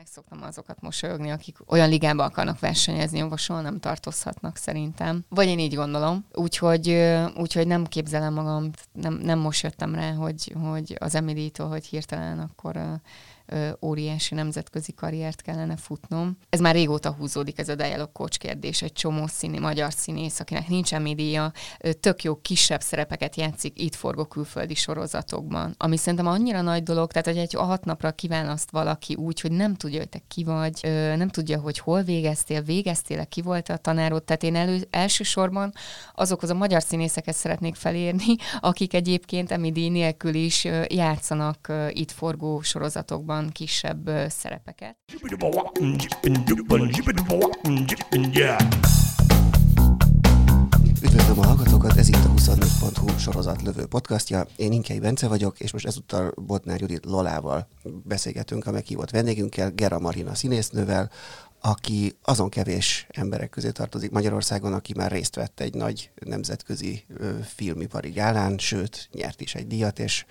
Meg 0.00 0.08
szoktam 0.08 0.42
azokat 0.42 0.80
mosolyogni, 0.80 1.30
akik 1.30 1.56
olyan 1.66 1.88
ligába 1.88 2.24
akarnak 2.24 2.58
versenyezni, 2.58 3.20
ahol 3.20 3.36
soha 3.36 3.60
nem 3.60 3.80
tartozhatnak 3.80 4.56
szerintem. 4.56 5.24
Vagy 5.28 5.46
én 5.46 5.58
így 5.58 5.74
gondolom. 5.74 6.24
Úgyhogy, 6.32 6.88
úgyhogy 7.36 7.66
nem 7.66 7.84
képzelem 7.84 8.32
magam, 8.32 8.70
nem, 8.92 9.14
nem 9.14 9.38
most 9.38 9.62
jöttem 9.62 9.94
rá, 9.94 10.12
hogy, 10.12 10.54
hogy 10.62 10.96
az 10.98 11.14
Emilitól, 11.14 11.68
hogy 11.68 11.86
hirtelen 11.86 12.38
akkor 12.38 13.00
óriási 13.80 14.34
nemzetközi 14.34 14.92
karriert 14.92 15.42
kellene 15.42 15.76
futnom. 15.76 16.36
Ez 16.48 16.60
már 16.60 16.74
régóta 16.74 17.12
húzódik 17.12 17.58
ez 17.58 17.68
a 17.68 17.74
dialog 17.74 18.12
coach 18.12 18.38
kérdés. 18.38 18.82
Egy 18.82 18.92
csomó 18.92 19.26
színi, 19.26 19.58
magyar 19.58 19.92
színész, 19.92 20.40
akinek 20.40 20.68
nincsen 20.68 21.02
média, 21.02 21.52
tök 22.00 22.22
jó 22.22 22.36
kisebb 22.36 22.80
szerepeket 22.80 23.36
játszik 23.36 23.82
itt 23.82 23.94
forgó 23.94 24.24
külföldi 24.24 24.74
sorozatokban. 24.74 25.74
Ami 25.78 25.96
szerintem 25.96 26.26
annyira 26.26 26.60
nagy 26.60 26.82
dolog, 26.82 27.12
tehát 27.12 27.26
hogy 27.26 27.38
egy 27.38 27.52
hat 27.52 27.84
napra 27.84 28.10
kiválaszt 28.10 28.70
valaki 28.70 29.14
úgy, 29.14 29.40
hogy 29.40 29.52
nem 29.52 29.74
tudja, 29.74 29.98
hogy 29.98 30.08
te 30.08 30.20
ki 30.28 30.44
vagy, 30.44 30.80
nem 31.16 31.28
tudja, 31.28 31.60
hogy 31.60 31.78
hol 31.78 32.02
végeztél, 32.02 32.62
végeztél-e, 32.62 33.24
ki 33.24 33.42
volt 33.42 33.68
a 33.68 33.76
tanárod. 33.76 34.22
Tehát 34.22 34.42
én 34.42 34.56
elő, 34.56 34.86
elsősorban 34.90 35.72
azokhoz 36.14 36.50
a 36.50 36.54
magyar 36.54 36.82
színészeket 36.82 37.34
szeretnék 37.34 37.74
felérni, 37.74 38.36
akik 38.60 38.94
egyébként 38.94 39.50
Emidi 39.50 39.88
nélkül 39.88 40.34
is 40.34 40.68
játszanak 40.86 41.72
itt 41.88 42.10
forgó 42.10 42.60
sorozatokban 42.60 43.39
van 43.40 43.50
kisebb 43.52 44.10
szerepeket. 44.28 44.96
Üdvözlöm 51.02 51.38
a 51.38 51.46
hallgatókat, 51.46 51.96
ez 51.96 52.08
itt 52.08 52.14
a 52.14 52.30
24.hu 52.36 53.18
sorozatlövő 53.18 53.86
podcastja. 53.86 54.46
Én 54.56 54.72
Inkei 54.72 54.98
Bence 54.98 55.28
vagyok, 55.28 55.60
és 55.60 55.72
most 55.72 55.86
ezúttal 55.86 56.32
Botnár 56.36 56.80
Judit 56.80 57.04
Lolával 57.04 57.68
beszélgetünk 58.04 58.66
a 58.66 58.70
meghívott 58.70 59.10
vendégünkkel, 59.10 59.70
Gera 59.70 59.98
Marina 59.98 60.34
színésznővel, 60.34 61.10
aki 61.60 62.16
azon 62.22 62.48
kevés 62.48 63.06
emberek 63.10 63.50
közé 63.50 63.70
tartozik 63.70 64.10
Magyarországon, 64.10 64.72
aki 64.72 64.92
már 64.96 65.10
részt 65.10 65.34
vett 65.34 65.60
egy 65.60 65.74
nagy 65.74 66.10
nemzetközi 66.14 67.04
filmipari 67.54 68.10
gálán, 68.10 68.58
sőt, 68.58 69.08
nyert 69.12 69.40
is 69.40 69.54
egy 69.54 69.66
díjat, 69.66 69.98
és 69.98 70.24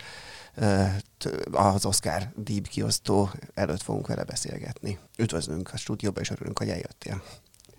az 1.51 1.85
Oscar 1.85 2.31
díj 2.35 2.61
kiosztó 2.61 3.29
előtt 3.53 3.81
fogunk 3.81 4.07
vele 4.07 4.23
beszélgetni. 4.23 4.99
Üdvözlünk 5.17 5.69
a 5.73 5.77
stúdióba, 5.77 6.21
és 6.21 6.29
örülünk, 6.29 6.57
hogy 6.57 6.69
eljöttél. 6.69 7.21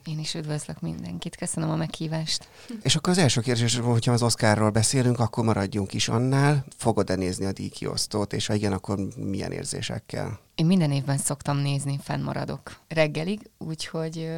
Én 0.05 0.19
is 0.19 0.35
üdvözlök 0.35 0.81
mindenkit, 0.81 1.37
köszönöm 1.37 1.71
a 1.71 1.77
meghívást. 1.77 2.49
És 2.83 2.97
akkor 2.97 3.13
az 3.13 3.19
első 3.19 3.41
kérdés, 3.41 3.77
hogyha 3.77 4.13
az 4.13 4.23
Oscarról 4.23 4.71
beszélünk, 4.71 5.19
akkor 5.19 5.45
maradjunk 5.45 5.95
is 5.95 6.09
annál. 6.09 6.65
Fogod-e 6.77 7.15
nézni 7.15 7.45
a 7.45 7.53
díjkiosztót, 7.53 8.33
és 8.33 8.47
ha 8.47 8.55
igen, 8.55 8.73
akkor 8.73 8.99
milyen 9.17 9.53
érzésekkel? 9.53 10.41
Én 10.55 10.67
minden 10.67 10.93
évben 10.93 11.19
szoktam 11.19 11.57
nézni, 11.57 11.99
fennmaradok 12.03 12.81
reggelig, 12.89 13.51
úgyhogy 13.59 14.31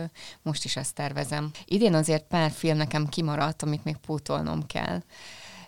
most 0.42 0.64
is 0.64 0.76
ezt 0.76 0.94
tervezem. 0.94 1.50
Idén 1.64 1.94
azért 1.94 2.24
pár 2.24 2.50
film 2.50 2.76
nekem 2.76 3.08
kimaradt, 3.08 3.62
amit 3.62 3.84
még 3.84 3.96
pótolnom 3.96 4.66
kell 4.66 5.02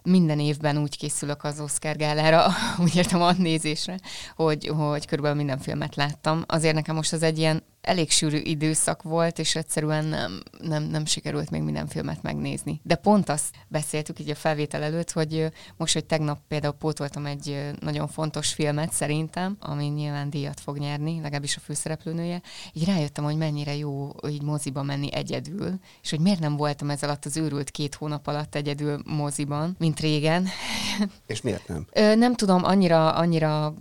minden 0.05 0.41
évben 0.41 0.79
úgy 0.79 0.97
készülök 0.97 1.45
az 1.45 1.61
Oscar 1.61 1.97
gálára, 1.97 2.47
úgy 2.85 2.97
értem 2.97 3.23
a 3.23 3.33
nézésre, 3.33 3.99
hogy, 4.37 4.67
hogy 4.67 5.07
körülbelül 5.07 5.37
minden 5.37 5.59
filmet 5.59 5.97
láttam. 5.97 6.43
Azért 6.47 6.75
nekem 6.75 6.95
most 6.95 7.13
az 7.13 7.23
egy 7.23 7.39
ilyen 7.39 7.63
elég 7.85 8.11
sűrű 8.11 8.39
időszak 8.39 9.03
volt, 9.03 9.39
és 9.39 9.55
egyszerűen 9.55 10.05
nem, 10.05 10.43
nem, 10.61 10.83
nem 10.83 11.05
sikerült 11.05 11.51
még 11.51 11.63
minden 11.63 11.87
filmet 11.87 12.23
megnézni. 12.23 12.81
De 12.83 12.95
pont 12.95 13.29
azt 13.29 13.55
beszéltük 13.69 14.19
így 14.21 14.31
a 14.31 14.35
felvétel 14.35 14.83
előtt, 14.83 15.11
hogy 15.11 15.49
most, 15.77 15.95
hogy 15.95 16.05
tegnap 16.05 16.39
például 16.49 16.73
pótoltam 16.73 17.27
egy 17.27 17.71
nagyon 17.81 18.09
fontos 18.09 18.53
filmet 18.53 18.93
szerintem, 18.93 19.57
ami 19.61 19.85
nyilván 19.85 20.31
díjat 20.31 20.61
fog 20.61 20.79
nyerni, 20.79 21.21
legalábbis 21.21 21.57
a 21.57 21.61
főszereplőnője, 21.61 22.43
így 22.73 22.85
rájöttem, 22.85 23.25
hogy 23.25 23.37
mennyire 23.37 23.77
jó 23.77 24.11
így 24.29 24.43
moziba 24.43 24.83
menni 24.83 25.13
egyedül, 25.13 25.79
és 26.03 26.11
hogy 26.11 26.21
miért 26.21 26.41
nem 26.41 26.57
voltam 26.57 26.91
ez 26.91 27.03
alatt 27.03 27.25
az 27.25 27.37
őrült 27.37 27.71
két 27.71 27.95
hónap 27.95 28.27
alatt 28.27 28.55
egyedül 28.55 29.03
moziban, 29.05 29.75
mint 29.79 30.01
régen. 30.01 30.47
És 31.27 31.41
miért 31.41 31.69
nem? 31.69 31.87
Ö, 31.93 32.15
nem 32.15 32.35
tudom, 32.35 32.65
annyira, 32.65 33.15
annyira 33.15 33.75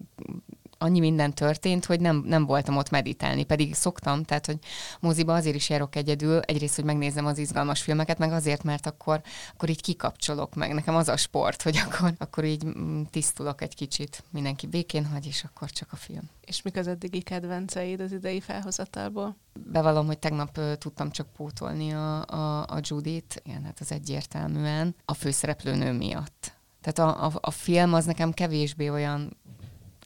annyi 0.83 0.99
minden 0.99 1.33
történt, 1.33 1.85
hogy 1.85 1.99
nem, 1.99 2.23
nem 2.25 2.45
voltam 2.45 2.77
ott 2.77 2.89
meditálni, 2.89 3.43
pedig 3.43 3.75
szoktam, 3.75 4.23
tehát, 4.23 4.45
hogy 4.45 4.57
moziba 4.99 5.33
azért 5.33 5.55
is 5.55 5.69
járok 5.69 5.95
egyedül, 5.95 6.39
egyrészt, 6.39 6.75
hogy 6.75 6.83
megnézem 6.83 7.25
az 7.25 7.37
izgalmas 7.37 7.81
filmeket, 7.81 8.17
meg 8.17 8.31
azért, 8.31 8.63
mert 8.63 8.85
akkor, 8.85 9.21
akkor 9.53 9.69
így 9.69 9.81
kikapcsolok 9.81 10.55
meg. 10.55 10.73
Nekem 10.73 10.95
az 10.95 11.07
a 11.07 11.17
sport, 11.17 11.61
hogy 11.61 11.77
akkor, 11.85 12.13
akkor 12.17 12.43
így 12.43 12.65
mm, 12.65 13.01
tisztulok 13.11 13.61
egy 13.61 13.75
kicsit, 13.75 14.23
mindenki 14.29 14.67
békén 14.67 15.05
hagy, 15.05 15.25
és 15.25 15.43
akkor 15.43 15.69
csak 15.69 15.91
a 15.91 15.95
film. 15.95 16.29
És 16.45 16.61
mik 16.61 16.77
az 16.77 16.87
eddigi 16.87 17.21
kedvenceid 17.21 17.99
az 17.99 18.11
idei 18.11 18.39
felhozatalból? 18.39 19.35
Bevallom, 19.53 20.05
hogy 20.05 20.19
tegnap 20.19 20.57
uh, 20.57 20.73
tudtam 20.73 21.11
csak 21.11 21.27
pótolni 21.35 21.93
a, 21.93 22.25
a, 22.25 22.61
a 22.61 22.79
Judit, 22.81 23.41
igen, 23.45 23.63
hát 23.63 23.79
az 23.79 23.91
egyértelműen 23.91 24.95
a 25.05 25.13
főszereplőnő 25.13 25.91
miatt. 25.91 26.53
Tehát 26.81 27.15
a, 27.15 27.25
a, 27.25 27.31
a 27.41 27.51
film 27.51 27.93
az 27.93 28.05
nekem 28.05 28.31
kevésbé 28.31 28.89
olyan 28.89 29.37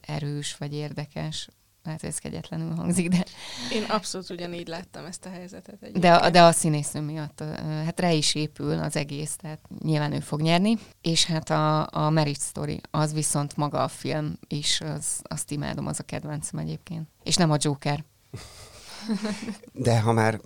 erős 0.08 0.56
vagy 0.56 0.74
érdekes. 0.74 1.48
Hogy 1.84 2.08
ez 2.08 2.18
kegyetlenül 2.18 2.74
hangzik, 2.74 3.08
de... 3.08 3.24
Én 3.72 3.82
abszolút 3.82 4.30
ugyanígy 4.30 4.68
láttam 4.68 5.04
ezt 5.04 5.26
a 5.26 5.30
helyzetet. 5.30 5.98
De, 5.98 6.14
a, 6.14 6.30
de 6.30 6.42
a 6.42 6.52
színésznő 6.52 7.00
miatt, 7.00 7.40
hát 7.84 8.00
rá 8.00 8.10
is 8.10 8.34
épül 8.34 8.78
az 8.78 8.96
egész, 8.96 9.36
tehát 9.36 9.60
nyilván 9.82 10.12
ő 10.12 10.20
fog 10.20 10.40
nyerni. 10.40 10.78
És 11.00 11.24
hát 11.24 11.50
a, 11.50 11.80
a 11.90 12.10
Marriage 12.10 12.40
Story, 12.40 12.80
az 12.90 13.12
viszont 13.12 13.56
maga 13.56 13.82
a 13.82 13.88
film 13.88 14.38
is, 14.48 14.80
az, 14.80 15.20
azt 15.22 15.50
imádom, 15.50 15.86
az 15.86 16.00
a 16.00 16.02
kedvencem 16.02 16.58
egyébként. 16.58 17.08
És 17.22 17.36
nem 17.36 17.50
a 17.50 17.56
Joker. 17.58 18.04
De 19.72 20.00
ha 20.00 20.12
már 20.12 20.40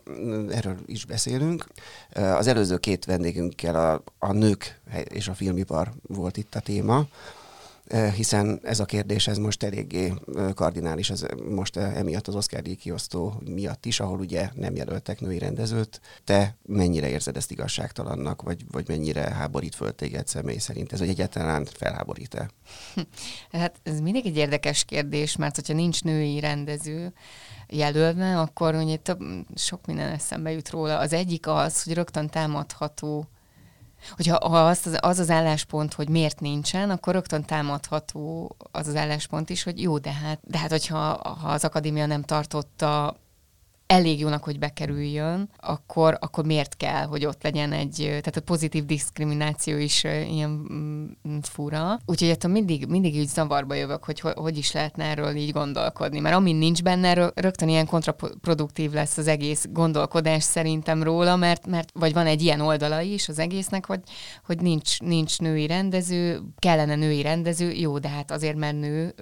erről 0.50 0.76
is 0.86 1.04
beszélünk, 1.04 1.66
az 2.12 2.46
előző 2.46 2.78
két 2.78 3.04
vendégünkkel 3.04 3.74
a, 3.74 4.02
a 4.18 4.32
nők 4.32 4.80
és 5.04 5.28
a 5.28 5.34
filmipar 5.34 5.92
volt 6.02 6.36
itt 6.36 6.54
a 6.54 6.60
téma 6.60 7.06
hiszen 8.14 8.60
ez 8.62 8.80
a 8.80 8.84
kérdés 8.84 9.26
ez 9.26 9.38
most 9.38 9.62
eléggé 9.62 10.12
kardinális, 10.54 11.10
ez 11.10 11.24
most 11.48 11.76
emiatt 11.76 12.28
az 12.28 12.34
Oscar 12.34 12.62
díj 12.62 12.74
kiosztó 12.74 13.42
miatt 13.44 13.86
is, 13.86 14.00
ahol 14.00 14.18
ugye 14.18 14.50
nem 14.54 14.76
jelöltek 14.76 15.20
női 15.20 15.38
rendezőt. 15.38 16.00
Te 16.24 16.56
mennyire 16.66 17.08
érzed 17.08 17.36
ezt 17.36 17.50
igazságtalannak, 17.50 18.42
vagy, 18.42 18.64
vagy 18.70 18.88
mennyire 18.88 19.20
háborít 19.20 19.74
föl 19.74 19.94
téged 19.94 20.26
személy 20.26 20.58
szerint? 20.58 20.92
Ez 20.92 20.98
hogy 20.98 21.08
egyáltalán 21.08 21.64
felháborít-e? 21.64 22.50
Hát 23.52 23.80
ez 23.82 24.00
mindig 24.00 24.26
egy 24.26 24.36
érdekes 24.36 24.84
kérdés, 24.84 25.36
mert 25.36 25.54
hogyha 25.54 25.74
nincs 25.74 26.02
női 26.02 26.40
rendező, 26.40 27.12
jelölve, 27.68 28.40
akkor 28.40 28.74
ugye 28.74 28.96
több, 28.96 29.20
sok 29.54 29.86
minden 29.86 30.12
eszembe 30.12 30.50
jut 30.50 30.70
róla. 30.70 30.98
Az 30.98 31.12
egyik 31.12 31.46
az, 31.46 31.82
hogy 31.82 31.94
rögtön 31.94 32.28
támadható 32.28 33.28
hogyha 34.10 34.48
ha 34.48 34.66
az, 34.66 34.80
az, 34.86 34.98
az 35.00 35.18
az 35.18 35.30
álláspont, 35.30 35.94
hogy 35.94 36.08
miért 36.08 36.40
nincsen, 36.40 36.90
akkor 36.90 37.14
rögtön 37.14 37.44
támadható 37.44 38.56
az 38.72 38.86
az 38.88 38.96
álláspont 38.96 39.50
is, 39.50 39.62
hogy 39.62 39.82
jó, 39.82 39.98
de 39.98 40.12
hát, 40.12 40.38
de 40.42 40.58
hát 40.58 40.70
hogyha 40.70 40.96
ha 41.40 41.48
az 41.48 41.64
akadémia 41.64 42.06
nem 42.06 42.22
tartotta 42.22 43.16
elég 43.92 44.20
jónak, 44.20 44.44
hogy 44.44 44.58
bekerüljön, 44.58 45.48
akkor, 45.56 46.16
akkor 46.20 46.44
miért 46.44 46.76
kell, 46.76 47.04
hogy 47.04 47.26
ott 47.26 47.42
legyen 47.42 47.72
egy, 47.72 47.96
tehát 47.96 48.36
a 48.36 48.40
pozitív 48.40 48.84
diszkrimináció 48.84 49.76
is 49.76 50.04
ilyen 50.04 50.66
mm, 50.72 51.38
fura. 51.42 51.98
Úgyhogy 52.06 52.28
ettől 52.28 52.52
mindig, 52.52 52.86
mindig 52.86 53.16
így 53.16 53.28
zavarba 53.28 53.74
jövök, 53.74 54.04
hogy 54.04 54.20
hogy 54.20 54.58
is 54.58 54.72
lehetne 54.72 55.04
erről 55.04 55.34
így 55.34 55.52
gondolkodni. 55.52 56.20
Mert 56.20 56.34
amin 56.34 56.56
nincs 56.56 56.82
benne, 56.82 57.32
rögtön 57.34 57.68
ilyen 57.68 57.86
kontraproduktív 57.86 58.92
lesz 58.92 59.16
az 59.16 59.26
egész 59.26 59.66
gondolkodás 59.70 60.42
szerintem 60.42 61.02
róla, 61.02 61.36
mert, 61.36 61.66
mert 61.66 61.90
vagy 61.94 62.12
van 62.12 62.26
egy 62.26 62.42
ilyen 62.42 62.60
oldala 62.60 63.00
is 63.00 63.28
az 63.28 63.38
egésznek, 63.38 63.86
hogy, 63.86 64.00
hogy 64.44 64.60
nincs, 64.60 65.00
nincs 65.00 65.38
női 65.38 65.66
rendező, 65.66 66.40
kellene 66.58 66.94
női 66.94 67.22
rendező, 67.22 67.70
jó, 67.70 67.98
de 67.98 68.08
hát 68.08 68.30
azért, 68.30 68.56
mert 68.56 68.78
nő, 68.78 69.14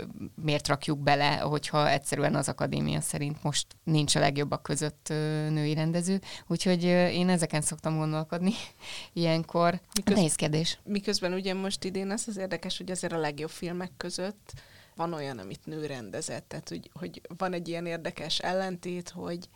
miért 0.42 0.68
rakjuk 0.68 0.98
bele, 0.98 1.36
hogyha 1.36 1.90
egyszerűen 1.90 2.34
az 2.34 2.48
akadémia 2.48 3.00
szerint 3.00 3.42
most 3.42 3.66
nincs 3.84 4.14
a 4.14 4.20
legjobb 4.20 4.58
között 4.62 5.06
női 5.48 5.74
rendező, 5.74 6.20
úgyhogy 6.46 6.84
én 6.84 7.28
ezeken 7.28 7.60
szoktam 7.60 7.96
gondolkodni 7.96 8.52
ilyenkor. 9.12 9.80
Miköz, 9.94 10.14
Nehéz 10.14 10.34
kérdés. 10.34 10.78
Miközben 10.84 11.32
ugye 11.32 11.54
most 11.54 11.84
idén 11.84 12.10
az 12.10 12.24
az 12.26 12.36
érdekes, 12.36 12.76
hogy 12.76 12.90
azért 12.90 13.12
a 13.12 13.18
legjobb 13.18 13.50
filmek 13.50 13.90
között 13.96 14.52
van 14.94 15.12
olyan, 15.12 15.38
amit 15.38 15.66
nő 15.66 15.86
rendezett, 15.86 16.48
tehát 16.48 16.68
hogy, 16.68 16.90
hogy 16.92 17.20
van 17.36 17.52
egy 17.52 17.68
ilyen 17.68 17.86
érdekes 17.86 18.38
ellentét, 18.38 19.08
hogy 19.08 19.48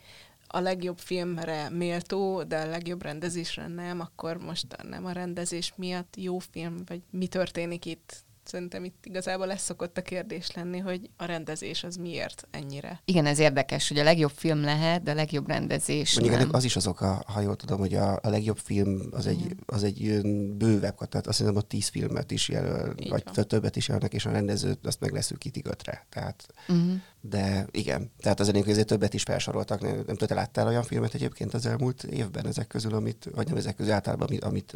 a 0.47 0.61
legjobb 0.61 0.99
filmre 0.99 1.69
méltó, 1.71 2.43
de 2.43 2.61
a 2.61 2.67
legjobb 2.67 3.03
rendezésre 3.03 3.67
nem, 3.69 4.01
akkor 4.01 4.37
most 4.37 4.83
nem 4.83 5.05
a 5.05 5.13
rendezés 5.13 5.73
miatt 5.77 6.15
jó 6.17 6.39
film, 6.39 6.83
vagy 6.87 7.03
mi 7.11 7.27
történik 7.27 7.85
itt? 7.85 8.25
Szerintem 8.45 8.85
itt 8.85 9.07
igazából 9.07 9.47
lesz 9.47 9.63
szokott 9.63 9.99
a 9.99 10.03
kérdés 10.03 10.51
lenni, 10.53 10.79
hogy 10.79 11.11
a 11.17 11.25
rendezés 11.25 11.85
az 11.85 11.97
miért 11.97 12.47
ennyire. 12.51 13.01
Igen, 13.05 13.27
ez 13.27 13.39
érdekes, 13.39 13.89
hogy 13.89 13.99
a 13.99 14.03
legjobb 14.03 14.31
film 14.35 14.61
lehet, 14.61 15.03
de 15.03 15.11
a 15.11 15.15
legjobb 15.15 15.49
rendezés 15.49 16.19
Mondjuk 16.19 16.39
nem. 16.39 16.49
az 16.53 16.65
is 16.65 16.77
az 16.77 16.87
oka, 16.87 17.23
ha 17.27 17.41
jól 17.41 17.57
tudom, 17.57 17.79
hogy 17.79 17.95
a, 17.95 18.13
a 18.23 18.29
legjobb 18.29 18.59
film 18.59 19.01
az 19.11 19.27
egy, 19.27 19.55
az 19.67 19.83
egy 19.85 20.21
bővebb, 20.57 20.97
tehát 21.09 21.27
azt 21.27 21.39
hiszem, 21.39 21.55
hogy 21.55 21.67
tíz 21.67 21.89
filmet 21.89 22.31
is 22.31 22.49
jelöl, 22.49 22.95
Így 22.99 23.09
vagy 23.11 23.23
van. 23.35 23.47
többet 23.47 23.77
is 23.77 23.87
jelölnek, 23.89 24.15
és 24.15 24.27
a 24.27 24.31
rendezőt 24.31 24.87
azt 24.87 25.01
meg 25.01 25.13
leszűkítik 25.13 25.69
ötre. 25.69 26.07
Tehát, 26.09 26.47
Uh-huh. 26.69 26.93
de 27.21 27.67
igen, 27.71 28.11
tehát 28.21 28.41
az 28.41 28.49
ennél 28.49 28.63
azért 28.69 28.87
többet 28.87 29.15
is 29.15 29.23
felsoroltak. 29.23 29.81
Nem, 29.81 29.95
nem 29.95 30.05
tudom, 30.05 30.29
te 30.29 30.35
láttál 30.35 30.67
olyan 30.67 30.83
filmet 30.83 31.15
egyébként 31.15 31.55
az 31.55 31.67
elmúlt 31.67 32.03
évben 32.05 32.47
ezek 32.47 32.67
közül, 32.67 32.95
amit, 32.95 33.29
vagy 33.35 33.47
nem 33.47 33.57
ezek 33.57 33.75
közül 33.77 33.93
általában, 33.93 34.27
amit, 34.29 34.45
amit 34.45 34.75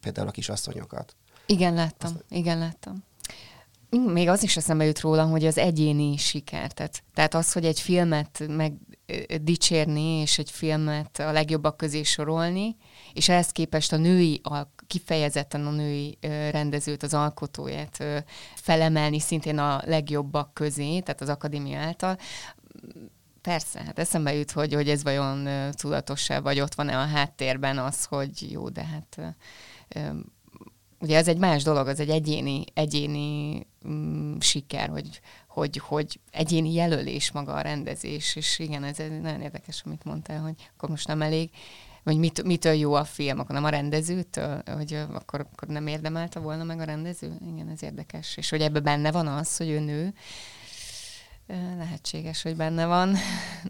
például 0.00 0.28
a 0.28 0.30
kisasszonyokat. 0.30 1.16
Igen, 1.50 1.74
láttam. 1.74 2.12
Igen, 2.28 2.58
láttam. 2.58 3.04
Még 3.90 4.28
az 4.28 4.42
is 4.42 4.56
eszembe 4.56 4.84
jut 4.84 5.00
róla, 5.00 5.24
hogy 5.24 5.46
az 5.46 5.58
egyéni 5.58 6.16
siker. 6.16 6.72
Tehát, 6.72 7.02
tehát 7.14 7.34
az, 7.34 7.52
hogy 7.52 7.64
egy 7.64 7.80
filmet 7.80 8.44
meg 8.48 8.72
dicsérni, 9.40 10.20
és 10.20 10.38
egy 10.38 10.50
filmet 10.50 11.18
a 11.18 11.32
legjobbak 11.32 11.76
közé 11.76 12.02
sorolni, 12.02 12.76
és 13.12 13.28
ehhez 13.28 13.50
képest 13.50 13.92
a 13.92 13.96
női, 13.96 14.40
al- 14.42 14.68
kifejezetten 14.86 15.66
a 15.66 15.70
női 15.70 16.18
rendezőt, 16.50 17.02
az 17.02 17.14
alkotóját 17.14 18.04
felemelni 18.54 19.20
szintén 19.20 19.58
a 19.58 19.82
legjobbak 19.84 20.54
közé, 20.54 21.00
tehát 21.00 21.20
az 21.20 21.28
akadémia 21.28 21.78
által, 21.78 22.18
Persze, 23.42 23.82
hát 23.84 23.98
eszembe 23.98 24.34
jut, 24.34 24.50
hogy, 24.50 24.74
hogy 24.74 24.88
ez 24.88 25.02
vajon 25.02 25.48
tudatos-e, 25.72 26.40
vagy 26.40 26.60
ott 26.60 26.74
van-e 26.74 26.98
a 26.98 27.06
háttérben 27.06 27.78
az, 27.78 28.04
hogy 28.04 28.50
jó, 28.50 28.68
de 28.68 28.84
hát 28.84 29.36
ugye 31.00 31.16
ez 31.16 31.28
egy 31.28 31.38
más 31.38 31.62
dolog, 31.62 31.86
az 31.86 32.00
egy 32.00 32.10
egyéni, 32.10 32.64
egyéni 32.74 33.66
mm, 33.88 34.38
siker, 34.38 34.88
hogy, 34.88 35.20
hogy, 35.48 35.78
hogy 35.78 36.20
egyéni 36.30 36.72
jelölés 36.72 37.30
maga 37.30 37.54
a 37.54 37.60
rendezés, 37.60 38.36
és 38.36 38.58
igen, 38.58 38.84
ez 38.84 39.00
egy 39.00 39.20
nagyon 39.20 39.40
érdekes, 39.40 39.82
amit 39.84 40.04
mondtál, 40.04 40.40
hogy 40.40 40.70
akkor 40.74 40.88
most 40.88 41.06
nem 41.06 41.22
elég, 41.22 41.50
vagy 42.02 42.16
mit, 42.16 42.42
mitől 42.42 42.72
jó 42.72 42.94
a 42.94 43.04
film, 43.04 43.38
akkor 43.38 43.54
nem 43.54 43.64
a 43.64 43.68
rendezőtől, 43.68 44.62
hogy 44.66 44.94
akkor, 45.12 45.46
akkor 45.52 45.68
nem 45.68 45.86
érdemelte 45.86 46.38
volna 46.38 46.64
meg 46.64 46.80
a 46.80 46.84
rendező? 46.84 47.36
Igen, 47.52 47.68
ez 47.68 47.82
érdekes. 47.82 48.36
És 48.36 48.50
hogy 48.50 48.60
ebben 48.60 48.82
benne 48.82 49.12
van 49.12 49.26
az, 49.26 49.56
hogy 49.56 49.68
ő 49.68 49.78
nő, 49.78 50.14
lehetséges, 51.76 52.42
hogy 52.42 52.56
benne 52.56 52.86
van. 52.86 53.16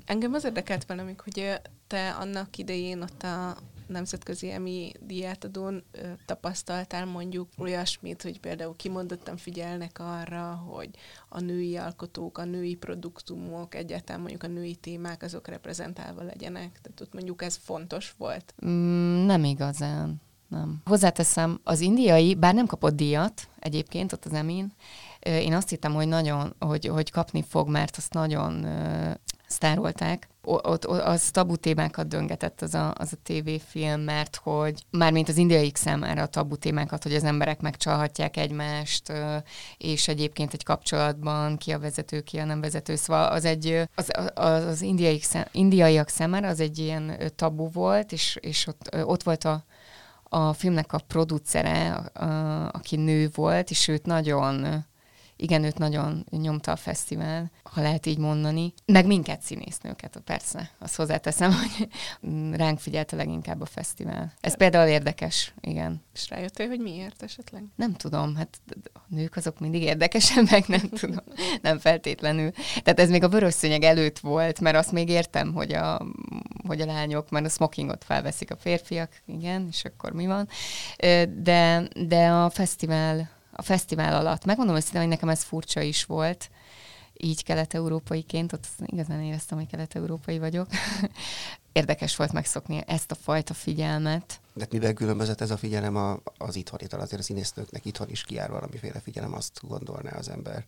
Engem 0.04 0.32
az 0.32 0.44
érdekelt 0.44 0.84
valamik, 0.84 1.20
hogy 1.20 1.60
te 1.86 2.10
annak 2.10 2.56
idején 2.56 3.02
ott 3.02 3.22
a 3.22 3.56
nemzetközi 3.88 4.50
emi 4.50 4.92
díjátadón 5.00 5.82
ö, 5.90 6.08
tapasztaltál 6.26 7.06
mondjuk 7.06 7.48
olyasmit, 7.58 8.22
hogy 8.22 8.40
például 8.40 8.76
kimondottan 8.76 9.36
figyelnek 9.36 9.98
arra, 9.98 10.54
hogy 10.54 10.90
a 11.28 11.40
női 11.40 11.76
alkotók, 11.76 12.38
a 12.38 12.44
női 12.44 12.74
produktumok, 12.74 13.74
egyáltalán 13.74 14.20
mondjuk 14.20 14.42
a 14.42 14.46
női 14.46 14.74
témák, 14.74 15.22
azok 15.22 15.48
reprezentálva 15.48 16.22
legyenek. 16.22 16.80
Tehát 16.82 17.00
ott 17.00 17.12
mondjuk 17.12 17.42
ez 17.42 17.56
fontos 17.56 18.14
volt. 18.18 18.54
Mm, 18.66 19.26
nem 19.26 19.44
igazán. 19.44 20.20
Nem. 20.48 20.82
Hozzáteszem, 20.84 21.60
az 21.64 21.80
indiai, 21.80 22.34
bár 22.34 22.54
nem 22.54 22.66
kapott 22.66 22.96
díjat 22.96 23.48
egyébként 23.58 24.12
ott 24.12 24.24
az 24.24 24.32
emin, 24.32 24.72
én 25.20 25.54
azt 25.54 25.68
hittem, 25.68 25.94
hogy 25.94 26.08
nagyon, 26.08 26.54
hogy, 26.58 26.86
hogy 26.86 27.10
kapni 27.10 27.42
fog, 27.48 27.68
mert 27.68 27.96
azt 27.96 28.12
nagyon 28.12 28.66
sztárolták. 29.48 30.28
Ott, 30.42 30.88
ott 30.88 31.00
az 31.00 31.30
tabu 31.30 31.56
témákat 31.56 32.08
döngetett 32.08 32.62
az 32.62 32.74
a, 32.74 32.92
az 32.98 33.12
a 33.12 33.20
tévéfilm, 33.22 34.00
mert 34.00 34.36
hogy 34.36 34.82
mármint 34.90 35.28
az 35.28 35.36
indiaik 35.36 35.76
számára 35.76 36.22
a 36.22 36.26
tabu 36.26 36.56
témákat, 36.56 37.02
hogy 37.02 37.14
az 37.14 37.24
emberek 37.24 37.60
megcsalhatják 37.60 38.36
egymást, 38.36 39.12
és 39.78 40.08
egyébként 40.08 40.52
egy 40.52 40.64
kapcsolatban 40.64 41.56
ki 41.56 41.72
a 41.72 41.78
vezető, 41.78 42.20
ki 42.20 42.38
a 42.38 42.44
nem 42.44 42.60
vezető. 42.60 42.96
Szóval 42.96 43.26
az 43.26 43.44
egy, 43.44 43.88
az, 43.94 44.10
az, 44.34 44.64
az 44.64 44.82
indiaik, 44.82 45.22
szá- 45.22 45.48
indiaiak 45.52 46.08
számára 46.08 46.48
az 46.48 46.60
egy 46.60 46.78
ilyen 46.78 47.32
tabu 47.36 47.70
volt, 47.70 48.12
és, 48.12 48.38
és 48.40 48.66
ott, 48.66 48.96
ott 49.04 49.22
volt 49.22 49.44
a, 49.44 49.64
a 50.22 50.52
filmnek 50.52 50.92
a 50.92 50.98
producere, 50.98 51.94
a, 51.94 52.24
a, 52.24 52.68
aki 52.72 52.96
nő 52.96 53.30
volt, 53.34 53.70
és 53.70 53.88
őt 53.88 54.06
nagyon, 54.06 54.84
igen, 55.40 55.64
őt 55.64 55.78
nagyon 55.78 56.26
nyomta 56.30 56.72
a 56.72 56.76
fesztivál, 56.76 57.50
ha 57.62 57.80
lehet 57.80 58.06
így 58.06 58.18
mondani. 58.18 58.72
Meg 58.84 59.06
minket 59.06 59.40
színésznőket, 59.40 60.20
persze, 60.24 60.70
azt 60.78 60.96
hozzáteszem, 60.96 61.52
hogy 61.60 61.88
ránk 62.52 62.78
figyelte 62.78 63.16
leginkább 63.16 63.60
a 63.60 63.66
fesztivál. 63.66 64.32
Ez 64.40 64.56
például 64.56 64.88
érdekes, 64.88 65.54
igen. 65.60 66.02
És 66.14 66.28
rájöttél, 66.28 66.68
hogy 66.68 66.80
miért 66.80 67.22
esetleg? 67.22 67.64
Nem 67.76 67.92
tudom, 67.92 68.36
hát 68.36 68.60
a 68.92 69.00
nők 69.08 69.36
azok 69.36 69.60
mindig 69.60 69.82
érdekesebbek, 69.82 70.66
nem 70.66 70.88
tudom, 71.00 71.24
nem 71.62 71.78
feltétlenül. 71.78 72.50
Tehát 72.82 73.00
ez 73.00 73.10
még 73.10 73.22
a 73.22 73.28
vörös 73.28 73.54
szőnyeg 73.54 73.82
előtt 73.82 74.18
volt, 74.18 74.60
mert 74.60 74.76
azt 74.76 74.92
még 74.92 75.08
értem, 75.08 75.52
hogy 75.52 75.72
a, 75.72 76.06
hogy 76.66 76.80
a 76.80 76.86
lányok, 76.86 77.30
mert 77.30 77.46
a 77.46 77.48
smokingot 77.48 78.04
felveszik 78.04 78.50
a 78.50 78.56
férfiak, 78.56 79.22
igen, 79.26 79.66
és 79.70 79.84
akkor 79.84 80.12
mi 80.12 80.26
van. 80.26 80.48
De, 81.42 81.88
de 82.06 82.28
a 82.28 82.50
fesztivál, 82.50 83.36
a 83.58 83.62
fesztivál 83.62 84.14
alatt, 84.14 84.44
megmondom 84.44 84.76
őszintén, 84.76 85.00
hogy 85.00 85.10
nekem 85.10 85.28
ez 85.28 85.42
furcsa 85.42 85.80
is 85.80 86.04
volt, 86.04 86.50
így 87.16 87.44
kelet-európaiként, 87.44 88.52
ott 88.52 88.66
igazán 88.86 89.22
éreztem, 89.22 89.58
hogy 89.58 89.66
kelet-európai 89.66 90.38
vagyok. 90.38 90.68
Érdekes 91.78 92.16
volt 92.16 92.32
megszokni 92.32 92.82
ezt 92.86 93.10
a 93.10 93.14
fajta 93.14 93.54
figyelmet. 93.54 94.40
De 94.54 94.60
hát 94.60 94.72
mivel 94.72 94.92
különbözött 94.92 95.40
ez 95.40 95.50
a 95.50 95.56
figyelem 95.56 95.96
a, 95.96 96.18
az 96.38 96.56
itthonitól? 96.56 97.00
Azért 97.00 97.20
a 97.20 97.24
színésznőknek 97.24 97.84
itthon 97.84 98.08
is 98.10 98.22
kijár 98.22 98.50
valamiféle 98.50 99.00
figyelem, 99.00 99.34
azt 99.34 99.60
gondolná 99.62 100.10
az 100.10 100.28
ember. 100.28 100.64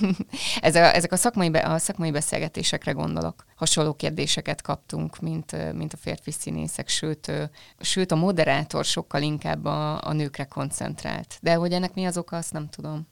Ez 0.60 0.74
a, 0.74 0.94
ezek 0.94 1.12
a 1.12 1.16
szakmai, 1.16 1.50
be, 1.50 1.58
a 1.58 1.78
szakmai 1.78 2.10
beszélgetésekre 2.10 2.92
gondolok. 2.92 3.44
Hasonló 3.56 3.94
kérdéseket 3.94 4.62
kaptunk, 4.62 5.20
mint, 5.20 5.72
mint 5.74 5.92
a 5.92 5.96
férfi 5.96 6.30
színészek, 6.30 6.88
sőt, 6.88 7.32
sőt 7.80 8.12
a 8.12 8.16
moderátor 8.16 8.84
sokkal 8.84 9.22
inkább 9.22 9.64
a, 9.64 10.06
a 10.06 10.12
nőkre 10.12 10.44
koncentrált. 10.44 11.38
De 11.40 11.54
hogy 11.54 11.72
ennek 11.72 11.94
mi 11.94 12.04
az 12.04 12.16
oka, 12.18 12.36
azt 12.36 12.52
nem 12.52 12.68
tudom. 12.68 13.06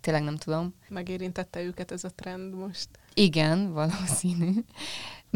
Tényleg 0.00 0.22
nem 0.22 0.36
tudom. 0.36 0.74
Megérintette 0.88 1.62
őket 1.62 1.92
ez 1.92 2.04
a 2.04 2.10
trend 2.14 2.54
most? 2.54 2.88
Igen, 3.14 3.72
valószínű. 3.72 4.64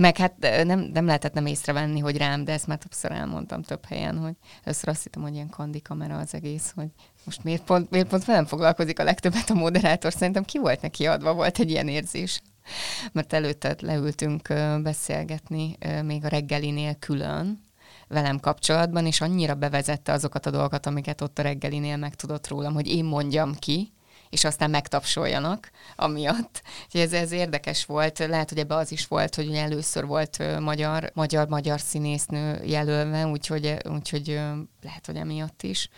Meg 0.00 0.16
hát 0.16 0.64
nem, 0.64 0.80
nem 0.80 1.06
lehetett 1.06 1.32
nem 1.32 1.46
észrevenni, 1.46 1.98
hogy 1.98 2.16
rám, 2.16 2.44
de 2.44 2.52
ezt 2.52 2.66
már 2.66 2.78
többször 2.78 3.12
elmondtam 3.12 3.62
több 3.62 3.84
helyen, 3.84 4.18
hogy 4.18 4.34
először 4.64 4.88
azt 4.88 5.02
hittem, 5.02 5.22
hogy 5.22 5.34
ilyen 5.34 5.48
kandi 5.48 5.80
kamera 5.80 6.18
az 6.18 6.34
egész, 6.34 6.72
hogy 6.74 6.88
most 7.24 7.44
miért 7.44 7.62
pont, 7.62 7.90
miért 7.90 8.08
pont 8.08 8.24
velem 8.24 8.46
foglalkozik 8.46 8.98
a 8.98 9.04
legtöbbet 9.04 9.50
a 9.50 9.54
moderátor. 9.54 10.12
Szerintem 10.12 10.44
ki 10.44 10.58
volt 10.58 10.80
neki 10.80 11.06
adva, 11.06 11.34
volt 11.34 11.58
egy 11.58 11.70
ilyen 11.70 11.88
érzés. 11.88 12.42
Mert 13.12 13.32
előtte 13.32 13.76
leültünk 13.80 14.48
beszélgetni 14.82 15.76
még 16.02 16.24
a 16.24 16.28
reggelinél 16.28 16.94
külön, 16.94 17.60
velem 18.08 18.40
kapcsolatban, 18.40 19.06
és 19.06 19.20
annyira 19.20 19.54
bevezette 19.54 20.12
azokat 20.12 20.46
a 20.46 20.50
dolgokat, 20.50 20.86
amiket 20.86 21.20
ott 21.20 21.38
a 21.38 21.42
reggelinél 21.42 21.96
megtudott 21.96 22.48
rólam, 22.48 22.74
hogy 22.74 22.86
én 22.86 23.04
mondjam 23.04 23.54
ki, 23.54 23.92
és 24.30 24.44
aztán 24.44 24.70
megtapsoljanak 24.70 25.70
amiatt. 25.96 26.62
Úgyhogy 26.84 27.00
ez, 27.00 27.12
ez 27.12 27.32
érdekes 27.32 27.84
volt. 27.84 28.19
Lehet, 28.19 28.48
hogy 28.48 28.58
ebbe 28.58 28.75
az 28.75 28.92
is 28.92 29.06
volt, 29.06 29.34
hogy 29.34 29.48
ugye 29.48 29.62
először 29.62 30.06
volt 30.06 30.60
magyar, 30.60 31.10
magyar, 31.14 31.49
magyar 31.49 31.80
színésznő 31.80 32.64
jelölve, 32.64 33.26
úgyhogy, 33.26 33.76
úgyhogy 33.85 34.26
lehet, 34.82 35.06
hogy 35.06 35.16
emiatt 35.16 35.62
is. 35.62 35.88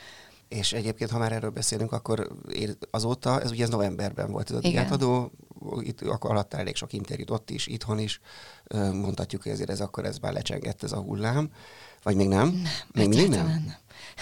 És 0.49 0.73
egyébként, 0.73 1.11
ha 1.11 1.19
már 1.19 1.33
erről 1.33 1.51
beszélünk, 1.51 1.93
akkor 1.93 2.29
azóta, 2.91 3.41
ez 3.41 3.51
ugye 3.51 3.63
ez 3.63 3.69
novemberben 3.69 4.31
volt 4.31 4.51
ez 4.51 4.57
a 4.57 4.59
Igen. 4.59 4.71
díjátadó, 4.71 5.33
itt 5.81 6.01
akkor 6.01 6.31
alatt 6.31 6.55
elég 6.55 6.77
sok 6.77 6.93
interjút 6.93 7.31
ott 7.31 7.51
is, 7.51 7.67
itthon 7.67 7.99
is, 7.99 8.21
mondhatjuk, 8.93 9.43
hogy 9.43 9.53
ezért 9.53 9.71
ez 9.71 9.81
akkor 9.81 10.05
ez 10.05 10.19
már 10.19 10.33
lecsengett 10.33 10.83
ez 10.83 10.93
a 10.93 11.01
hullám, 11.01 11.51
vagy 12.03 12.17
még 12.17 12.29
nem? 12.29 12.49
Nem, 12.49 12.63
még 12.93 13.09
mindig 13.09 13.29
nem? 13.29 13.47
Nem. 13.47 13.75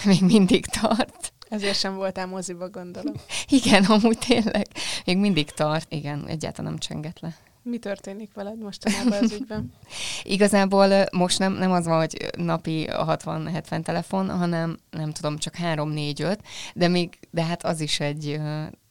Még 0.05 0.21
mindig 0.21 0.65
tart. 0.65 1.33
Ezért 1.49 1.77
sem 1.79 1.95
voltál 1.95 2.27
moziba, 2.27 2.69
gondolom. 2.69 3.13
Igen, 3.63 3.83
amúgy 3.83 4.17
tényleg. 4.17 4.67
Még 5.05 5.17
mindig 5.17 5.49
tart. 5.49 5.93
Igen, 5.93 6.27
egyáltalán 6.27 6.71
nem 6.71 6.79
csengett 6.79 7.19
le. 7.19 7.37
Mi 7.63 7.77
történik 7.77 8.33
veled 8.33 8.57
mostanában 8.57 9.23
az 9.23 9.31
ügyben? 9.31 9.73
Igazából 10.23 11.05
most 11.11 11.39
nem, 11.39 11.53
nem 11.53 11.71
az 11.71 11.85
van, 11.85 11.97
hogy 11.97 12.29
napi 12.37 12.87
60-70 12.91 13.81
telefon, 13.83 14.29
hanem 14.29 14.77
nem 14.89 15.11
tudom, 15.11 15.37
csak 15.37 15.53
3-4-5, 15.63 16.37
de 16.73 16.87
még, 16.87 17.19
de 17.31 17.43
hát 17.43 17.63
az 17.63 17.79
is 17.79 17.99
egy, 17.99 18.39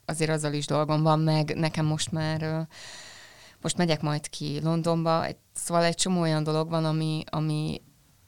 azért 0.05 0.31
azzal 0.31 0.53
is 0.53 0.67
dolgom 0.67 1.03
van, 1.03 1.21
meg 1.21 1.57
nekem 1.57 1.87
most 1.87 2.13
már, 2.13 2.67
most 3.63 3.77
megyek 3.77 4.01
majd 4.01 4.29
ki 4.29 4.61
Londonba, 4.63 5.27
szóval 5.55 5.85
egy 5.85 5.95
csomó 5.95 6.21
olyan 6.21 6.43
dolog 6.43 6.69
van, 6.69 6.85
ami, 6.85 7.23
ami 7.31 7.81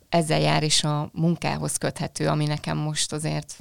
ezzel 0.09 0.41
jár 0.41 0.63
is 0.63 0.85
a 0.85 1.11
munkához 1.13 1.77
köthető, 1.77 2.29
ami 2.29 2.47
nekem 2.47 2.77
most 2.77 3.13
azért 3.13 3.59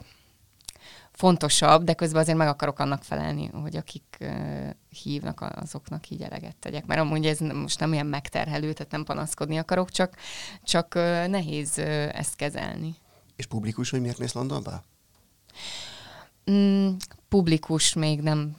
fontosabb, 1.19 1.83
de 1.83 1.93
közben 1.93 2.21
azért 2.21 2.37
meg 2.37 2.47
akarok 2.47 2.79
annak 2.79 3.03
felelni, 3.03 3.45
hogy 3.45 3.75
akik 3.75 4.17
uh, 4.19 4.69
hívnak, 5.03 5.41
azoknak 5.41 6.09
így 6.09 6.21
eleget 6.21 6.55
tegyek. 6.55 6.85
Mert 6.85 6.99
amúgy 6.99 7.25
ez 7.25 7.39
most 7.39 7.79
nem 7.79 7.93
ilyen 7.93 8.05
megterhelő, 8.05 8.73
tehát 8.73 8.91
nem 8.91 9.03
panaszkodni 9.03 9.57
akarok, 9.57 9.89
csak, 9.89 10.15
csak 10.63 10.93
uh, 10.95 11.27
nehéz 11.27 11.73
uh, 11.77 12.19
ezt 12.19 12.35
kezelni. 12.35 12.95
És 13.35 13.45
publikus, 13.45 13.89
hogy 13.89 14.01
miért 14.01 14.17
mész 14.17 14.33
Londonba? 14.33 14.83
Mm, 16.51 16.89
publikus 17.29 17.93
még 17.93 18.21
nem, 18.21 18.55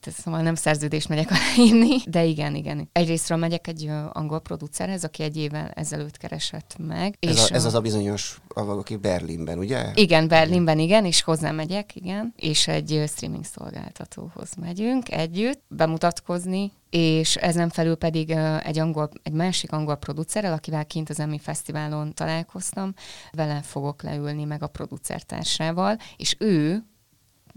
szóval 0.00 0.42
nem 0.42 0.54
szerződést 0.54 1.08
megyek 1.08 1.30
aláírni, 1.36 1.96
de 2.06 2.24
igen, 2.24 2.54
igen. 2.54 2.88
Egyrésztről 2.92 3.38
megyek 3.38 3.66
egy 3.66 3.90
angol 4.12 4.40
producerhez, 4.40 5.04
aki 5.04 5.22
egy 5.22 5.36
évvel 5.36 5.70
ezelőtt 5.74 6.16
keresett 6.16 6.76
meg. 6.78 7.16
Ez, 7.20 7.30
és 7.30 7.50
a, 7.50 7.54
ez 7.54 7.64
az 7.64 7.74
a 7.74 7.80
bizonyos, 7.80 8.40
aki 8.54 8.96
Berlinben, 8.96 9.58
ugye? 9.58 9.90
Igen, 9.94 10.28
Berlinben, 10.28 10.78
igen, 10.78 11.04
és 11.04 11.22
hozzá 11.22 11.50
megyek, 11.50 11.96
igen, 11.96 12.32
és 12.36 12.68
egy 12.68 13.02
streaming 13.06 13.44
szolgáltatóhoz 13.44 14.50
megyünk 14.60 15.12
együtt 15.12 15.62
bemutatkozni, 15.68 16.72
és 16.90 17.36
ezen 17.36 17.68
felül 17.68 17.94
pedig 17.94 18.30
egy, 18.62 18.78
angol, 18.78 19.10
egy 19.22 19.32
másik 19.32 19.72
angol 19.72 19.96
producerrel, 19.96 20.52
akivel 20.52 20.86
kint 20.86 21.10
az 21.10 21.20
Emmy 21.20 21.38
Fesztiválon 21.38 22.14
találkoztam, 22.14 22.94
vele 23.32 23.62
fogok 23.62 24.02
leülni 24.02 24.44
meg 24.44 24.62
a 24.62 24.66
producertársával, 24.66 25.98
és 26.16 26.36
ő 26.38 26.84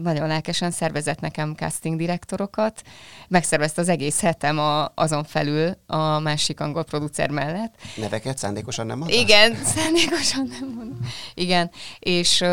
nagyon 0.02 0.28
lelkesen 0.28 0.72
szervezett 0.72 1.20
nekem 1.20 1.54
casting 1.56 1.98
direktorokat, 1.98 2.82
megszervezte 3.28 3.82
az 3.82 3.90
egész 3.90 4.22
hetem 4.22 4.60
a, 4.60 4.92
azon 4.96 5.24
felül 5.24 5.78
a 5.86 6.20
másik 6.20 6.60
angol 6.60 6.84
producer 6.84 7.30
mellett. 7.30 7.76
Neveket 7.98 8.38
szándékosan 8.38 8.86
nem 8.86 8.98
mondtad? 8.98 9.20
Igen, 9.20 9.56
szándékosan 9.64 10.48
nem 10.60 10.70
mondom. 10.76 11.00
Igen, 11.34 11.72
és, 12.00 12.44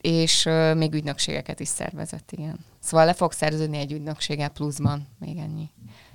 és 0.00 0.48
még 0.74 0.94
ügynökségeket 0.94 1.60
is 1.60 1.68
szervezett, 1.68 2.32
igen. 2.32 2.58
Szóval 2.80 3.06
le 3.06 3.14
fog 3.14 3.32
szerződni 3.32 3.78
egy 3.78 3.92
ügynökséggel 3.92 4.48
pluszban, 4.48 5.08
még 5.18 5.36
ennyi. 5.36 5.70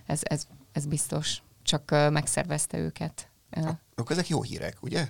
Ez, 0.06 0.20
ez, 0.24 0.48
ez 0.72 0.86
biztos. 0.86 1.42
Csak 1.64 1.96
megszervezte 2.12 2.78
őket. 2.78 3.30
Akkor 3.96 4.12
ezek 4.12 4.28
jó 4.28 4.42
hírek, 4.42 4.78
ugye? 4.82 5.08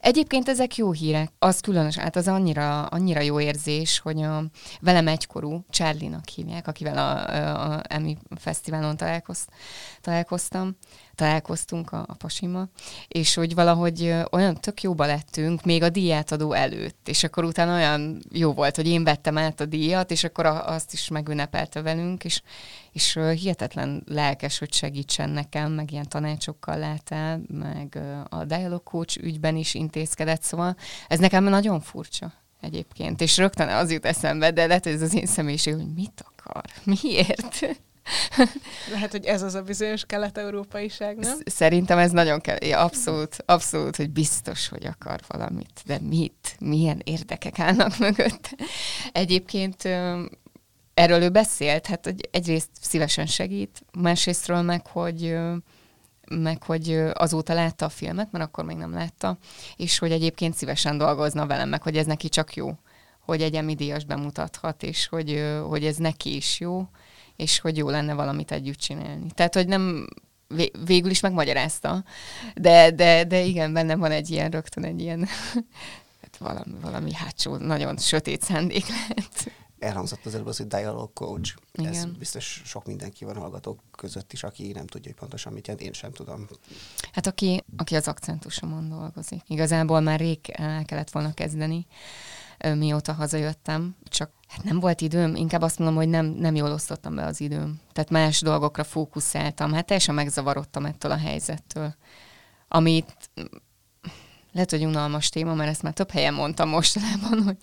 Egyébként 0.00 0.48
ezek 0.48 0.76
jó 0.76 0.92
hírek. 0.92 1.32
Az 1.38 1.60
különös, 1.60 1.96
hát 1.96 2.16
az 2.16 2.28
annyira, 2.28 2.82
annyira 2.86 3.20
jó 3.20 3.40
érzés, 3.40 3.98
hogy 3.98 4.22
a 4.22 4.44
velem 4.80 5.08
egykorú 5.08 5.64
Charlie-nak 5.70 6.28
hívják, 6.28 6.66
akivel 6.66 6.98
a, 6.98 7.72
a 7.72 7.82
Emmy 7.88 8.16
Fesztiválon 8.36 8.96
találkoz, 8.96 9.46
találkoztam, 10.00 10.76
találkoztunk 11.20 11.92
a, 11.92 12.04
a 12.08 12.14
pasimmal, 12.14 12.70
és 13.08 13.34
hogy 13.34 13.54
valahogy 13.54 14.14
olyan 14.30 14.54
tök 14.54 14.82
jóba 14.82 15.06
lettünk, 15.06 15.64
még 15.64 15.82
a 15.82 15.88
díjátadó 15.88 16.52
előtt, 16.52 17.08
és 17.08 17.24
akkor 17.24 17.44
utána 17.44 17.74
olyan 17.74 18.22
jó 18.32 18.52
volt, 18.52 18.76
hogy 18.76 18.88
én 18.88 19.04
vettem 19.04 19.38
át 19.38 19.60
a 19.60 19.64
díjat, 19.64 20.10
és 20.10 20.24
akkor 20.24 20.46
a, 20.46 20.68
azt 20.68 20.92
is 20.92 21.08
megünnepelte 21.08 21.82
velünk, 21.82 22.24
és, 22.24 22.42
és 22.92 23.18
hihetetlen 23.34 24.02
lelkes, 24.06 24.58
hogy 24.58 24.72
segítsen 24.72 25.30
nekem, 25.30 25.72
meg 25.72 25.92
ilyen 25.92 26.08
tanácsokkal 26.08 26.78
lát 26.78 27.10
el, 27.10 27.40
meg 27.48 27.98
a 28.28 28.44
dialog 28.44 28.82
coach 28.82 29.22
ügyben 29.22 29.56
is 29.56 29.74
intézkedett, 29.74 30.42
szóval 30.42 30.76
ez 31.08 31.18
nekem 31.18 31.44
nagyon 31.44 31.80
furcsa 31.80 32.32
egyébként, 32.60 33.20
és 33.20 33.36
rögtön 33.36 33.68
az 33.68 33.92
jut 33.92 34.06
eszembe, 34.06 34.50
de 34.50 34.66
lehet, 34.66 34.84
hogy 34.84 34.92
ez 34.92 35.02
az 35.02 35.14
én 35.14 35.26
személyiség, 35.26 35.74
hogy 35.74 35.94
mit 35.94 36.24
akar, 36.26 36.64
miért? 37.02 37.80
Lehet, 38.92 39.10
hogy 39.10 39.24
ez 39.24 39.42
az 39.42 39.54
a 39.54 39.62
bizonyos 39.62 40.04
kelet-európaiság, 40.04 41.16
nem? 41.16 41.38
Szerintem 41.44 41.98
ez 41.98 42.10
nagyon 42.10 42.40
kell. 42.40 42.72
Abszolút, 42.72 43.36
abszolút, 43.46 43.96
hogy 43.96 44.10
biztos, 44.10 44.68
hogy 44.68 44.86
akar 44.86 45.20
valamit. 45.28 45.82
De 45.86 45.98
mit? 46.02 46.56
Milyen 46.60 47.00
érdekek 47.04 47.58
állnak 47.58 47.98
mögött? 47.98 48.54
Egyébként 49.12 49.84
erről 50.94 51.22
ő 51.22 51.28
beszélt, 51.28 51.86
hát 51.86 52.04
hogy 52.04 52.28
egyrészt 52.30 52.70
szívesen 52.80 53.26
segít, 53.26 53.82
másrésztről 53.92 54.62
meg, 54.62 54.86
hogy 54.86 55.38
meg 56.30 56.62
hogy 56.62 57.02
azóta 57.12 57.54
látta 57.54 57.84
a 57.84 57.88
filmet, 57.88 58.32
mert 58.32 58.44
akkor 58.44 58.64
még 58.64 58.76
nem 58.76 58.92
látta, 58.92 59.38
és 59.76 59.98
hogy 59.98 60.12
egyébként 60.12 60.54
szívesen 60.54 60.98
dolgozna 60.98 61.46
velem, 61.46 61.68
meg 61.68 61.82
hogy 61.82 61.96
ez 61.96 62.06
neki 62.06 62.28
csak 62.28 62.54
jó, 62.54 62.78
hogy 63.20 63.42
egy 63.42 63.54
Emmy 63.54 63.74
díjas 63.74 64.04
bemutathat, 64.04 64.82
és 64.82 65.06
hogy, 65.06 65.44
hogy 65.68 65.84
ez 65.84 65.96
neki 65.96 66.36
is 66.36 66.60
jó, 66.60 66.88
és 67.40 67.58
hogy 67.58 67.76
jó 67.76 67.88
lenne 67.88 68.14
valamit 68.14 68.52
együtt 68.52 68.78
csinálni. 68.78 69.30
Tehát, 69.34 69.54
hogy 69.54 69.66
nem 69.66 70.08
végül 70.84 71.10
is 71.10 71.20
megmagyarázta, 71.20 72.04
de, 72.54 72.90
de, 72.90 73.24
de 73.24 73.40
igen, 73.40 73.72
bennem 73.72 73.98
van 73.98 74.10
egy 74.10 74.30
ilyen, 74.30 74.50
rögtön 74.50 74.84
egy 74.84 75.00
ilyen, 75.00 75.26
hát 76.22 76.36
valami, 76.38 76.74
valami 76.80 77.12
hátsó, 77.12 77.56
nagyon 77.56 77.96
sötét 77.96 78.42
szándék 78.42 78.86
lehet. 78.88 79.52
Elhangzott 79.78 80.26
az 80.26 80.34
előbb 80.34 80.46
az, 80.46 80.56
hogy 80.56 80.66
dialog 80.66 81.12
coach. 81.12 81.56
Igen. 81.72 81.92
Ez 81.92 82.04
biztos 82.04 82.62
sok 82.64 82.86
mindenki 82.86 83.24
van 83.24 83.36
hallgatók 83.36 83.80
között 83.96 84.32
is, 84.32 84.42
aki 84.42 84.72
nem 84.72 84.86
tudja, 84.86 85.10
hogy 85.10 85.20
pontosan 85.20 85.52
mit 85.52 85.66
jelent, 85.66 85.86
én 85.86 85.92
sem 85.92 86.12
tudom. 86.12 86.46
Hát 87.12 87.26
aki, 87.26 87.64
aki 87.76 87.94
az 87.94 88.08
akcentusomon 88.08 88.88
dolgozik. 88.88 89.40
Igazából 89.46 90.00
már 90.00 90.18
rég 90.18 90.38
el 90.52 90.84
kellett 90.84 91.10
volna 91.10 91.34
kezdeni, 91.34 91.86
mióta 92.74 93.12
hazajöttem, 93.12 93.96
csak 94.08 94.30
hát 94.50 94.64
nem 94.64 94.80
volt 94.80 95.00
időm, 95.00 95.34
inkább 95.34 95.62
azt 95.62 95.78
mondom, 95.78 95.96
hogy 95.96 96.08
nem, 96.08 96.26
nem 96.26 96.54
jól 96.54 96.72
osztottam 96.72 97.14
be 97.14 97.24
az 97.24 97.40
időm. 97.40 97.80
Tehát 97.92 98.10
más 98.10 98.40
dolgokra 98.40 98.84
fókuszáltam, 98.84 99.72
hát 99.72 99.86
teljesen 99.86 100.14
megzavarodtam 100.14 100.84
ettől 100.84 101.10
a 101.10 101.16
helyzettől. 101.16 101.94
Amit 102.68 103.30
lehet, 104.52 104.70
hogy 104.70 104.84
unalmas 104.84 105.28
téma, 105.28 105.54
mert 105.54 105.70
ezt 105.70 105.82
már 105.82 105.92
több 105.92 106.10
helyen 106.10 106.34
mondtam 106.34 106.68
mostanában, 106.68 107.42
hogy 107.46 107.56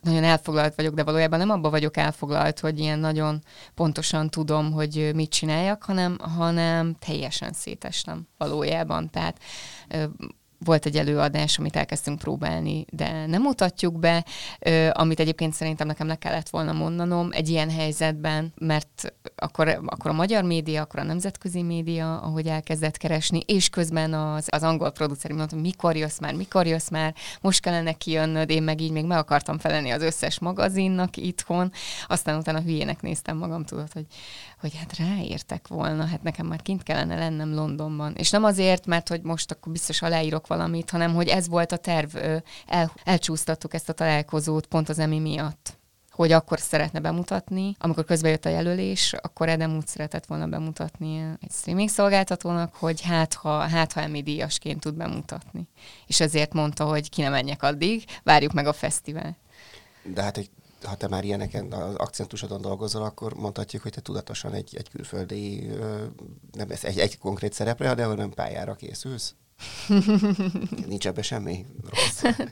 nagyon 0.00 0.24
elfoglalt 0.24 0.74
vagyok, 0.74 0.94
de 0.94 1.04
valójában 1.04 1.38
nem 1.38 1.50
abba 1.50 1.70
vagyok 1.70 1.96
elfoglalt, 1.96 2.60
hogy 2.60 2.78
ilyen 2.78 2.98
nagyon 2.98 3.42
pontosan 3.74 4.30
tudom, 4.30 4.72
hogy 4.72 5.10
mit 5.14 5.30
csináljak, 5.30 5.82
hanem, 5.82 6.18
hanem 6.18 6.96
teljesen 6.98 7.52
szétestem 7.52 8.28
valójában. 8.38 9.10
Tehát 9.10 9.40
volt 10.64 10.86
egy 10.86 10.96
előadás, 10.96 11.58
amit 11.58 11.76
elkezdtünk 11.76 12.18
próbálni, 12.18 12.84
de 12.90 13.26
nem 13.26 13.42
mutatjuk 13.42 13.98
be, 13.98 14.24
amit 14.92 15.20
egyébként 15.20 15.54
szerintem 15.54 15.86
nekem 15.86 16.06
le 16.06 16.14
kellett 16.14 16.48
volna 16.48 16.72
mondanom 16.72 17.28
egy 17.32 17.48
ilyen 17.48 17.70
helyzetben, 17.70 18.52
mert 18.58 19.14
akkor, 19.36 19.80
akkor 19.86 20.10
a 20.10 20.14
magyar 20.14 20.42
média, 20.42 20.82
akkor 20.82 21.00
a 21.00 21.04
nemzetközi 21.04 21.62
média, 21.62 22.20
ahogy 22.20 22.46
elkezdett 22.46 22.96
keresni, 22.96 23.40
és 23.46 23.68
közben 23.68 24.12
az, 24.12 24.46
az 24.50 24.62
angol 24.62 24.90
producer 24.90 25.30
mondta, 25.30 25.56
mikor 25.56 25.96
jössz 25.96 26.18
már, 26.18 26.34
mikor 26.34 26.66
jössz 26.66 26.88
már, 26.88 27.14
most 27.40 27.60
kellene 27.60 27.92
kijönnöd, 27.92 28.50
én 28.50 28.62
meg 28.62 28.80
így 28.80 28.90
még 28.90 29.04
meg 29.04 29.18
akartam 29.18 29.58
felelni 29.58 29.90
az 29.90 30.02
összes 30.02 30.38
magazinnak 30.38 31.16
itthon, 31.16 31.72
aztán 32.06 32.38
utána 32.38 32.60
hülyének 32.60 33.02
néztem 33.02 33.36
magam, 33.36 33.64
tudod, 33.64 33.92
hogy, 33.92 34.06
hogy 34.64 34.76
hát 34.76 34.96
ráértek 34.96 35.68
volna, 35.68 36.06
hát 36.06 36.22
nekem 36.22 36.46
már 36.46 36.62
kint 36.62 36.82
kellene 36.82 37.18
lennem 37.18 37.54
Londonban. 37.54 38.14
És 38.14 38.30
nem 38.30 38.44
azért, 38.44 38.86
mert 38.86 39.08
hogy 39.08 39.22
most 39.22 39.50
akkor 39.50 39.72
biztos 39.72 40.02
aláírok 40.02 40.46
valamit, 40.46 40.90
hanem 40.90 41.14
hogy 41.14 41.28
ez 41.28 41.48
volt 41.48 41.72
a 41.72 41.76
terv, 41.76 42.16
el, 42.66 42.92
elcsúsztattuk 43.04 43.74
ezt 43.74 43.88
a 43.88 43.92
találkozót 43.92 44.66
pont 44.66 44.88
az 44.88 44.98
emi 44.98 45.18
miatt 45.18 45.78
hogy 46.10 46.32
akkor 46.32 46.58
szeretne 46.58 47.00
bemutatni. 47.00 47.76
Amikor 47.78 48.04
közben 48.04 48.30
jött 48.30 48.44
a 48.44 48.48
jelölés, 48.48 49.12
akkor 49.12 49.48
Edem 49.48 49.76
úgy 49.76 49.86
szeretett 49.86 50.26
volna 50.26 50.46
bemutatni 50.46 51.18
egy 51.40 51.50
streaming 51.50 51.88
szolgáltatónak, 51.88 52.74
hogy 52.74 53.00
hát 53.00 53.34
ha, 53.34 53.58
hát 53.58 53.92
ha 53.92 54.00
Emmy 54.00 54.22
díjasként 54.22 54.80
tud 54.80 54.94
bemutatni. 54.94 55.68
És 56.06 56.20
ezért 56.20 56.52
mondta, 56.52 56.84
hogy 56.84 57.10
ki 57.10 57.22
nem 57.22 57.30
menjek 57.30 57.62
addig, 57.62 58.04
várjuk 58.22 58.52
meg 58.52 58.66
a 58.66 58.72
fesztivált. 58.72 59.36
De 60.02 60.22
hát 60.22 60.36
egy 60.36 60.50
ha 60.86 60.94
te 60.94 61.08
már 61.08 61.24
ilyeneken 61.24 61.72
az 61.72 61.94
akcentusodon 61.94 62.60
dolgozol, 62.60 63.02
akkor 63.02 63.34
mondhatjuk, 63.34 63.82
hogy 63.82 63.92
te 63.92 64.00
tudatosan 64.00 64.52
egy, 64.52 64.76
egy 64.76 64.90
külföldi, 64.90 65.70
nem 66.52 66.70
ez 66.70 66.84
egy, 66.84 66.98
egy 66.98 67.18
konkrét 67.18 67.52
szerepre, 67.52 67.94
de 67.94 68.06
nem 68.06 68.30
pályára 68.30 68.74
készülsz? 68.74 69.34
Nincs 70.86 71.06
ebbe 71.06 71.22
semmi 71.22 71.66
rossz. 71.90 72.22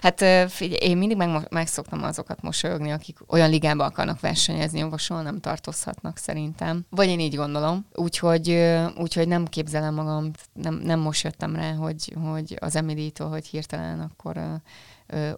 Hát 0.00 0.50
figyelj, 0.50 0.90
én 0.90 0.96
mindig 0.96 1.16
meg, 1.16 1.46
meg 1.50 1.66
szoktam 1.66 2.02
azokat 2.02 2.42
mosolyogni, 2.42 2.90
akik 2.90 3.18
olyan 3.26 3.50
ligába 3.50 3.84
akarnak 3.84 4.20
versenyezni, 4.20 4.80
ahol 4.80 4.98
soha 4.98 5.22
nem 5.22 5.40
tartozhatnak 5.40 6.16
szerintem. 6.16 6.86
Vagy 6.90 7.08
én 7.08 7.20
így 7.20 7.34
gondolom. 7.34 7.86
Úgyhogy, 7.94 8.74
úgyhogy 8.96 9.28
nem 9.28 9.46
képzelem 9.46 9.94
magam, 9.94 10.30
nem, 10.52 10.74
nem 10.74 11.00
most 11.00 11.24
jöttem 11.24 11.56
rá, 11.56 11.72
hogy, 11.72 12.16
hogy 12.24 12.56
az 12.60 12.76
Emilitól, 12.76 13.28
hogy 13.28 13.46
hirtelen 13.46 14.00
akkor 14.00 14.60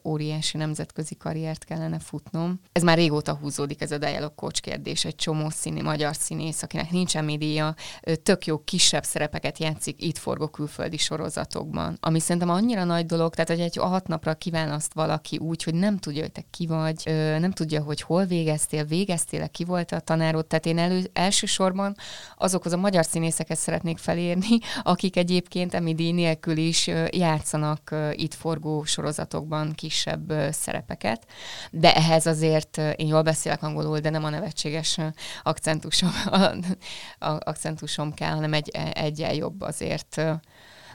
óriási 0.04 0.56
nemzetközi 0.56 1.14
karriert 1.14 1.64
kellene 1.64 1.98
futnom. 1.98 2.60
Ez 2.72 2.82
már 2.82 2.96
régóta 2.96 3.34
húzódik 3.34 3.80
ez 3.80 3.90
a 3.90 3.98
dialog 3.98 4.34
coach 4.34 4.60
kérdés. 4.60 5.04
Egy 5.04 5.14
csomó 5.14 5.50
színi, 5.50 5.80
magyar 5.80 6.16
színész, 6.16 6.62
akinek 6.62 6.90
nincsen 6.90 7.24
média, 7.24 7.74
tök 8.22 8.46
jó 8.46 8.58
kisebb 8.58 9.04
szerepeket 9.04 9.58
játszik 9.58 10.04
itt 10.04 10.18
forgó 10.18 10.46
külföldi 10.46 10.96
sorozatokban. 10.96 11.96
Ami 12.00 12.20
szerintem 12.20 12.50
annyira 12.50 12.84
nagy 12.84 13.06
dolog, 13.06 13.34
tehát 13.34 13.50
hogy 13.50 13.60
egy 13.60 13.76
hat 13.76 14.06
napra 14.06 14.34
kiválaszt 14.34 14.94
valaki 14.94 15.38
úgy, 15.38 15.62
hogy 15.62 15.74
nem 15.74 15.98
tudja, 15.98 16.20
hogy 16.20 16.32
te 16.32 16.44
ki 16.50 16.66
vagy, 16.66 17.02
nem 17.38 17.50
tudja, 17.50 17.82
hogy 17.82 18.00
hol 18.00 18.24
végeztél, 18.24 18.84
végeztél-e, 18.84 19.46
ki 19.46 19.64
volt 19.64 19.92
a 19.92 20.00
tanárod. 20.00 20.46
Tehát 20.46 20.66
én 20.66 20.78
elő, 20.78 21.10
elsősorban 21.12 21.96
azokhoz 22.36 22.72
a 22.72 22.76
magyar 22.76 23.04
színészeket 23.04 23.58
szeretnék 23.58 23.98
felérni, 23.98 24.58
akik 24.82 25.16
egyébként 25.16 25.74
Emidi 25.74 26.12
nélkül 26.12 26.56
is 26.56 26.90
játszanak 27.10 27.94
itt 28.12 28.34
forgó 28.34 28.84
sorozatokban 28.84 29.61
van 29.62 29.74
kisebb 29.74 30.32
szerepeket, 30.50 31.26
de 31.70 31.94
ehhez 31.94 32.26
azért 32.26 32.76
én 32.76 33.06
jól 33.06 33.22
beszélek 33.22 33.62
angolul, 33.62 33.98
de 33.98 34.10
nem 34.10 34.24
a 34.24 34.28
nevetséges 34.28 34.98
akcentusom, 35.42 36.10
a, 36.30 36.36
a, 37.26 37.38
akcentusom 37.44 38.14
kell, 38.14 38.32
hanem 38.32 38.52
egy, 38.52 38.70
egyel 38.92 39.34
jobb 39.34 39.60
azért 39.60 40.20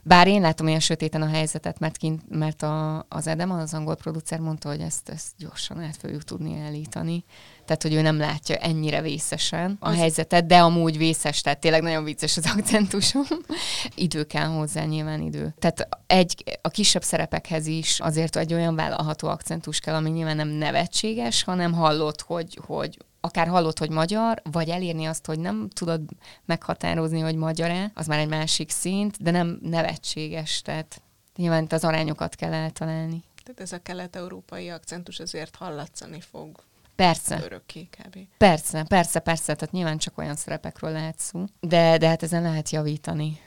Bár 0.08 0.28
én 0.28 0.42
látom 0.42 0.68
ilyen 0.68 0.80
sötéten 0.80 1.22
a 1.22 1.28
helyzetet, 1.28 1.80
mert, 1.80 1.98
kint, 1.98 2.22
mert 2.30 2.64
a, 2.64 3.06
az 3.10 3.28
Edem, 3.28 3.52
az 3.52 3.74
angol 3.74 3.96
producer 3.96 4.40
mondta, 4.40 4.70
hogy 4.70 4.80
ezt, 4.80 5.10
ezt 5.10 5.28
gyorsan 5.38 5.80
át 5.80 5.98
fogjuk 5.98 6.24
tudni 6.24 6.60
állítani. 6.60 7.24
Tehát, 7.66 7.82
hogy 7.82 7.94
ő 7.94 8.02
nem 8.02 8.18
látja 8.18 8.56
ennyire 8.56 9.02
vészesen 9.02 9.78
a 9.80 9.90
az... 9.90 9.96
helyzetet, 9.96 10.46
de 10.46 10.58
amúgy 10.58 10.98
vészes, 10.98 11.42
tehát 11.42 11.60
tényleg 11.60 11.82
nagyon 11.82 12.04
vicces 12.04 12.38
az 12.38 12.46
akcentusom. 12.58 13.26
idő 13.96 14.24
kell 14.24 14.48
hozzá, 14.48 14.84
nyilván 14.84 15.22
idő. 15.22 15.54
Tehát 15.60 15.88
egy, 16.08 16.60
a 16.62 16.70
kisebb 16.70 17.04
szerepekhez 17.04 17.68
is 17.68 18.00
azért 18.00 18.36
egy 18.36 18.54
olyan 18.54 18.76
vállalható 18.76 19.28
akcentus 19.28 19.80
kell, 19.80 19.96
ami 19.96 20.10
nyilván 20.10 20.36
nem 20.36 20.48
nevetséges, 20.48 21.44
hanem 21.44 21.74
hallott, 21.74 22.22
hogy, 22.22 22.60
hogy 22.66 22.98
akár 23.20 23.48
hallott, 23.48 23.80
hogy 23.80 23.90
magyar, 23.90 24.42
vagy 24.52 24.70
elérni 24.70 25.06
azt, 25.06 25.26
hogy 25.26 25.40
nem 25.40 25.70
tudod 25.70 26.02
meghatározni, 26.46 27.20
hogy 27.20 27.36
magyar-e, 27.36 27.92
az 27.94 28.08
már 28.08 28.20
egy 28.20 28.28
másik 28.28 28.70
szint, 28.70 29.24
de 29.24 29.32
nem 29.32 29.60
nevetséges, 29.62 30.62
tehát 30.62 31.02
nyilván 31.36 31.64
itt 31.64 31.74
az 31.74 31.84
arányokat 31.84 32.36
kell 32.36 32.54
eltalálni. 32.54 33.24
Tehát 33.44 33.62
ez 33.62 33.72
a 33.72 33.82
kelet-európai 33.82 34.70
akcentus 34.70 35.20
azért 35.20 35.56
hallatszani 35.56 36.22
fog. 36.22 36.64
Persze. 36.96 37.42
Örökké 37.44 37.88
kb. 37.92 38.18
Persze, 38.38 38.84
persze, 38.84 39.20
persze, 39.20 39.56
tehát 39.56 39.74
nyilván 39.74 39.98
csak 39.98 40.18
olyan 40.18 40.36
szerepekről 40.36 40.92
lehet 40.92 41.20
szó, 41.20 41.46
de, 41.60 41.98
de 41.98 42.08
hát 42.08 42.24
ezen 42.24 42.42
lehet 42.42 42.70
javítani. 42.70 43.40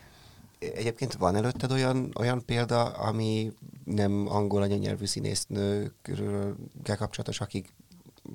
Egyébként 0.58 1.12
van 1.14 1.36
előtted 1.36 1.72
olyan, 1.72 2.12
olyan 2.18 2.44
példa, 2.44 2.84
ami 2.84 3.52
nem 3.84 4.26
angol 4.28 4.62
anyanyelvű 4.62 5.04
színésznőkről 5.04 6.56
kapcsolatos, 6.84 7.40
akik 7.40 7.72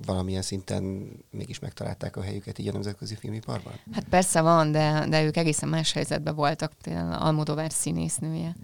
valamilyen 0.04 0.42
szinten 0.42 1.08
mégis 1.30 1.58
megtalálták 1.58 2.16
a 2.16 2.22
helyüket 2.22 2.58
így 2.58 2.68
a 2.68 2.72
nemzetközi 2.72 3.14
filmiparban? 3.14 3.72
Hát 3.92 4.04
persze 4.04 4.40
van, 4.40 4.72
de, 4.72 5.06
de 5.08 5.24
ők 5.24 5.36
egészen 5.36 5.68
más 5.68 5.92
helyzetben 5.92 6.34
voltak, 6.34 6.72
például 6.82 7.12
Almodovar 7.12 7.70
színésznője 7.70 8.56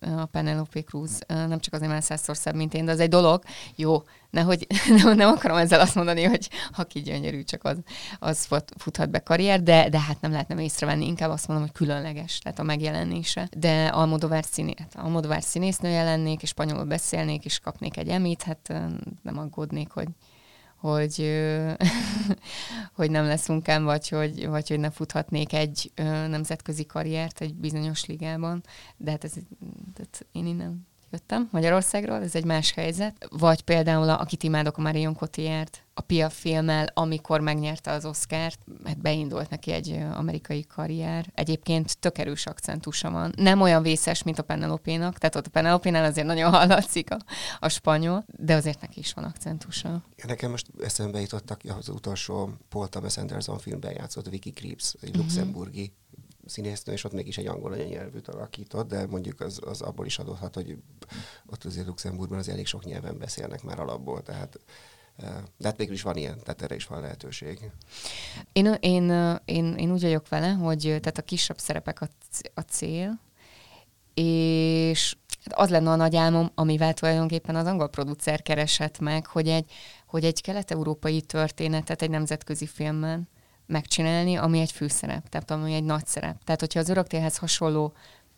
a 0.00 0.24
Penelope 0.30 0.82
Cruz, 0.82 1.18
nem 1.26 1.60
csak 1.60 1.74
azért 1.74 1.90
már 1.90 2.02
százszor 2.02 2.36
szebb, 2.36 2.54
mint 2.54 2.74
én, 2.74 2.84
de 2.84 2.92
az 2.92 3.00
egy 3.00 3.08
dolog, 3.08 3.42
jó, 3.76 4.02
nehogy, 4.30 4.66
nem, 5.02 5.16
nem 5.16 5.28
akarom 5.28 5.56
ezzel 5.56 5.80
azt 5.80 5.94
mondani, 5.94 6.22
hogy 6.22 6.50
aki 6.76 7.00
gyönyörű, 7.00 7.42
csak 7.42 7.64
az, 7.64 7.78
az 8.18 8.48
futhat 8.76 9.10
be 9.10 9.18
karrier, 9.18 9.62
de, 9.62 9.88
de 9.88 10.00
hát 10.00 10.20
nem 10.20 10.30
lehetne 10.30 10.62
észrevenni, 10.62 11.06
inkább 11.06 11.30
azt 11.30 11.48
mondom, 11.48 11.66
hogy 11.66 11.76
különleges, 11.76 12.38
tehát 12.38 12.58
a 12.58 12.62
megjelenése. 12.62 13.48
De 13.56 13.86
Almodovar, 13.86 14.44
színé, 14.44 14.74
hát 14.78 14.96
Almodovar 14.96 15.42
színésznő 15.42 15.88
jelennék, 15.88 16.42
és 16.42 16.48
spanyolul 16.48 16.84
beszélnék, 16.84 17.44
és 17.44 17.58
kapnék 17.58 17.96
egy 17.96 18.08
emit, 18.08 18.42
hát 18.42 18.68
nem 19.22 19.38
aggódnék, 19.38 19.90
hogy, 19.90 20.08
hogy, 20.82 21.42
hogy 22.98 23.10
nem 23.10 23.24
lesz 23.24 23.48
munkám, 23.48 23.84
vagy 23.84 24.08
hogy, 24.08 24.46
vagy 24.46 24.68
hogy 24.68 24.78
ne 24.78 24.90
futhatnék 24.90 25.52
egy 25.52 25.92
nemzetközi 26.28 26.86
karriert 26.86 27.40
egy 27.40 27.54
bizonyos 27.54 28.04
ligában. 28.04 28.62
De 28.96 29.10
hát 29.10 29.24
ez, 29.24 29.32
tehát 29.94 30.26
én 30.32 30.46
innen 30.46 30.86
jöttem 31.12 31.48
Magyarországról, 31.50 32.22
ez 32.22 32.34
egy 32.34 32.44
más 32.44 32.72
helyzet. 32.72 33.26
Vagy 33.30 33.62
például, 33.62 34.08
a, 34.08 34.20
akit 34.20 34.42
imádok, 34.42 34.76
a 34.76 34.80
Marion 34.80 35.14
Cotillard, 35.14 35.70
a 35.94 36.00
Pia 36.00 36.30
filmmel, 36.30 36.86
amikor 36.94 37.40
megnyerte 37.40 37.90
az 37.90 38.04
Oscárt, 38.04 38.58
hát 38.84 39.00
beindult 39.00 39.50
neki 39.50 39.72
egy 39.72 39.98
amerikai 40.14 40.66
karrier. 40.66 41.30
Egyébként 41.34 41.98
tök 41.98 42.18
erős 42.18 42.46
akcentusa 42.46 43.10
van. 43.10 43.32
Nem 43.36 43.60
olyan 43.60 43.82
vészes, 43.82 44.22
mint 44.22 44.38
a 44.38 44.42
Penelope-nak, 44.42 45.18
tehát 45.18 45.36
ott 45.36 45.46
a 45.46 45.50
Penelope-nál 45.50 46.04
azért 46.04 46.26
nagyon 46.26 46.50
hallatszik 46.58 47.10
a, 47.10 47.18
a 47.58 47.68
spanyol, 47.68 48.24
de 48.26 48.54
azért 48.54 48.80
neki 48.80 48.98
is 48.98 49.12
van 49.12 49.24
akcentusa. 49.24 50.02
Nekem 50.26 50.50
most 50.50 50.66
eszembe 50.82 51.20
jutottak 51.20 51.60
az 51.78 51.88
utolsó 51.88 52.50
Paul 52.68 52.88
Thomas 52.88 53.16
Anderson 53.16 53.58
filmben 53.58 53.92
játszott 53.92 54.28
Vicky 54.28 54.50
Creeps, 54.50 54.94
egy 55.00 55.08
uh-huh. 55.08 55.24
luxemburgi 55.24 55.92
színésznő, 56.46 56.92
és 56.92 57.04
ott 57.04 57.12
mégis 57.12 57.38
egy 57.38 57.46
angol 57.46 57.72
anyanyelvűt 57.72 58.28
alakított, 58.28 58.88
de 58.88 59.06
mondjuk 59.06 59.40
az, 59.40 59.60
az 59.64 59.80
abból 59.80 60.06
is 60.06 60.18
adódhat, 60.18 60.54
hogy 60.54 60.76
ott 61.46 61.64
azért 61.64 61.86
Luxemburgban 61.86 62.38
az 62.38 62.48
elég 62.48 62.66
sok 62.66 62.84
nyelven 62.84 63.18
beszélnek 63.18 63.62
már 63.62 63.80
alapból, 63.80 64.22
tehát 64.22 64.58
de 65.56 65.68
hát 65.68 65.76
végül 65.76 65.94
is 65.94 66.02
van 66.02 66.16
ilyen, 66.16 66.38
tehát 66.42 66.62
erre 66.62 66.74
is 66.74 66.86
van 66.86 67.00
lehetőség. 67.00 67.70
Én, 68.52 68.76
én, 68.80 69.10
én, 69.44 69.74
én 69.74 69.92
úgy 69.92 70.02
vagyok 70.02 70.28
vele, 70.28 70.48
hogy 70.48 70.80
tehát 70.80 71.18
a 71.18 71.22
kisebb 71.22 71.58
szerepek 71.58 72.00
a, 72.00 72.08
a 72.54 72.60
cél, 72.60 73.20
és 74.14 75.16
az 75.50 75.70
lenne 75.70 75.90
a 75.90 75.96
nagy 75.96 76.16
álmom, 76.16 76.50
amivel 76.54 76.94
tulajdonképpen 76.94 77.56
az 77.56 77.66
angol 77.66 77.88
producer 77.88 78.42
keresett 78.42 78.98
meg, 78.98 79.26
hogy 79.26 79.48
egy, 79.48 79.72
hogy 80.06 80.24
egy 80.24 80.40
kelet-európai 80.40 81.20
történetet 81.20 82.02
egy 82.02 82.10
nemzetközi 82.10 82.66
filmben 82.66 83.28
megcsinálni, 83.66 84.36
ami 84.36 84.60
egy 84.60 84.72
főszerep, 84.72 85.28
tehát 85.28 85.50
ami 85.50 85.74
egy 85.74 85.84
nagy 85.84 86.06
szerep. 86.06 86.44
Tehát, 86.44 86.60
hogyha 86.60 86.80
az 86.80 86.88
öröktélhez 86.88 87.36
hasonló 87.36 87.92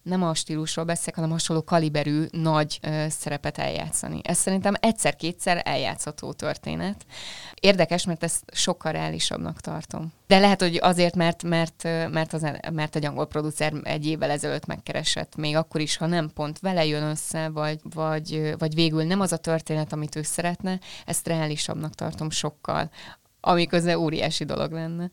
nem 0.04 0.23
a 0.23 0.35
stílusról 0.35 0.85
beszélek, 0.85 1.14
hanem 1.14 1.31
hasonló 1.31 1.64
kaliberű 1.64 2.25
nagy 2.31 2.79
ö, 2.83 3.07
szerepet 3.09 3.59
eljátszani. 3.59 4.20
Ez 4.22 4.38
szerintem 4.38 4.75
egyszer-kétszer 4.81 5.62
eljátszható 5.64 6.33
történet. 6.33 7.07
Érdekes, 7.55 8.05
mert 8.05 8.22
ezt 8.22 8.42
sokkal 8.53 8.92
reálisabbnak 8.92 9.61
tartom. 9.61 10.12
De 10.27 10.38
lehet, 10.38 10.61
hogy 10.61 10.79
azért, 10.83 11.16
mert, 11.16 11.42
mert, 11.42 11.83
mert, 12.11 12.33
az, 12.33 12.46
mert 12.72 12.96
egy 12.96 13.05
angol 13.05 13.27
producer 13.27 13.72
egy 13.83 14.07
évvel 14.07 14.31
ezelőtt 14.31 14.66
megkeresett, 14.66 15.37
még 15.37 15.57
akkor 15.57 15.81
is, 15.81 15.96
ha 15.96 16.07
nem 16.07 16.31
pont 16.35 16.59
vele 16.59 16.85
jön 16.85 17.03
össze, 17.03 17.48
vagy, 17.48 17.81
vagy, 17.83 18.55
vagy 18.59 18.75
végül 18.75 19.05
nem 19.05 19.20
az 19.20 19.33
a 19.33 19.37
történet, 19.37 19.92
amit 19.92 20.16
ő 20.16 20.22
szeretne, 20.22 20.79
ezt 21.07 21.27
reálisabbnak 21.27 21.94
tartom 21.94 22.31
sokkal, 22.31 22.90
ami 23.40 23.66
közben 23.66 23.96
óriási 23.96 24.44
dolog 24.44 24.72
lenne. 24.72 25.11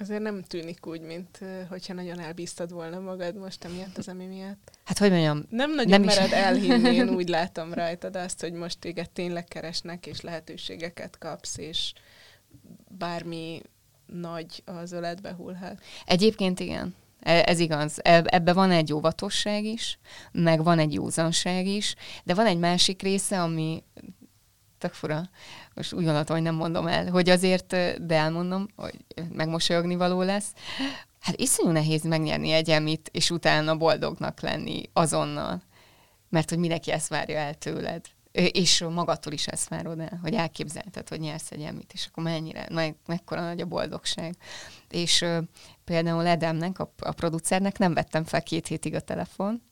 Azért 0.00 0.22
nem 0.22 0.42
tűnik 0.42 0.86
úgy, 0.86 1.00
mint 1.00 1.38
hogyha 1.68 1.94
nagyon 1.94 2.20
elbíztad 2.20 2.72
volna 2.72 3.00
magad 3.00 3.36
most 3.36 3.64
emiatt 3.64 3.98
az 3.98 4.08
emi 4.08 4.26
miatt. 4.26 4.70
Hát 4.84 4.98
hogy 4.98 5.10
mondjam? 5.10 5.44
Nem 5.48 5.74
nagyon 5.74 5.90
nem 5.90 6.02
mered 6.02 6.26
is. 6.26 6.32
elhinni, 6.32 6.94
én 6.94 7.08
úgy 7.08 7.28
látom 7.38 7.72
rajtad 7.72 8.16
azt, 8.16 8.40
hogy 8.40 8.52
most 8.52 8.78
téged 8.78 9.10
tényleg 9.10 9.44
keresnek, 9.44 10.06
és 10.06 10.20
lehetőségeket 10.20 11.18
kapsz, 11.18 11.58
és 11.58 11.92
bármi 12.88 13.62
nagy 14.06 14.62
az 14.64 14.92
öletbe 14.92 15.32
hullhat. 15.32 15.82
Egyébként 16.04 16.60
igen. 16.60 16.94
E, 17.20 17.42
ez 17.46 17.58
igaz. 17.58 17.98
E, 18.02 18.22
ebbe 18.24 18.52
van 18.52 18.70
egy 18.70 18.92
óvatosság 18.92 19.64
is, 19.64 19.98
meg 20.32 20.64
van 20.64 20.78
egy 20.78 20.92
józanság 20.92 21.66
is, 21.66 21.94
de 22.24 22.34
van 22.34 22.46
egy 22.46 22.58
másik 22.58 23.02
része, 23.02 23.42
ami 23.42 23.82
tök 24.80 24.92
fura, 24.92 25.22
most 25.74 25.92
úgy 25.92 26.04
gondoltam, 26.04 26.36
hogy 26.36 26.44
nem 26.44 26.54
mondom 26.54 26.86
el, 26.86 27.10
hogy 27.10 27.28
azért, 27.28 27.66
de 28.06 28.14
elmondom, 28.14 28.68
hogy 28.76 28.94
megmosolyogni 29.32 29.94
való 29.96 30.22
lesz. 30.22 30.52
Hát 31.20 31.40
iszonyú 31.40 31.70
nehéz 31.70 32.02
megnyerni 32.02 32.50
egy 32.50 32.70
emit, 32.70 33.08
és 33.12 33.30
utána 33.30 33.76
boldognak 33.76 34.40
lenni 34.40 34.82
azonnal. 34.92 35.62
Mert 36.28 36.48
hogy 36.48 36.58
mindenki 36.58 36.90
ezt 36.90 37.08
várja 37.08 37.38
el 37.38 37.54
tőled. 37.54 38.04
És 38.32 38.84
magadtól 38.90 39.32
is 39.32 39.46
ezt 39.46 39.68
várod 39.68 40.00
el, 40.00 40.18
hogy 40.22 40.34
elképzelted, 40.34 41.08
hogy 41.08 41.20
nyersz 41.20 41.50
egy 41.50 41.62
emit, 41.62 41.92
és 41.92 42.06
akkor 42.06 42.24
mennyire, 42.24 42.66
meg, 42.72 42.96
mekkora 43.06 43.40
nagy 43.40 43.60
a 43.60 43.66
boldogság. 43.66 44.36
És 44.90 45.24
például 45.84 46.26
Edemnek, 46.26 46.78
a, 46.78 46.92
a 46.98 47.12
producernek 47.12 47.78
nem 47.78 47.94
vettem 47.94 48.24
fel 48.24 48.42
két 48.42 48.66
hétig 48.66 48.94
a 48.94 49.00
telefon, 49.00 49.62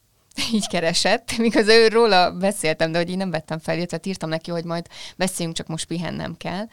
így 0.53 0.67
keresett, 0.67 1.37
miközben 1.39 1.89
róla 1.89 2.31
beszéltem, 2.31 2.93
de 2.93 2.99
hogy 2.99 3.11
így 3.11 3.17
nem 3.17 3.31
vettem 3.31 3.59
fel, 3.59 3.77
illetve 3.77 4.01
írtam 4.05 4.29
neki, 4.29 4.51
hogy 4.51 4.65
majd 4.65 4.87
beszéljünk, 5.17 5.57
csak 5.57 5.67
most 5.67 5.87
pihennem 5.87 6.37
kell 6.37 6.67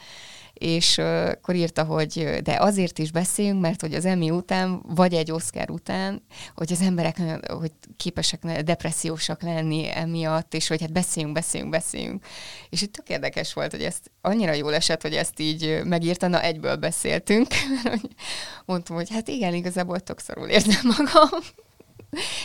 és 0.57 0.97
akkor 0.97 1.55
írta, 1.55 1.83
hogy 1.83 2.39
de 2.43 2.57
azért 2.59 2.99
is 2.99 3.11
beszéljünk, 3.11 3.61
mert 3.61 3.81
hogy 3.81 3.93
az 3.93 4.05
Emmy 4.05 4.29
után, 4.29 4.81
vagy 4.87 5.13
egy 5.13 5.31
Oscar 5.31 5.69
után, 5.69 6.21
hogy 6.55 6.71
az 6.71 6.81
emberek 6.81 7.17
hogy 7.47 7.71
képesek 7.97 8.61
depressziósak 8.61 9.41
lenni 9.41 9.89
emiatt, 9.93 10.53
és 10.53 10.67
hogy 10.67 10.81
hát 10.81 10.91
beszéljünk, 10.91 11.35
beszéljünk, 11.35 11.71
beszéljünk. 11.71 12.25
És 12.69 12.81
itt 12.81 12.93
tök 12.93 13.09
érdekes 13.09 13.53
volt, 13.53 13.71
hogy 13.71 13.83
ezt 13.83 14.11
annyira 14.21 14.53
jól 14.53 14.73
esett, 14.73 15.01
hogy 15.01 15.13
ezt 15.13 15.39
így 15.39 15.81
megírta, 15.83 16.27
na 16.27 16.41
egyből 16.41 16.75
beszéltünk. 16.75 17.47
Mondtam, 18.65 18.95
hogy 18.95 19.09
hát 19.09 19.27
igen, 19.27 19.53
igazából 19.53 19.99
tök 19.99 20.19
szarul 20.19 20.47
érzem 20.47 20.81
magam. 20.97 21.29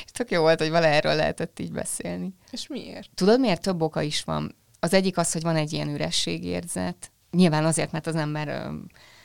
És 0.04 0.10
tök 0.12 0.30
jó 0.30 0.40
volt, 0.40 0.58
hogy 0.58 0.70
vele 0.70 0.88
erről 0.88 1.14
lehetett 1.14 1.58
így 1.58 1.72
beszélni. 1.72 2.34
És 2.50 2.66
miért? 2.66 3.10
Tudod, 3.14 3.40
miért 3.40 3.62
több 3.62 3.82
oka 3.82 4.02
is 4.02 4.24
van? 4.24 4.56
Az 4.80 4.94
egyik 4.94 5.16
az, 5.18 5.32
hogy 5.32 5.42
van 5.42 5.56
egy 5.56 5.72
ilyen 5.72 5.88
ürességérzet. 5.88 7.10
Nyilván 7.30 7.64
azért, 7.64 7.92
mert 7.92 8.06
az 8.06 8.16
ember... 8.16 8.70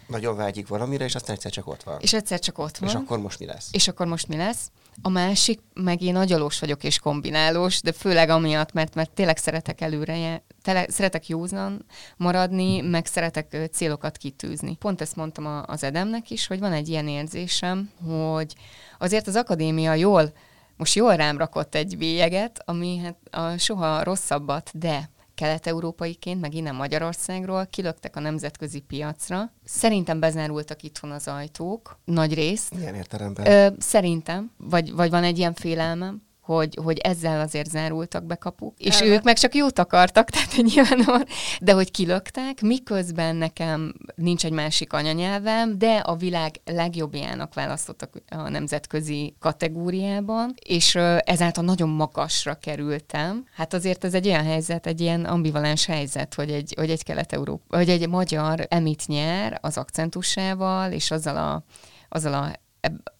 Nagyon 0.07 0.35
vágyik 0.35 0.67
valamire, 0.67 1.05
és 1.05 1.15
aztán 1.15 1.35
egyszer 1.35 1.51
csak 1.51 1.67
ott 1.67 1.83
van. 1.83 1.97
És 1.99 2.13
egyszer 2.13 2.39
csak 2.39 2.57
ott 2.57 2.77
van. 2.77 2.89
És 2.89 2.95
akkor 2.95 3.19
most 3.19 3.39
mi 3.39 3.45
lesz? 3.45 3.69
És 3.71 3.87
akkor 3.87 4.07
most 4.07 4.27
mi 4.27 4.35
lesz? 4.35 4.71
A 5.01 5.09
másik, 5.09 5.59
meg 5.73 6.01
én 6.01 6.15
agyalós 6.15 6.59
vagyok 6.59 6.83
és 6.83 6.99
kombinálós, 6.99 7.81
de 7.81 7.91
főleg 7.91 8.29
amiatt, 8.29 8.73
mert, 8.73 8.95
mert 8.95 9.11
tényleg 9.11 9.37
szeretek 9.37 9.81
előre, 9.81 10.43
tele, 10.65 10.85
szeretek 10.89 11.27
józan 11.27 11.85
maradni, 12.17 12.81
meg 12.81 13.05
szeretek 13.05 13.69
célokat 13.71 14.17
kitűzni. 14.17 14.75
Pont 14.75 15.01
ezt 15.01 15.15
mondtam 15.15 15.63
az 15.65 15.83
Edemnek 15.83 16.29
is, 16.29 16.47
hogy 16.47 16.59
van 16.59 16.73
egy 16.73 16.89
ilyen 16.89 17.07
érzésem, 17.07 17.89
hogy 18.05 18.55
azért 18.99 19.27
az 19.27 19.35
akadémia 19.35 19.93
jól, 19.93 20.33
most 20.77 20.95
jól 20.95 21.15
rám 21.15 21.37
rakott 21.37 21.75
egy 21.75 21.97
bélyeget, 21.97 22.61
ami 22.65 22.97
hát 22.97 23.15
a 23.31 23.57
soha 23.57 24.03
rosszabbat, 24.03 24.71
de 24.73 25.09
kelet-európaiként, 25.35 26.41
meg 26.41 26.53
innen 26.53 26.75
Magyarországról 26.75 27.65
kilöktek 27.65 28.15
a 28.15 28.19
nemzetközi 28.19 28.79
piacra. 28.79 29.51
Szerintem 29.63 30.19
bezárultak 30.19 30.83
itthon 30.83 31.11
az 31.11 31.27
ajtók, 31.27 31.99
nagy 32.05 32.33
részt. 32.33 32.75
Milyen 32.75 32.95
értelemben? 32.95 33.51
Ö, 33.51 33.67
szerintem, 33.79 34.51
vagy, 34.57 34.93
vagy 34.93 35.09
van 35.09 35.23
egy 35.23 35.37
ilyen 35.37 35.53
félelmem, 35.53 36.21
hogy, 36.45 36.77
hogy 36.83 36.97
ezzel 36.97 37.39
azért 37.39 37.69
zárultak 37.69 38.23
be 38.25 38.35
kapuk, 38.35 38.73
és 38.77 38.99
Elve. 38.99 39.13
ők 39.13 39.23
meg 39.23 39.37
csak 39.37 39.55
jót 39.55 39.79
akartak, 39.79 40.29
tehát 40.31 40.55
nyilván, 40.55 41.27
de 41.61 41.73
hogy 41.73 41.91
kilöktek, 41.91 42.61
miközben 42.61 43.35
nekem 43.35 43.93
nincs 44.15 44.45
egy 44.45 44.51
másik 44.51 44.93
anyanyelvem, 44.93 45.77
de 45.77 45.95
a 45.95 46.15
világ 46.15 46.55
legjobbjának 46.65 47.53
választottak 47.53 48.21
a 48.29 48.49
nemzetközi 48.49 49.35
kategóriában, 49.39 50.53
és 50.65 50.95
ezáltal 51.19 51.63
nagyon 51.63 51.89
magasra 51.89 52.53
kerültem. 52.53 53.45
Hát 53.55 53.73
azért 53.73 54.03
ez 54.03 54.13
egy 54.13 54.27
olyan 54.27 54.45
helyzet, 54.45 54.87
egy 54.87 55.01
ilyen 55.01 55.25
ambivalens 55.25 55.85
helyzet, 55.85 56.33
hogy 56.33 56.51
egy, 56.51 56.73
hogy 56.77 56.89
egy 56.89 57.03
kelet-európa, 57.03 57.77
hogy 57.77 57.89
egy 57.89 58.09
magyar 58.09 58.65
emit 58.69 59.07
nyer 59.07 59.57
az 59.61 59.77
akcentusával, 59.77 60.91
és 60.91 61.11
azzal 61.11 61.37
a, 61.37 61.63
azzal 62.09 62.33
a 62.33 62.63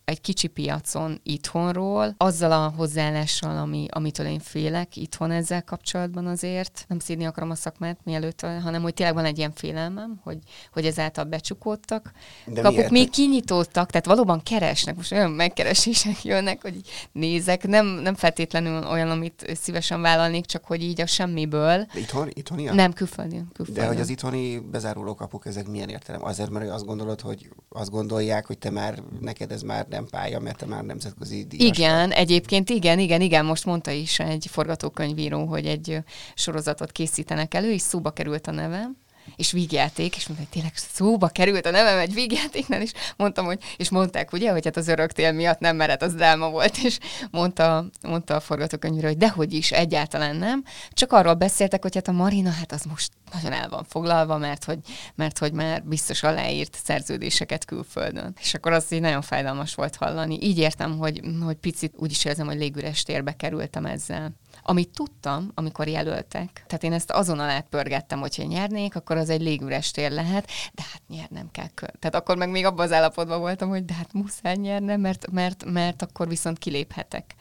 egy 0.05 0.21
kicsi 0.21 0.47
piacon 0.47 1.19
itthonról, 1.23 2.13
azzal 2.17 2.51
a 2.51 2.73
hozzáállással, 2.77 3.57
ami, 3.57 3.87
amitől 3.89 4.25
én 4.25 4.39
félek 4.39 4.95
itthon 4.95 5.31
ezzel 5.31 5.63
kapcsolatban 5.63 6.27
azért. 6.27 6.85
Nem 6.87 6.99
szídni 6.99 7.25
akarom 7.25 7.49
a 7.49 7.55
szakmát 7.55 7.99
mielőtt, 8.03 8.41
hanem 8.41 8.81
hogy 8.81 8.93
tényleg 8.93 9.15
van 9.15 9.25
egy 9.25 9.37
ilyen 9.37 9.51
félelmem, 9.53 10.19
hogy, 10.23 10.37
hogy 10.73 10.85
ezáltal 10.85 11.23
becsukódtak. 11.23 12.11
De 12.45 12.61
Kapuk 12.61 12.77
miért? 12.77 12.91
még 12.91 13.09
kinyitottak, 13.09 13.89
tehát 13.89 14.05
valóban 14.05 14.43
keresnek, 14.43 14.95
most 14.95 15.11
olyan 15.11 15.31
megkeresések 15.31 16.23
jönnek, 16.23 16.61
hogy 16.61 16.81
nézek, 17.11 17.67
nem, 17.67 17.85
nem 17.85 18.15
feltétlenül 18.15 18.87
olyan, 18.87 19.09
amit 19.09 19.45
szívesen 19.61 20.01
vállalnék, 20.01 20.45
csak 20.45 20.65
hogy 20.65 20.83
így 20.83 21.01
a 21.01 21.05
semmiből. 21.05 21.77
De 21.93 21.99
itthon, 21.99 22.29
itthoni? 22.33 22.63
Nem, 22.63 22.93
külföldi. 22.93 23.41
külföldi. 23.53 23.79
De 23.79 23.87
hogy 23.87 23.99
az 23.99 24.09
itthoni 24.09 24.59
bezáruló 24.59 25.15
kapuk, 25.15 25.45
ezek 25.45 25.67
milyen 25.67 25.89
értelem? 25.89 26.23
Azért, 26.23 26.49
mert 26.49 26.69
azt 26.69 26.85
gondolod, 26.85 27.21
hogy 27.21 27.49
azt 27.69 27.89
gondolják, 27.89 28.45
hogy 28.45 28.57
te 28.57 28.69
már, 28.69 29.03
neked 29.19 29.51
ez 29.51 29.61
már 29.61 29.87
nem 29.95 30.07
pálya, 30.09 30.39
mert 30.39 30.57
te 30.57 30.65
már 30.65 30.83
nemzetközi 30.83 31.43
díjas 31.43 31.77
Igen, 31.77 32.11
egyébként 32.11 32.69
igen, 32.69 32.99
igen, 32.99 33.21
igen, 33.21 33.45
most 33.45 33.65
mondta 33.65 33.91
is 33.91 34.19
egy 34.19 34.47
forgatókönyvíró, 34.51 35.45
hogy 35.45 35.65
egy 35.65 35.97
sorozatot 36.35 36.91
készítenek 36.91 37.53
elő, 37.53 37.71
és 37.71 37.81
szóba 37.81 38.11
került 38.11 38.47
a 38.47 38.51
nevem, 38.51 38.97
és 39.35 39.51
vígjáték, 39.51 40.15
és 40.15 40.27
mondta, 40.27 40.45
hogy 40.45 40.53
tényleg 40.53 40.73
szóba 40.75 41.27
került 41.27 41.65
a 41.65 41.71
nevem 41.71 41.97
egy 41.97 42.13
vígjátéknál, 42.13 42.81
és 42.81 42.91
mondtam, 43.17 43.45
hogy, 43.45 43.59
és 43.77 43.89
mondták, 43.89 44.33
ugye, 44.33 44.51
hogy 44.51 44.65
hát 44.65 44.77
az 44.77 44.87
öröktél 44.87 45.31
miatt 45.31 45.59
nem, 45.59 45.75
mert 45.75 45.89
hát 45.89 46.03
az 46.03 46.13
dráma 46.13 46.49
volt, 46.49 46.77
és 46.77 46.97
mondta, 47.31 47.85
mondta 48.01 48.35
a 48.35 48.39
forgatókönyvíró, 48.39 49.07
hogy 49.07 49.17
dehogy 49.17 49.53
is, 49.53 49.71
egyáltalán 49.71 50.35
nem, 50.35 50.63
csak 50.91 51.13
arról 51.13 51.33
beszéltek, 51.33 51.81
hogy 51.81 51.95
hát 51.95 52.07
a 52.07 52.11
Marina, 52.11 52.49
hát 52.49 52.71
az 52.71 52.83
most 52.83 53.11
nagyon 53.33 53.51
el 53.51 53.69
van 53.69 53.83
foglalva, 53.83 54.37
mert 54.37 54.63
hogy, 54.63 54.79
mert 55.15 55.37
hogy 55.37 55.53
már 55.53 55.83
biztos 55.83 56.23
aláírt 56.23 56.77
szerződéseket 56.83 57.65
külföldön. 57.65 58.35
És 58.41 58.53
akkor 58.53 58.71
az 58.71 58.91
így 58.91 59.01
nagyon 59.01 59.21
fájdalmas 59.21 59.75
volt 59.75 59.95
hallani. 59.95 60.37
Így 60.41 60.57
értem, 60.57 60.97
hogy, 60.97 61.21
hogy 61.43 61.55
picit 61.55 61.93
úgy 61.97 62.11
is 62.11 62.25
érzem, 62.25 62.45
hogy 62.47 62.57
légüres 62.57 63.03
térbe 63.03 63.35
kerültem 63.35 63.85
ezzel. 63.85 64.31
Amit 64.67 64.89
tudtam, 64.89 65.51
amikor 65.53 65.87
jelöltek, 65.87 66.63
tehát 66.67 66.83
én 66.83 66.93
ezt 66.93 67.11
azonnal 67.11 67.49
átpörgettem, 67.49 68.19
hogyha 68.19 68.43
nyernék, 68.43 68.95
akkor 68.95 69.17
az 69.17 69.29
egy 69.29 69.41
légüres 69.41 69.91
tér 69.91 70.11
lehet, 70.11 70.49
de 70.73 70.83
hát 70.91 71.01
nyernem 71.07 71.51
kell. 71.51 71.67
Tehát 71.75 72.15
akkor 72.15 72.37
meg 72.37 72.49
még 72.49 72.65
abban 72.65 72.85
az 72.85 72.91
állapotban 72.91 73.39
voltam, 73.39 73.69
hogy 73.69 73.85
de 73.85 73.93
hát 73.93 74.13
muszáj 74.13 74.55
nyernem, 74.55 75.01
mert, 75.01 75.31
mert, 75.31 75.65
mert 75.65 76.01
akkor 76.01 76.27
viszont 76.27 76.57
kiléphetek. 76.57 77.35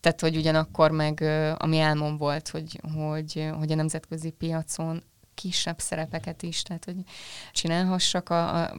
Tehát, 0.00 0.20
hogy 0.20 0.36
ugyanakkor 0.36 0.90
meg, 0.90 1.20
ami 1.56 1.78
álmom 1.78 2.16
volt, 2.16 2.48
hogy, 2.48 2.80
hogy, 2.94 3.50
hogy 3.58 3.72
a 3.72 3.74
nemzetközi 3.74 4.30
piacon 4.30 5.02
kisebb 5.34 5.78
szerepeket 5.78 6.42
is, 6.42 6.62
tehát 6.62 6.84
hogy 6.84 6.96
csinálhassak 7.52 8.28
a, 8.28 8.62
a, 8.62 8.72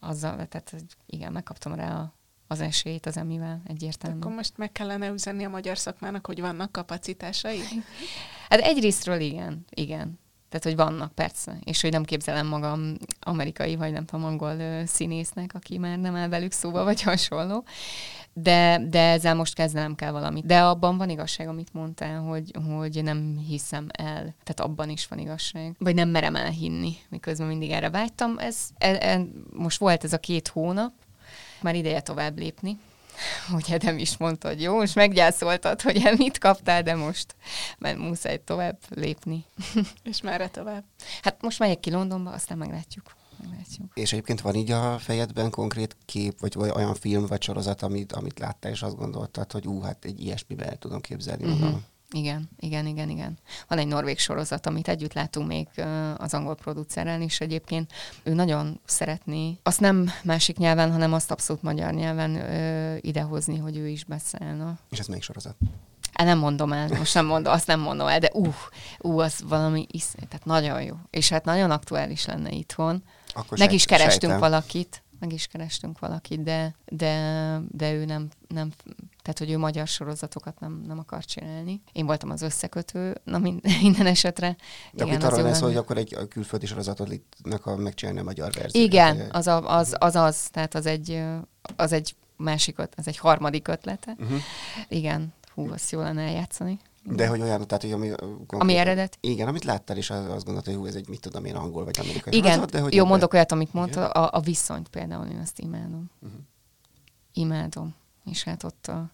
azzal, 0.00 0.46
tehát 0.46 0.74
igen, 1.06 1.32
megkaptam 1.32 1.74
rá 1.74 1.94
a, 1.94 2.14
az 2.50 2.60
esélyt 2.60 3.06
az 3.06 3.16
emivel 3.16 3.62
egyértelműen. 3.66 4.22
Akkor 4.22 4.34
most 4.34 4.52
meg 4.56 4.72
kellene 4.72 5.08
üzenni 5.08 5.44
a 5.44 5.48
magyar 5.48 5.78
szakmának, 5.78 6.26
hogy 6.26 6.40
vannak 6.40 6.72
kapacitásai? 6.72 7.60
Hát 8.48 8.60
egyrésztről 8.60 9.20
igen, 9.20 9.64
igen. 9.70 10.18
Tehát, 10.48 10.64
hogy 10.64 10.76
vannak, 10.76 11.12
persze. 11.12 11.58
És 11.64 11.80
hogy 11.80 11.90
nem 11.90 12.04
képzelem 12.04 12.46
magam 12.46 12.96
amerikai, 13.20 13.76
vagy 13.76 13.92
nem 13.92 14.04
tudom, 14.04 14.24
angol 14.24 14.58
ö, 14.58 14.82
színésznek, 14.86 15.54
aki 15.54 15.78
már 15.78 15.98
nem 15.98 16.14
áll 16.14 16.28
velük 16.28 16.52
szóba, 16.52 16.84
vagy 16.84 17.02
hasonló. 17.02 17.64
De, 18.32 18.80
de 18.88 19.10
ezzel 19.10 19.34
most 19.34 19.54
kezdenem 19.54 19.94
kell 19.94 20.10
valamit. 20.10 20.46
De 20.46 20.62
abban 20.62 20.96
van 20.96 21.10
igazság, 21.10 21.48
amit 21.48 21.72
mondtál, 21.72 22.20
hogy, 22.20 22.50
hogy 22.68 23.02
nem 23.02 23.38
hiszem 23.48 23.86
el. 23.92 24.22
Tehát 24.22 24.60
abban 24.60 24.88
is 24.88 25.06
van 25.06 25.18
igazság. 25.18 25.74
Vagy 25.78 25.94
nem 25.94 26.08
merem 26.08 26.36
elhinni, 26.36 26.92
miközben 27.08 27.46
mindig 27.46 27.70
erre 27.70 27.90
vágytam. 27.90 28.38
Ez, 28.38 28.68
e, 28.78 28.98
e, 29.00 29.20
most 29.52 29.78
volt 29.78 30.04
ez 30.04 30.12
a 30.12 30.18
két 30.18 30.48
hónap, 30.48 30.92
már 31.62 31.74
ideje 31.74 32.00
tovább 32.00 32.38
lépni. 32.38 32.78
Ugye 33.52 33.74
Edem 33.74 33.98
is 33.98 34.16
mondta, 34.16 34.48
hogy 34.48 34.62
jó, 34.62 34.76
most 34.76 34.94
meggyászoltad, 34.94 35.80
hogy 35.80 36.10
mit 36.16 36.38
kaptál, 36.38 36.82
de 36.82 36.94
most 36.94 37.34
mert 37.78 37.98
muszáj 37.98 38.44
tovább 38.44 38.78
lépni. 38.88 39.44
És 40.10 40.20
merre 40.20 40.48
tovább? 40.48 40.84
Hát 41.22 41.42
most 41.42 41.58
megyek 41.58 41.80
ki 41.80 41.90
Londonba, 41.90 42.30
aztán 42.30 42.58
meglátjuk. 42.58 43.16
meglátjuk. 43.42 43.92
És 43.94 44.12
egyébként 44.12 44.40
van 44.40 44.54
így 44.54 44.70
a 44.70 44.98
fejedben 44.98 45.50
konkrét 45.50 45.96
kép, 46.04 46.40
vagy 46.40 46.54
vagy 46.54 46.70
olyan 46.74 46.94
film, 46.94 47.26
vagy 47.26 47.42
sorozat, 47.42 47.82
amit, 47.82 48.12
amit 48.12 48.38
láttál, 48.38 48.72
és 48.72 48.82
azt 48.82 48.96
gondoltad, 48.96 49.52
hogy 49.52 49.66
ú, 49.66 49.80
hát 49.80 50.04
egy 50.04 50.20
ilyesmibe 50.20 50.64
el 50.64 50.76
tudom 50.76 51.00
képzelni 51.00 51.46
magam. 51.46 51.84
Igen, 52.14 52.48
igen, 52.58 52.86
igen, 52.86 53.08
igen. 53.08 53.38
Van 53.68 53.78
egy 53.78 53.86
norvég 53.86 54.18
sorozat, 54.18 54.66
amit 54.66 54.88
együtt 54.88 55.12
látunk 55.12 55.46
még 55.46 55.68
az 56.16 56.34
angol 56.34 56.54
producerrel 56.54 57.20
is 57.20 57.40
egyébként. 57.40 57.92
Ő 58.22 58.34
nagyon 58.34 58.80
szeretné 58.84 59.58
azt 59.62 59.80
nem 59.80 60.10
másik 60.22 60.56
nyelven, 60.56 60.92
hanem 60.92 61.12
azt 61.12 61.30
abszolút 61.30 61.62
magyar 61.62 61.92
nyelven 61.92 62.34
ö, 62.34 62.96
idehozni, 63.00 63.58
hogy 63.58 63.76
ő 63.76 63.88
is 63.88 64.04
beszélne. 64.04 64.78
És 64.90 64.98
ez 64.98 65.06
melyik 65.06 65.22
sorozat? 65.22 65.56
El 66.12 66.24
nem 66.26 66.38
mondom 66.38 66.72
el, 66.72 66.88
most 66.88 67.14
nem 67.14 67.26
mondom, 67.26 67.52
azt 67.52 67.66
nem 67.66 67.80
mondom 67.80 68.06
el, 68.06 68.18
de 68.18 68.30
uh, 68.32 68.54
uh 68.98 69.18
az 69.18 69.42
valami 69.48 69.86
isz, 69.90 70.14
tehát 70.28 70.44
nagyon 70.44 70.82
jó. 70.82 70.96
És 71.10 71.28
hát 71.28 71.44
nagyon 71.44 71.70
aktuális 71.70 72.26
lenne 72.26 72.50
itthon. 72.50 73.02
Akkor 73.32 73.58
meg 73.58 73.58
sejt- 73.58 73.72
is 73.72 73.84
kerestünk 73.84 74.32
sejtem. 74.32 74.38
valakit, 74.38 75.02
meg 75.20 75.32
is 75.32 75.46
kerestünk 75.46 75.98
valakit, 75.98 76.42
de, 76.42 76.74
de, 76.88 77.60
de 77.70 77.92
ő 77.92 78.04
nem, 78.04 78.28
nem, 78.48 78.70
tehát 79.22 79.38
hogy 79.38 79.50
ő 79.50 79.58
magyar 79.58 79.86
sorozatokat 79.86 80.60
nem, 80.60 80.82
nem 80.86 80.98
akar 80.98 81.24
csinálni. 81.24 81.82
Én 81.92 82.06
voltam 82.06 82.30
az 82.30 82.42
összekötő, 82.42 83.20
na 83.24 83.38
mind, 83.38 83.60
minden 83.82 84.06
esetre. 84.06 84.56
De 84.92 85.04
Igen, 85.04 85.20
akkor 85.20 85.32
arról 85.32 85.44
lesz, 85.44 85.60
hogy 85.60 85.76
akkor 85.76 85.96
egy 85.96 86.16
külföldi 86.28 86.66
sorozatodnak 86.66 87.66
a 87.66 87.76
megcsinálni 87.76 88.20
a 88.20 88.24
magyar 88.24 88.52
verziót. 88.52 88.86
Igen, 88.86 89.28
az, 89.32 89.46
a, 89.46 89.76
az, 89.76 89.94
az 89.98 90.14
az, 90.14 90.48
tehát 90.50 90.74
az 90.74 90.86
egy, 90.86 91.22
az 91.76 91.92
egy 91.92 92.14
másik, 92.36 92.78
az 92.78 93.08
egy 93.08 93.18
harmadik 93.18 93.68
ötlete. 93.68 94.16
Uh-huh. 94.18 94.38
Igen, 94.88 95.32
hú, 95.54 95.72
azt 95.72 95.90
jó 95.90 96.00
lenne 96.00 96.22
eljátszani. 96.22 96.78
De 97.04 97.28
hogy 97.28 97.40
olyan, 97.40 97.66
tehát 97.66 97.82
hogy 97.82 97.92
ami... 97.92 98.08
konkrétan- 98.08 98.60
Ami 98.60 98.76
eredet? 98.76 99.18
Igen, 99.20 99.48
amit 99.48 99.64
láttál, 99.64 99.96
és 99.96 100.10
az- 100.10 100.28
azt 100.28 100.44
gondoltad, 100.44 100.64
hogy 100.74 100.82
hú, 100.82 100.86
ez 100.88 100.94
egy, 100.94 101.08
mit 101.08 101.20
tudom 101.20 101.44
én, 101.44 101.54
angol 101.56 101.84
vagy 101.84 101.98
amerikai 102.00 102.36
Igen, 102.36 102.50
sorozat, 102.52 102.70
de 102.70 102.80
hogy 102.80 102.94
jó, 102.94 103.04
mondok 103.04 103.32
olyat, 103.32 103.52
amit 103.52 103.72
mondta, 103.72 104.08
a, 104.08 104.36
a 104.38 104.40
viszonyt 104.40 104.88
például, 104.88 105.26
én 105.26 105.38
azt 105.38 105.58
imádom. 105.58 106.10
Mhm. 106.18 106.32
Imádom. 107.32 107.94
És 108.24 108.44
hát 108.44 108.62
ott 108.64 108.86
a... 108.86 109.10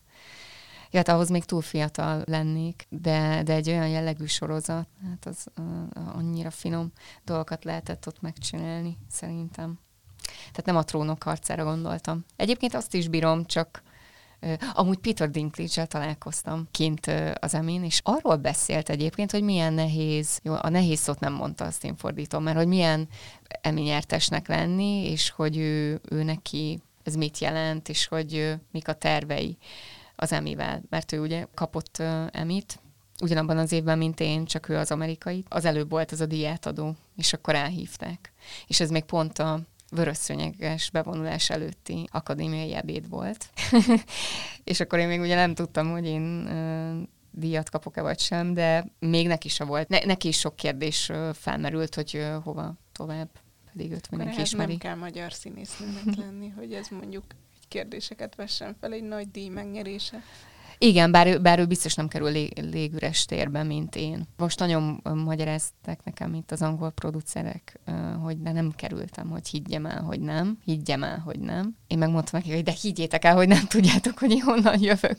Ja, 0.91 0.99
hát 0.99 1.09
ahhoz 1.09 1.29
még 1.29 1.45
túl 1.45 1.63
fiatal 1.63 2.23
lennék, 2.27 2.87
de, 2.89 3.43
de 3.43 3.53
egy 3.55 3.69
olyan 3.69 3.89
jellegű 3.89 4.25
sorozat, 4.27 4.89
hát 5.09 5.27
az 5.27 5.47
uh, 5.59 6.17
annyira 6.17 6.51
finom 6.51 6.93
dolgokat 7.25 7.65
lehetett 7.65 8.07
ott 8.07 8.21
megcsinálni, 8.21 8.99
szerintem. 9.11 9.79
Tehát 10.39 10.65
nem 10.65 10.77
a 10.77 10.83
trónok 10.83 11.23
harcára 11.23 11.65
gondoltam. 11.65 12.25
Egyébként 12.37 12.75
azt 12.75 12.95
is 12.95 13.09
bírom, 13.09 13.45
csak 13.45 13.83
Amúgy 14.73 14.99
Peter 14.99 15.31
dinklage 15.31 15.85
találkoztam 15.85 16.69
kint 16.71 17.07
az 17.35 17.55
emin, 17.55 17.85
és 17.85 18.01
arról 18.05 18.37
beszélt 18.37 18.89
egyébként, 18.89 19.31
hogy 19.31 19.43
milyen 19.43 19.73
nehéz, 19.73 20.41
jó, 20.43 20.55
a 20.61 20.69
nehéz 20.69 20.99
szót 20.99 21.21
nem 21.21 21.33
mondta, 21.33 21.65
azt 21.65 21.85
én 21.85 21.97
fordítom, 21.97 22.43
mert 22.43 22.57
hogy 22.57 22.67
milyen 22.67 23.09
emi 23.61 23.93
lenni, 24.47 25.11
és 25.11 25.31
hogy 25.31 25.57
ő, 25.57 26.01
ő 26.11 26.23
neki 26.23 26.81
ez 27.03 27.15
mit 27.15 27.39
jelent, 27.39 27.89
és 27.89 28.07
hogy 28.07 28.35
ö, 28.35 28.53
mik 28.71 28.89
a 28.89 28.93
tervei 28.93 29.57
az 30.17 30.33
emivel, 30.33 30.83
mert 30.91 31.13
ő 31.13 31.21
ugye 31.21 31.47
kapott 31.55 32.03
emit, 32.31 32.81
ugyanabban 33.23 33.59
az 33.59 33.73
évben, 33.73 33.99
mint 33.99 34.21
én, 34.21 34.45
csak 34.45 34.69
ő 34.69 34.77
az 34.77 34.91
amerikai. 34.91 35.45
Az 35.49 35.65
előbb 35.65 35.91
volt 35.91 36.13
ez 36.13 36.21
a 36.21 36.27
diátadó, 36.27 36.95
és 37.17 37.33
akkor 37.33 37.55
elhívták. 37.55 38.33
És 38.67 38.81
ez 38.81 38.91
még 38.91 39.05
pont 39.05 39.39
a 39.39 39.61
vörösszönyeges 39.91 40.91
bevonulás 40.91 41.51
előtti 41.51 42.09
akadémiai 42.13 42.75
ebéd 42.75 43.09
volt. 43.09 43.51
és 44.65 44.81
akkor 44.81 44.99
én 44.99 45.09
még 45.09 45.21
ugye 45.21 45.35
nem 45.35 45.55
tudtam, 45.55 45.91
hogy 45.91 46.07
én 46.07 46.49
díjat 47.31 47.71
kapok-e 47.71 48.03
vagy 48.03 48.19
sem, 48.19 48.55
de 48.55 48.87
még 48.99 49.27
neki 49.27 49.49
se 49.49 49.65
volt. 49.65 49.89
Ne, 49.89 49.99
neki 50.05 50.29
is 50.29 50.39
sok 50.39 50.57
kérdés 50.57 51.13
felmerült, 51.33 51.95
hogy 51.95 52.27
hova 52.43 52.75
tovább, 52.93 53.29
pedig 53.73 53.93
őt 53.93 54.11
mindenki 54.11 54.41
ismeri. 54.41 54.71
nem 54.71 54.79
kell 54.79 54.95
magyar 54.95 55.33
színésznőnek 55.33 56.15
lenni, 56.25 56.49
hogy 56.49 56.73
ez 56.73 56.89
mondjuk 56.89 57.25
egy 57.55 57.69
kérdéseket 57.69 58.35
vessen 58.35 58.77
fel 58.81 58.93
egy 58.93 59.03
nagy 59.03 59.31
díj 59.31 59.49
megnyerése. 59.49 60.23
Igen, 60.79 61.11
bár 61.11 61.27
ő, 61.27 61.39
bár 61.39 61.59
ő 61.59 61.67
biztos 61.67 61.95
nem 61.95 62.09
kerül 62.09 62.31
lég, 62.31 62.59
légüres 62.71 63.25
térbe, 63.25 63.63
mint 63.63 63.97
én. 63.97 64.27
Most 64.37 64.59
nagyon 64.59 65.03
magyarázták 65.25 66.05
nekem 66.05 66.35
itt 66.35 66.51
az 66.51 66.63
angol 66.63 66.91
producerek, 66.91 67.81
hogy 68.23 68.43
de 68.43 68.53
nem 68.53 68.73
kerültem, 68.77 69.29
hogy 69.29 69.49
higgyem 69.49 69.87
el, 69.87 70.03
hogy 70.03 70.21
nem, 70.21 70.59
higgyem 70.65 71.03
el, 71.03 71.19
hogy 71.19 71.39
nem. 71.39 71.77
Én 71.87 71.99
megmondtam 71.99 72.41
neki, 72.41 72.55
hogy 72.55 72.63
de 72.63 72.75
higgyétek 72.81 73.25
el, 73.25 73.35
hogy 73.35 73.49
nem 73.49 73.67
tudjátok, 73.67 74.19
hogy 74.19 74.31
én 74.31 74.41
honnan 74.43 74.81
jövök 74.81 75.19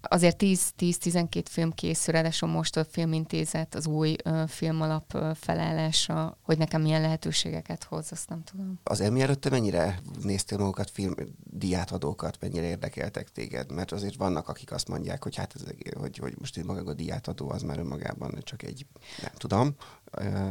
azért 0.00 0.42
10-12 0.42 1.42
film 1.48 1.72
készül, 1.72 2.14
ráadásul 2.14 2.48
most 2.48 2.76
a 2.76 2.84
Filmintézet, 2.84 3.74
az 3.74 3.86
új 3.86 4.16
filmalap 4.46 5.18
felállása, 5.34 6.38
hogy 6.42 6.58
nekem 6.58 6.82
milyen 6.82 7.00
lehetőségeket 7.00 7.84
hoz, 7.84 8.06
azt 8.10 8.28
nem 8.28 8.42
tudom. 8.42 8.80
Az 8.82 9.00
Emmy 9.00 9.20
előtt 9.20 9.40
te 9.40 9.50
mennyire 9.50 10.00
néztél 10.22 10.58
magukat 10.58 10.90
film 10.90 11.14
diátadókat, 11.44 12.36
mennyire 12.40 12.66
érdekeltek 12.66 13.28
téged? 13.28 13.72
Mert 13.72 13.92
azért 13.92 14.16
vannak, 14.16 14.48
akik 14.48 14.72
azt 14.72 14.88
mondják, 14.88 15.22
hogy 15.22 15.36
hát 15.36 15.54
ez, 15.54 15.62
hogy, 15.98 16.18
hogy 16.18 16.34
most 16.38 16.64
maga 16.64 16.90
a 16.90 16.94
diátadó 16.94 17.50
az 17.50 17.62
már 17.62 17.78
önmagában 17.78 18.38
csak 18.42 18.62
egy, 18.62 18.86
nem 19.22 19.32
tudom, 19.36 19.74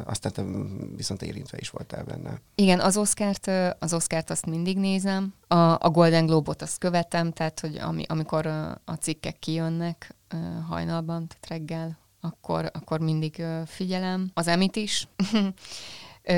aztán 0.05 0.31
te 0.33 0.43
viszont 0.95 1.21
érintve 1.21 1.57
is 1.59 1.69
voltál 1.69 2.03
benne. 2.03 2.41
Igen, 2.55 2.79
az 2.79 2.97
Oscárt, 2.97 3.51
az 3.79 3.93
Oscárt 3.93 4.29
azt 4.29 4.45
mindig 4.45 4.77
nézem, 4.77 5.33
a, 5.47 5.55
a 5.55 5.89
Golden 5.89 6.25
Globe-ot 6.25 6.61
azt 6.61 6.77
követem, 6.77 7.31
tehát 7.31 7.59
hogy 7.59 7.77
ami, 7.77 8.03
amikor 8.07 8.45
a 8.85 8.93
cikkek 8.99 9.39
kijönnek 9.39 10.15
hajnalban, 10.67 11.27
tehát 11.27 11.47
reggel, 11.47 11.97
akkor, 12.21 12.69
akkor 12.73 12.99
mindig 12.99 13.43
figyelem. 13.65 14.31
Az 14.33 14.47
Emit 14.47 14.75
is, 14.75 15.07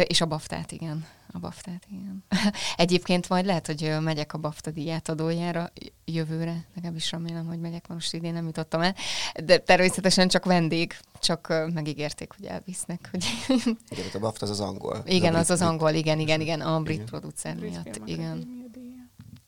és 0.08 0.22
a 0.22 0.26
Baftát, 0.26 0.72
igen 0.72 1.06
a 1.32 1.40
baftát, 1.40 1.86
igen. 1.90 2.24
Egyébként 2.76 3.30
majd 3.30 3.46
lehet, 3.46 3.66
hogy 3.66 3.96
megyek 4.00 4.34
a 4.34 4.38
BAFTA 4.38 4.72
díját 4.72 5.10
adójára 5.10 5.72
jövőre, 6.06 6.66
legalábbis 6.76 7.12
remélem, 7.12 7.46
hogy 7.46 7.60
megyek, 7.60 7.88
most 7.88 8.14
idén 8.14 8.34
nem 8.34 8.46
jutottam 8.46 8.82
el, 8.82 8.96
de 9.44 9.58
természetesen 9.58 10.28
csak 10.28 10.46
vendég, 10.46 10.98
csak 11.20 11.54
megígérték, 11.74 12.34
hogy 12.38 12.46
elvisznek. 12.46 13.08
Hogy 13.12 13.26
igen, 13.90 14.06
a 14.14 14.20
BAFTA 14.20 14.46
az 14.46 14.52
az 14.52 14.60
angol. 14.60 15.04
Igen, 15.06 15.36
az 15.36 15.50
az, 15.50 15.62
az 15.62 15.68
angol, 15.68 15.94
igen, 15.94 16.20
igen, 16.20 16.42
igen, 16.42 16.62
a 16.62 16.82
brit 16.82 17.04
producer 17.04 17.56
miatt. 17.56 18.02
Igen. 18.06 18.66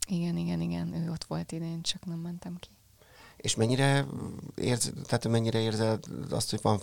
Igen, 0.08 0.38
igen, 0.38 0.62
igen, 0.62 0.93
ő 0.93 1.12
ott 1.12 1.23
volt 1.23 1.52
idén, 1.52 1.82
csak 1.82 2.06
nem 2.06 2.17
mentem 2.17 2.58
ki. 2.60 2.69
És 3.41 3.56
mennyire, 3.56 4.06
érz, 4.56 4.91
tehát 5.06 5.28
mennyire 5.28 5.60
érzed 5.60 6.04
azt, 6.30 6.49
hogy 6.49 6.60
van 6.62 6.80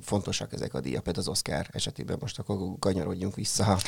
fontosak 0.00 0.52
ezek 0.52 0.74
a 0.74 0.80
díjak, 0.80 1.02
például 1.02 1.24
az 1.24 1.30
Oscar 1.30 1.66
esetében 1.70 2.16
most 2.20 2.38
akkor 2.38 2.58
kanyarodjunk 2.78 3.34
vissza 3.34 3.78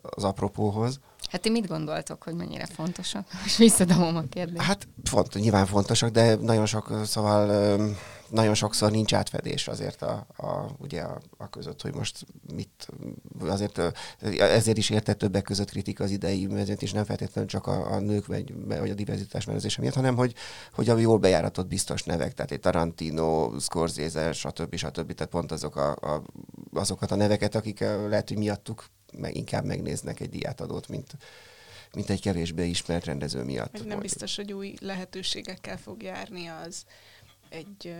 az 0.00 0.24
apropóhoz. 0.24 1.00
Hát 1.30 1.40
ti 1.40 1.50
mit 1.50 1.66
gondoltok, 1.66 2.22
hogy 2.22 2.34
mennyire 2.34 2.66
fontosak? 2.66 3.26
Most 3.42 3.56
visszadom 3.56 4.16
a 4.16 4.22
kérdést. 4.30 4.62
Hát 4.62 4.88
font, 5.04 5.34
nyilván 5.34 5.66
fontosak, 5.66 6.10
de 6.10 6.34
nagyon 6.34 6.66
sok, 6.66 7.00
szóval 7.04 7.78
nagyon 8.32 8.54
sokszor 8.54 8.90
nincs 8.90 9.14
átfedés 9.14 9.68
azért 9.68 10.02
a, 10.02 10.26
a, 10.36 10.70
ugye 10.78 11.02
a, 11.02 11.20
a 11.36 11.50
között, 11.50 11.82
hogy 11.82 11.94
most 11.94 12.26
mit, 12.54 12.88
azért 13.40 13.80
ezért 14.38 14.78
is 14.78 14.90
értett 14.90 15.18
többek 15.18 15.42
között 15.42 15.70
kritika 15.70 16.04
az 16.04 16.10
idei 16.10 16.46
mezőt, 16.46 16.82
és 16.82 16.92
nem 16.92 17.04
feltétlenül 17.04 17.50
csak 17.50 17.66
a, 17.66 17.92
a 17.92 17.98
nők 17.98 18.26
vagy, 18.26 18.54
vagy 18.66 18.90
a 18.90 18.94
diverzitás 18.94 19.44
merőzése 19.44 19.80
miatt, 19.80 19.94
hanem 19.94 20.16
hogy, 20.16 20.34
hogy 20.72 20.88
a 20.88 20.98
jól 20.98 21.18
bejáratott 21.18 21.66
biztos 21.66 22.02
nevek, 22.02 22.34
tehát 22.34 22.50
egy 22.50 22.60
Tarantino, 22.60 23.58
Scorsese, 23.60 24.32
stb. 24.32 24.74
stb. 24.76 25.14
Tehát 25.14 25.32
pont 25.32 25.52
azok 25.52 25.76
a, 25.76 25.90
a, 25.90 26.22
azokat 26.72 27.10
a 27.10 27.16
neveket, 27.16 27.54
akik 27.54 27.80
lehet, 27.80 28.28
hogy 28.28 28.38
miattuk 28.38 28.84
meg 29.18 29.36
inkább 29.36 29.64
megnéznek 29.64 30.20
egy 30.20 30.30
diátadót, 30.30 30.88
mint, 30.88 31.16
mint 31.94 32.10
egy 32.10 32.20
kevésbé 32.20 32.68
ismert 32.68 33.04
rendező 33.04 33.42
miatt. 33.42 33.72
Meg 33.72 33.84
nem 33.84 34.00
biztos, 34.00 34.36
hogy 34.36 34.52
új 34.52 34.74
lehetőségekkel 34.80 35.78
fog 35.78 36.02
járni 36.02 36.46
az 36.46 36.84
egy 37.52 37.94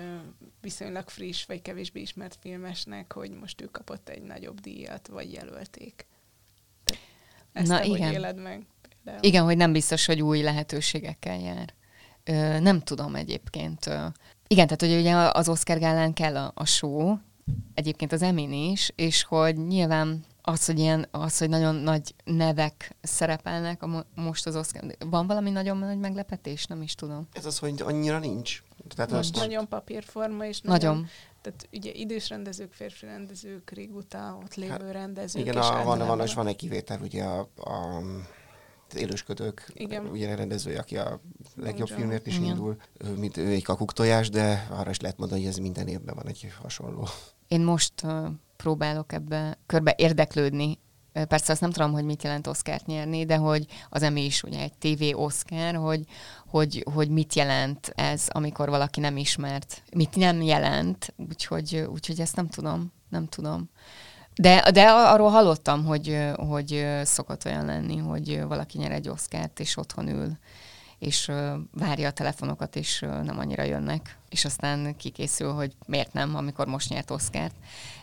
viszonylag 0.61 1.09
friss 1.09 1.45
vagy 1.45 1.63
kevésbé 1.63 2.01
ismert 2.01 2.39
filmesnek, 2.41 3.13
hogy 3.13 3.31
most 3.31 3.61
ő 3.61 3.65
kapott 3.65 4.09
egy 4.09 4.23
nagyobb 4.23 4.61
díjat, 4.61 5.09
vagy 5.09 5.33
jelölték. 5.33 6.07
ezt 7.53 7.69
Na, 7.69 7.79
te 7.79 7.85
igen. 7.85 8.07
hogy 8.07 8.13
éled 8.13 8.37
meg? 8.37 8.67
Például? 9.05 9.25
Igen, 9.25 9.45
hogy 9.45 9.57
nem 9.57 9.73
biztos, 9.73 10.07
hogy 10.07 10.23
új 10.23 10.43
lehetőségekkel 10.43 11.41
jár. 11.41 11.75
Ö, 12.25 12.59
nem 12.59 12.81
tudom 12.81 13.15
egyébként. 13.15 13.87
Ö, 13.87 14.07
igen, 14.47 14.67
tehát 14.67 14.81
hogy 14.81 15.01
ugye 15.01 15.15
az 15.15 15.49
Oscar 15.49 15.79
gálán 15.79 16.13
kell 16.13 16.37
a, 16.37 16.53
a 16.55 16.65
show, 16.65 17.17
egyébként 17.75 18.13
az 18.13 18.23
Emin 18.23 18.53
is, 18.53 18.93
és 18.95 19.23
hogy 19.23 19.67
nyilván 19.67 20.25
az, 20.43 20.67
hogy 20.67 20.79
ilyen, 20.79 21.07
az, 21.11 21.39
hogy 21.39 21.49
nagyon 21.49 21.75
nagy 21.75 22.15
nevek 22.25 22.97
szerepelnek 23.03 23.83
a, 23.83 24.07
most 24.15 24.47
az 24.47 24.57
Oscar. 24.57 24.97
Van 24.99 25.27
valami 25.27 25.51
nagyon 25.51 25.77
nagy 25.77 25.99
meglepetés? 25.99 26.67
Nem 26.67 26.83
is 26.83 26.95
tudom. 26.95 27.29
Ez 27.33 27.47
az, 27.47 27.59
hogy 27.59 27.83
annyira 27.83 28.19
nincs. 28.19 28.63
Tehát 28.95 29.11
most 29.11 29.37
nagyon 29.37 29.69
papírforma, 29.69 30.47
és 30.47 30.61
nagyon, 30.61 30.95
nagyon. 30.95 31.09
Tehát 31.41 31.69
ugye 31.73 31.93
idős 31.93 32.29
rendezők, 32.29 32.73
férfi 32.73 33.07
rendezők, 33.07 33.71
régóta 33.71 34.39
ott 34.43 34.55
lévő 34.55 34.71
hát, 34.71 34.93
rendezők. 34.93 35.43
Igen, 35.43 35.57
a, 35.57 35.85
van, 35.85 35.99
van, 35.99 36.21
és 36.21 36.35
van 36.35 36.47
egy 36.47 36.57
kivétel, 36.57 37.01
ugye 37.01 37.25
a, 37.25 37.49
a 37.57 38.03
az 38.95 39.01
élősködők, 39.01 39.71
igen. 39.75 40.07
ugye 40.07 40.35
rendezője, 40.35 40.79
aki 40.79 40.97
a 40.97 41.21
legjobb 41.55 41.89
John. 41.89 42.01
filmért 42.01 42.27
is 42.27 42.37
igen. 42.37 42.49
indul, 42.49 42.77
mint 43.17 43.37
ő 43.37 43.47
egy 43.47 43.65
kakuktojás, 43.65 44.31
de 44.31 44.67
arra 44.71 44.91
is 44.91 45.01
lehet 45.01 45.19
mondani, 45.19 45.41
hogy 45.41 45.51
ez 45.51 45.57
minden 45.57 45.89
évben 45.89 46.15
van 46.15 46.29
egy 46.29 46.53
hasonló. 46.63 47.09
Én 47.49 47.61
most 47.61 47.93
uh, 48.03 48.29
próbálok 48.63 49.13
ebbe 49.13 49.59
körbe 49.67 49.95
érdeklődni 49.97 50.79
Persze 51.29 51.53
azt 51.53 51.61
nem 51.61 51.71
tudom, 51.71 51.93
hogy 51.93 52.05
mit 52.05 52.23
jelent 52.23 52.47
Oscárt 52.47 52.87
nyerni, 52.87 53.25
de 53.25 53.37
hogy 53.37 53.67
az 53.89 54.03
emi 54.03 54.25
is 54.25 54.43
ugye 54.43 54.61
egy 54.61 54.73
TV 54.79 55.19
Oscar, 55.21 55.75
hogy, 55.75 56.05
hogy, 56.47 56.87
hogy 56.95 57.09
mit 57.09 57.35
jelent 57.35 57.93
ez, 57.95 58.29
amikor 58.29 58.69
valaki 58.69 59.01
nem 59.01 59.17
ismert. 59.17 59.83
Mit 59.95 60.17
nem 60.17 60.43
jelent, 60.43 61.15
úgyhogy, 61.29 61.87
úgyhogy 61.93 62.21
ezt 62.21 62.37
nem 62.37 62.49
tudom, 62.49 62.93
nem 63.09 63.29
tudom. 63.29 63.71
De, 64.35 64.71
de 64.71 64.91
arról 64.91 65.31
hallottam, 65.31 65.85
hogy, 65.85 66.19
hogy 66.37 66.87
szokott 67.03 67.45
olyan 67.45 67.65
lenni, 67.65 67.97
hogy 67.97 68.43
valaki 68.43 68.79
nyer 68.79 68.93
egy 68.93 69.09
Oscárt, 69.09 69.61
és 69.61 69.77
otthon 69.77 70.09
ül 70.09 70.39
és 71.03 71.31
várja 71.73 72.09
a 72.09 72.13
telefonokat, 72.13 72.77
és 72.77 73.01
nem 73.01 73.39
annyira 73.39 73.63
jönnek. 73.63 74.19
És 74.29 74.45
aztán 74.45 74.97
kikészül, 74.97 75.53
hogy 75.53 75.77
miért 75.87 76.13
nem, 76.13 76.37
amikor 76.37 76.67
most 76.67 76.89
nyert 76.89 77.11
Oszkárt. 77.11 77.55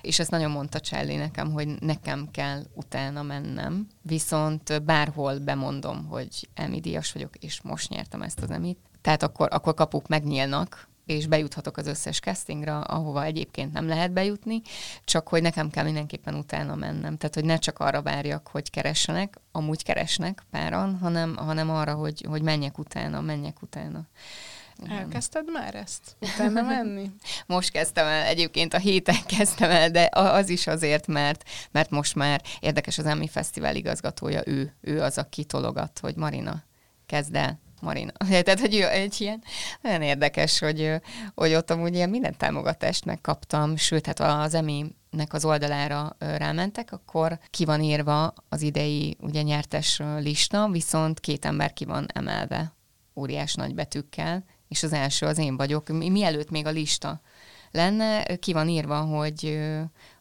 És 0.01 0.19
ezt 0.19 0.31
nagyon 0.31 0.51
mondta 0.51 0.79
Cselli 0.79 1.15
nekem, 1.15 1.51
hogy 1.51 1.67
nekem 1.79 2.27
kell 2.31 2.63
utána 2.73 3.21
mennem, 3.21 3.87
viszont 4.01 4.83
bárhol 4.83 5.39
bemondom, 5.39 6.05
hogy 6.05 6.49
Emmy 6.53 6.79
díjas 6.79 7.11
vagyok, 7.11 7.35
és 7.35 7.61
most 7.61 7.89
nyertem 7.89 8.21
ezt 8.21 8.39
az 8.39 8.51
Emit. 8.51 8.79
Tehát 9.01 9.23
akkor, 9.23 9.47
akkor 9.51 9.73
kapuk 9.73 10.07
megnyílnak, 10.07 10.87
és 11.09 11.27
bejuthatok 11.27 11.77
az 11.77 11.87
összes 11.87 12.19
castingra, 12.19 12.81
ahova 12.81 13.23
egyébként 13.23 13.73
nem 13.73 13.87
lehet 13.87 14.11
bejutni, 14.11 14.61
csak 15.05 15.27
hogy 15.27 15.41
nekem 15.41 15.69
kell 15.69 15.83
mindenképpen 15.83 16.35
utána 16.35 16.75
mennem. 16.75 17.17
Tehát, 17.17 17.35
hogy 17.35 17.45
ne 17.45 17.57
csak 17.57 17.79
arra 17.79 18.01
várjak, 18.01 18.47
hogy 18.47 18.69
keressenek, 18.69 19.37
amúgy 19.51 19.83
keresnek 19.83 20.43
páran, 20.51 20.97
hanem, 20.97 21.35
hanem 21.35 21.69
arra, 21.69 21.93
hogy, 21.93 22.25
hogy 22.27 22.41
menjek 22.41 22.77
utána, 22.77 23.21
menjek 23.21 23.61
utána. 23.61 24.07
Igen. 24.83 24.97
Elkezdted 24.97 25.51
már 25.51 25.75
ezt? 25.75 26.15
Utána 26.19 26.61
menni? 26.61 27.11
most 27.47 27.71
kezdtem 27.71 28.05
el, 28.05 28.25
egyébként 28.25 28.73
a 28.73 28.77
héten 28.77 29.25
kezdtem 29.25 29.69
el, 29.71 29.89
de 29.89 30.09
az 30.11 30.49
is 30.49 30.67
azért, 30.67 31.07
mert, 31.07 31.43
mert 31.71 31.89
most 31.89 32.15
már 32.15 32.41
érdekes 32.59 32.97
az 32.97 33.05
Emmy 33.05 33.27
Fesztivál 33.27 33.75
igazgatója, 33.75 34.41
ő, 34.45 34.73
ő 34.81 35.01
az, 35.01 35.17
aki 35.17 35.43
tologat, 35.43 35.99
hogy 35.99 36.15
Marina, 36.15 36.63
kezd 37.05 37.35
el, 37.35 37.59
Marina. 37.81 38.11
Tehát, 38.43 38.59
hogy 38.59 38.75
egy 38.75 39.21
ilyen 39.21 39.43
nagyon 39.81 40.01
érdekes, 40.01 40.59
hogy, 40.59 41.01
hogy 41.35 41.53
ott 41.53 41.71
amúgy 41.71 41.95
ilyen 41.95 42.09
minden 42.09 42.37
támogatást 42.37 43.05
megkaptam, 43.05 43.75
sőt, 43.75 44.05
hát 44.05 44.19
az 44.19 44.53
emi-nek 44.53 45.33
az 45.33 45.45
oldalára 45.45 46.15
rámentek, 46.19 46.91
akkor 46.91 47.39
ki 47.49 47.65
van 47.65 47.81
írva 47.81 48.33
az 48.49 48.61
idei 48.61 49.17
ugye 49.19 49.41
nyertes 49.41 50.01
lista, 50.19 50.67
viszont 50.71 51.19
két 51.19 51.45
ember 51.45 51.73
ki 51.73 51.85
van 51.85 52.05
emelve 52.13 52.73
óriás 53.15 53.53
nagy 53.53 53.75
betűkkel, 53.75 54.43
és 54.67 54.83
az 54.83 54.93
első 54.93 55.25
az 55.25 55.37
én 55.37 55.57
vagyok. 55.57 55.87
Mielőtt 55.87 56.49
még 56.49 56.65
a 56.65 56.69
lista 56.69 57.21
lenne, 57.71 58.35
ki 58.35 58.53
van 58.53 58.69
írva, 58.69 58.99
hogy 59.01 59.59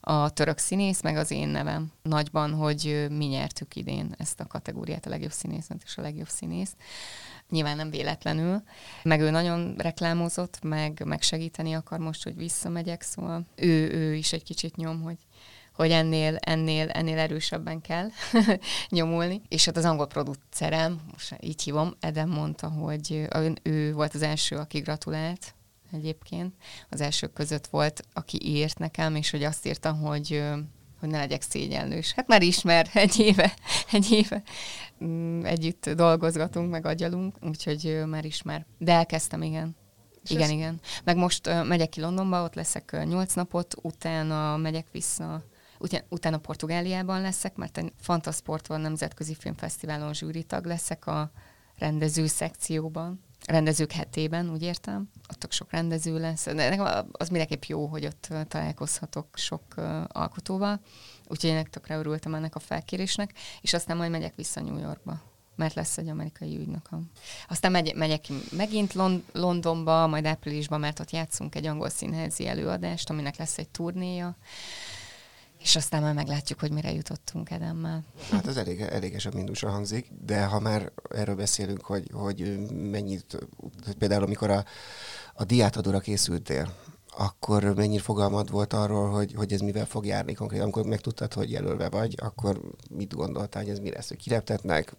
a 0.01 0.31
török 0.31 0.59
színész, 0.59 1.01
meg 1.01 1.17
az 1.17 1.31
én 1.31 1.49
nevem 1.49 1.93
nagyban, 2.03 2.53
hogy 2.53 3.07
mi 3.11 3.25
nyertük 3.25 3.77
idén 3.77 4.15
ezt 4.19 4.41
a 4.41 4.47
kategóriát, 4.47 5.07
a 5.07 5.11
legjobb 5.11 5.33
színész 5.33 5.69
és 5.85 5.97
a 5.97 6.03
legjobb 6.03 6.29
színész 6.29 6.73
nyilván 7.51 7.77
nem 7.77 7.91
véletlenül, 7.91 8.63
meg 9.03 9.21
ő 9.21 9.31
nagyon 9.31 9.75
reklámozott, 9.79 10.63
meg, 10.63 11.03
meg 11.05 11.23
segíteni 11.23 11.75
akar 11.75 11.99
most, 11.99 12.25
hogy 12.25 12.37
visszamegyek, 12.37 13.03
szóval 13.03 13.47
ő, 13.57 13.91
ő 13.93 14.15
is 14.15 14.33
egy 14.33 14.43
kicsit 14.43 14.77
nyom, 14.77 15.03
hogy 15.03 15.17
hogy 15.79 15.91
ennél, 15.91 16.37
ennél, 16.41 16.89
ennél 16.89 17.19
erősebben 17.19 17.81
kell 17.81 18.09
nyomulni. 18.89 19.43
És 19.49 19.65
hát 19.65 19.77
az 19.77 19.85
angol 19.85 20.07
producerem, 20.07 21.01
most 21.13 21.37
így 21.41 21.63
hívom, 21.63 21.95
Edem 22.01 22.29
mondta, 22.29 22.69
hogy 22.69 23.29
ő 23.63 23.93
volt 23.93 24.15
az 24.15 24.23
első, 24.23 24.57
aki 24.57 24.79
gratulált 24.79 25.55
egyébként. 25.93 26.55
Az 26.89 27.01
elsők 27.01 27.33
között 27.33 27.67
volt, 27.67 28.03
aki 28.13 28.39
írt 28.47 28.79
nekem, 28.79 29.15
és 29.15 29.31
hogy 29.31 29.45
azt 29.45 29.67
írta, 29.67 29.93
hogy 29.93 30.45
hogy 31.01 31.09
ne 31.09 31.19
legyek 31.19 31.43
szégyenlős. 31.43 32.13
Hát 32.13 32.27
már 32.27 32.43
ismer, 32.43 32.89
egy 32.95 33.19
éve, 33.19 33.55
egy 33.93 34.11
éve 34.11 34.43
mm, 35.05 35.45
együtt 35.45 35.91
dolgozgatunk, 35.91 36.71
meg 36.71 36.87
agyalunk, 36.87 37.37
úgyhogy 37.43 38.03
már 38.07 38.25
ismer. 38.25 38.67
De 38.79 38.93
elkezdtem, 38.93 39.43
igen. 39.43 39.77
És 40.25 40.31
igen, 40.31 40.43
ez... 40.43 40.51
igen. 40.51 40.81
Meg 41.05 41.17
most 41.17 41.47
uh, 41.47 41.67
megyek 41.67 41.89
ki 41.89 42.01
Londonba, 42.01 42.43
ott 42.43 42.55
leszek 42.55 42.91
uh, 42.93 43.05
8 43.05 43.35
napot, 43.35 43.75
utána 43.83 44.57
megyek 44.57 44.87
vissza 44.93 45.43
Utána, 45.79 46.05
utána 46.09 46.39
Portugáliában 46.39 47.21
leszek, 47.21 47.57
mert 47.57 47.79
egy 47.79 47.93
Fantasportval 48.01 48.79
nemzetközi 48.79 49.35
filmfesztiválon 49.35 50.15
zsűritag 50.15 50.65
leszek 50.65 51.07
a 51.07 51.31
rendező 51.79 52.27
szekcióban 52.27 53.25
rendezők 53.47 53.93
hetében, 53.93 54.51
úgy 54.51 54.63
értem. 54.63 55.11
Ott 55.31 55.53
sok 55.53 55.71
rendező 55.71 56.19
lesz. 56.19 56.45
De 56.45 56.97
az 57.13 57.29
mindenképp 57.29 57.63
jó, 57.63 57.87
hogy 57.87 58.07
ott 58.07 58.29
találkozhatok 58.49 59.27
sok 59.35 59.63
alkotóval. 60.09 60.81
Úgyhogy 61.27 61.51
én 61.51 61.65
tökre 61.71 61.97
örültem 61.97 62.35
ennek 62.35 62.55
a 62.55 62.59
felkérésnek, 62.59 63.33
és 63.61 63.73
aztán 63.73 63.97
majd 63.97 64.11
megyek 64.11 64.35
vissza 64.35 64.61
New 64.61 64.79
Yorkba 64.79 65.21
mert 65.59 65.75
lesz 65.75 65.99
egy 65.99 66.09
amerikai 66.09 66.59
ügynököm. 66.59 67.11
Aztán 67.49 67.71
megy, 67.71 67.95
megyek 67.95 68.27
megint 68.51 68.95
Lond- 68.95 69.25
Londonba, 69.33 70.07
majd 70.07 70.27
áprilisban, 70.27 70.81
mert 70.81 71.01
ott 71.01 71.11
játszunk 71.11 71.55
egy 71.55 71.67
angol 71.67 71.89
színházi 71.89 72.47
előadást, 72.47 73.11
aminek 73.11 73.37
lesz 73.37 73.59
egy 73.59 73.69
turnéja. 73.69 74.37
És 75.59 75.77
aztán 75.77 76.03
már 76.03 76.15
meglátjuk, 76.15 76.61
hogy 76.61 76.73
mire 76.73 76.93
jutottunk 76.93 77.51
Edemmel. 77.51 78.05
Hát 78.31 78.47
ez 78.47 78.57
elég, 78.57 78.81
elégesebb 78.81 79.35
mindúsan 79.35 79.71
hangzik, 79.71 80.11
de 80.25 80.45
ha 80.45 80.61
már 80.61 80.93
erről 81.11 81.35
beszélünk, 81.35 81.85
hogy, 81.85 82.11
hogy 82.13 82.59
mennyit, 82.71 83.39
például 83.99 84.23
amikor 84.23 84.51
a, 84.51 84.65
a 85.35 85.45
diátadóra 85.45 85.99
készültél, 85.99 86.75
akkor 87.19 87.75
mennyire 87.75 88.03
fogalmad 88.03 88.51
volt 88.51 88.73
arról, 88.73 89.11
hogy, 89.11 89.35
hogy 89.35 89.53
ez 89.53 89.61
mivel 89.61 89.87
fog 89.87 90.07
járni 90.07 90.33
konkrétan? 90.33 90.65
Amikor 90.65 90.87
megtudtad, 90.87 91.33
hogy 91.33 91.51
jelölve 91.51 91.89
vagy, 91.89 92.15
akkor 92.19 92.61
mit 92.91 93.15
gondoltál, 93.15 93.63
hogy 93.63 93.71
ez 93.71 93.79
mi 93.79 93.91
lesz? 93.91 94.09
Hogy 94.09 94.17
kireptetnek, 94.17 94.97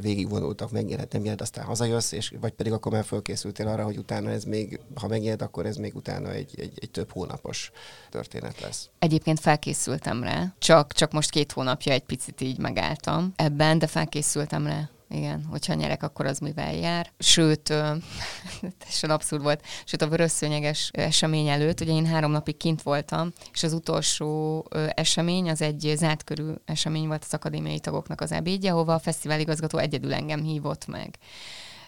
végigvonultak, 0.00 0.70
megjelent, 0.70 1.12
nem 1.12 1.22
jelent, 1.22 1.40
aztán 1.40 1.64
hazajössz, 1.64 2.12
és 2.12 2.32
vagy 2.40 2.52
pedig 2.52 2.72
akkor 2.72 2.92
már 2.92 3.04
fölkészültél 3.04 3.68
arra, 3.68 3.84
hogy 3.84 3.96
utána 3.96 4.30
ez 4.30 4.44
még, 4.44 4.80
ha 4.94 5.08
megjelent, 5.08 5.42
akkor 5.42 5.66
ez 5.66 5.76
még 5.76 5.96
utána 5.96 6.30
egy, 6.32 6.60
egy, 6.60 6.72
egy 6.80 6.90
több 6.90 7.12
hónapos 7.12 7.70
történet 8.10 8.60
lesz. 8.60 8.88
Egyébként 8.98 9.40
felkészültem 9.40 10.22
rá, 10.22 10.54
csak, 10.58 10.92
csak 10.92 11.12
most 11.12 11.30
két 11.30 11.52
hónapja 11.52 11.92
egy 11.92 12.04
picit 12.04 12.40
így 12.40 12.58
megálltam 12.58 13.32
ebben, 13.36 13.78
de 13.78 13.86
felkészültem 13.86 14.66
rá 14.66 14.88
igen, 15.08 15.44
hogyha 15.44 15.74
nyerek, 15.74 16.02
akkor 16.02 16.26
az 16.26 16.38
mivel 16.38 16.74
jár. 16.74 17.12
Sőt, 17.18 17.62
teljesen 18.78 19.10
abszurd 19.10 19.42
volt, 19.42 19.64
sőt 19.84 20.02
a 20.02 20.08
vörösszőnyeges 20.08 20.90
esemény 20.92 21.48
előtt, 21.48 21.80
ugye 21.80 21.92
én 21.92 22.06
három 22.06 22.30
napig 22.30 22.56
kint 22.56 22.82
voltam, 22.82 23.32
és 23.52 23.62
az 23.62 23.72
utolsó 23.72 24.64
esemény 24.94 25.50
az 25.50 25.62
egy 25.62 25.92
zárt 25.96 26.24
körű 26.24 26.52
esemény 26.64 27.06
volt 27.06 27.24
az 27.24 27.34
akadémiai 27.34 27.80
tagoknak 27.80 28.20
az 28.20 28.32
ebédje, 28.32 28.72
ahova 28.72 28.94
a 28.94 28.98
fesztiváligazgató 28.98 29.78
egyedül 29.78 30.14
engem 30.14 30.42
hívott 30.42 30.86
meg. 30.86 31.18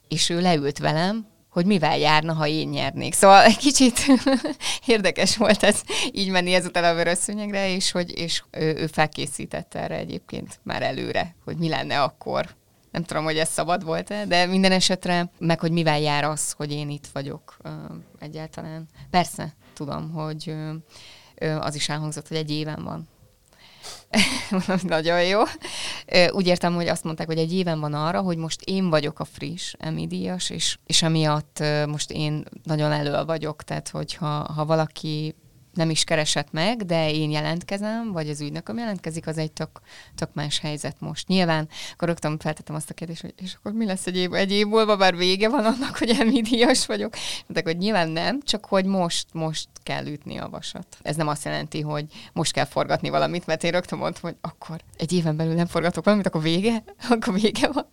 És 0.09 0.29
ő 0.29 0.41
leült 0.41 0.79
velem, 0.79 1.27
hogy 1.51 1.67
mivel 1.67 1.99
járna, 1.99 2.33
ha 2.33 2.47
én 2.47 2.69
nyernék. 2.69 3.15
Szóval 3.15 3.43
egy 3.43 3.57
kicsit 3.57 3.99
érdekes 4.87 5.37
volt 5.37 5.63
ez 5.63 5.83
így 6.13 6.31
menni 6.31 6.55
ezután 6.55 6.85
a 6.85 6.95
vörösszőnyegre, 6.95 7.75
és 7.75 7.91
hogy 7.91 8.19
és 8.19 8.43
ő, 8.51 8.75
ő 8.77 8.87
felkészítette 8.87 9.79
erre 9.79 9.97
egyébként 9.97 10.61
már 10.63 10.83
előre, 10.83 11.35
hogy 11.45 11.57
mi 11.57 11.69
lenne 11.69 12.03
akkor, 12.03 12.59
nem 12.91 13.03
tudom, 13.03 13.25
hogy 13.25 13.37
ez 13.37 13.49
szabad 13.49 13.85
volt-e, 13.85 14.27
de 14.27 14.47
minden 14.47 14.73
esetre, 14.73 15.31
meg 15.39 15.61
hogy 15.61 15.73
mivel 15.73 16.01
jár 16.01 16.25
az, 16.25 16.53
hogy 16.53 16.73
én 16.73 16.91
itt 16.91 17.07
vagyok 17.13 17.57
egyáltalán. 18.19 18.89
Persze, 19.11 19.55
tudom, 19.75 20.11
hogy 20.11 20.55
az 21.61 21.75
is 21.75 21.89
elhangzott, 21.89 22.29
hogy 22.29 22.37
egy 22.37 22.51
éven 22.51 22.85
van. 22.85 23.09
Nagyon 24.83 25.23
jó. 25.23 25.41
Úgy 26.31 26.47
értem, 26.47 26.75
hogy 26.75 26.89
azt 26.89 27.05
mondták, 27.05 27.27
hogy 27.27 27.39
egy 27.39 27.53
éven 27.53 27.81
van 27.81 27.95
arra, 27.95 28.21
hogy 28.21 28.37
most 28.37 28.63
én 28.65 28.91
vagyok 28.91 29.21
a 29.21 29.25
friss 29.25 29.75
emidias, 29.79 30.51
és, 30.51 30.79
és 30.87 31.03
emiatt 31.03 31.63
most 31.87 32.11
én 32.11 32.45
nagyon 32.63 32.93
elő 32.93 33.25
vagyok, 33.25 33.63
tehát 33.63 33.89
hogyha 33.89 34.53
ha 34.53 34.65
valaki 34.65 35.35
nem 35.75 35.91
is 35.91 36.05
keresett 36.05 36.53
meg, 36.53 36.85
de 36.85 37.11
én 37.13 37.31
jelentkezem, 37.31 38.13
vagy 38.13 38.29
az 38.29 38.41
ügynököm 38.41 38.79
jelentkezik, 38.79 39.27
az 39.27 39.39
egy 39.39 39.53
tök, 39.53 39.81
tök 40.15 40.29
más 40.33 40.59
helyzet 40.59 40.97
most. 40.99 41.29
Nyilván, 41.29 41.69
akkor 41.93 42.09
rögtön 42.09 42.39
feltettem 42.39 42.75
azt 42.75 42.91
a 42.91 42.95
kérdést, 42.95 43.21
hogy 43.21 43.35
és 43.37 43.55
akkor 43.55 43.73
mi 43.73 43.87
lesz 43.87 44.07
egy 44.07 44.17
év, 44.17 44.35
egy 44.35 44.53
év 44.53 44.67
múlva, 44.67 44.97
bár 44.97 45.17
vége 45.17 45.49
van 45.49 45.65
annak, 45.65 45.97
hogy 45.99 46.11
elmídias 46.19 46.87
vagyok. 46.87 47.15
Mondták, 47.41 47.65
hogy 47.65 47.77
nyilván 47.77 48.09
nem, 48.09 48.43
csak 48.43 48.67
hogy 48.67 48.85
most, 48.85 49.27
most 49.33 49.69
kell 49.83 50.07
ütni 50.07 50.39
a 50.39 50.49
vasat. 50.49 50.87
Ez 51.03 51.17
nem 51.17 51.29
azt 51.29 51.45
jelenti, 51.45 51.81
hogy 51.81 52.05
most 52.33 52.53
kell 52.53 52.65
forgatni 52.65 53.09
valamit, 53.09 53.47
mert 53.47 53.65
én 53.65 53.71
rögtön 53.71 53.99
mondtam, 53.99 54.31
hogy 54.31 54.39
akkor 54.41 54.81
egy 54.97 55.13
éven 55.13 55.37
belül 55.37 55.55
nem 55.55 55.67
forgatok 55.67 56.05
valamit, 56.05 56.27
akkor 56.27 56.43
vége, 56.43 56.85
akkor 57.11 57.35
vége 57.35 57.69
van. 57.73 57.87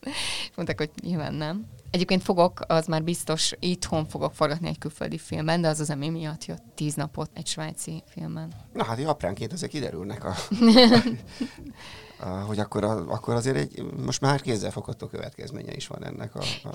Mondták, 0.56 0.78
hogy 0.78 0.90
nyilván 1.02 1.34
nem. 1.34 1.66
Egyébként 1.92 2.24
fogok, 2.24 2.60
az 2.68 2.86
már 2.86 3.04
biztos, 3.04 3.52
itthon 3.60 4.06
fogok 4.08 4.34
forgatni 4.34 4.68
egy 4.68 4.78
külföldi 4.78 5.18
filmben, 5.18 5.62
de 5.62 5.68
az 5.68 5.80
az 5.80 5.90
emi 5.90 6.10
miatt 6.10 6.46
jött 6.46 6.64
tíz 6.76 6.94
napot 6.94 7.30
egy 7.34 7.48
svájci 7.48 8.04
filmben. 8.08 8.52
Na 8.74 8.84
hát, 8.84 9.00
apránként 9.00 9.54
ezek 9.54 9.70
kiderülnek 9.70 10.24
a, 10.26 10.34
hogy 12.26 12.60
akkor, 12.60 12.84
a, 12.84 13.12
akkor 13.12 13.36
azért 13.36 13.56
egy, 13.56 13.84
most 14.06 14.22
már 14.22 14.42
kézzelfogható 14.42 15.08
következménye 15.08 15.76
is 15.76 15.88
van 15.88 16.06
ennek 16.06 16.36
a, 16.36 16.40
a... 16.40 16.70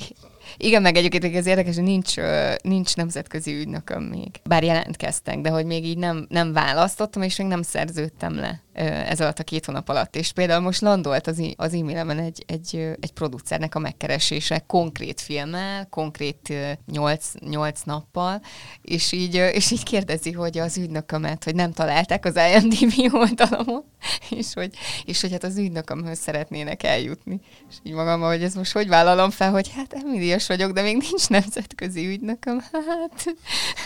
Igen, 0.56 0.82
meg 0.82 0.96
egyébként 0.96 1.24
ez 1.24 1.46
érdekes, 1.46 1.74
hogy 1.74 1.84
nincs, 1.84 2.14
nincs 2.62 2.96
nemzetközi 2.96 3.54
ügynököm 3.54 4.02
még. 4.02 4.40
Bár 4.44 4.62
jelentkeztek, 4.62 5.40
de 5.40 5.50
hogy 5.50 5.64
még 5.64 5.84
így 5.84 5.98
nem, 5.98 6.26
nem 6.28 6.52
választottam, 6.52 7.22
és 7.22 7.36
még 7.36 7.46
nem 7.46 7.62
szerződtem 7.62 8.34
le 8.34 8.62
ez 8.72 9.20
alatt 9.20 9.38
a 9.38 9.44
két 9.44 9.64
hónap 9.64 9.88
alatt. 9.88 10.16
És 10.16 10.32
például 10.32 10.60
most 10.60 10.80
landolt 10.80 11.26
az, 11.26 11.42
az 11.56 11.74
e-mailemen 11.74 12.18
egy, 12.18 12.44
egy, 12.46 12.76
egy 13.00 13.12
producernek 13.12 13.74
a 13.74 13.78
megkeresése 13.78 14.64
konkrét 14.66 15.20
filmmel, 15.20 15.86
konkrét 15.90 16.52
nyolc, 16.86 17.30
nyolc 17.40 17.82
nappal, 17.82 18.40
és 18.82 19.12
így, 19.12 19.34
és 19.34 19.70
így 19.70 19.82
kérdezi, 19.82 20.32
hogy 20.32 20.58
az 20.58 20.76
ügynökömet, 20.76 21.44
hogy 21.44 21.54
nem 21.54 21.72
találták 21.72 22.24
az 22.24 22.36
IMDb 22.36 23.14
oldalamon, 23.14 23.84
és 24.30 24.54
hogy, 24.54 24.70
és 25.04 25.20
hogy 25.20 25.32
hát 25.32 25.44
az 25.44 25.56
ügynökömhöz 25.56 26.18
szeretnének 26.18 26.82
eljutni. 26.82 27.40
És 27.70 27.76
így 27.82 27.92
magam, 27.92 28.20
hogy 28.20 28.42
ez 28.42 28.54
most 28.54 28.72
hogy 28.72 28.88
vállalom 28.88 29.30
fel, 29.30 29.50
hogy 29.50 29.70
hát 29.76 29.92
emilias 29.92 30.46
vagyok, 30.46 30.72
de 30.72 30.82
még 30.82 30.96
nincs 30.96 31.28
nemzetközi 31.28 32.06
ügynököm, 32.06 32.60
hát... 32.88 33.24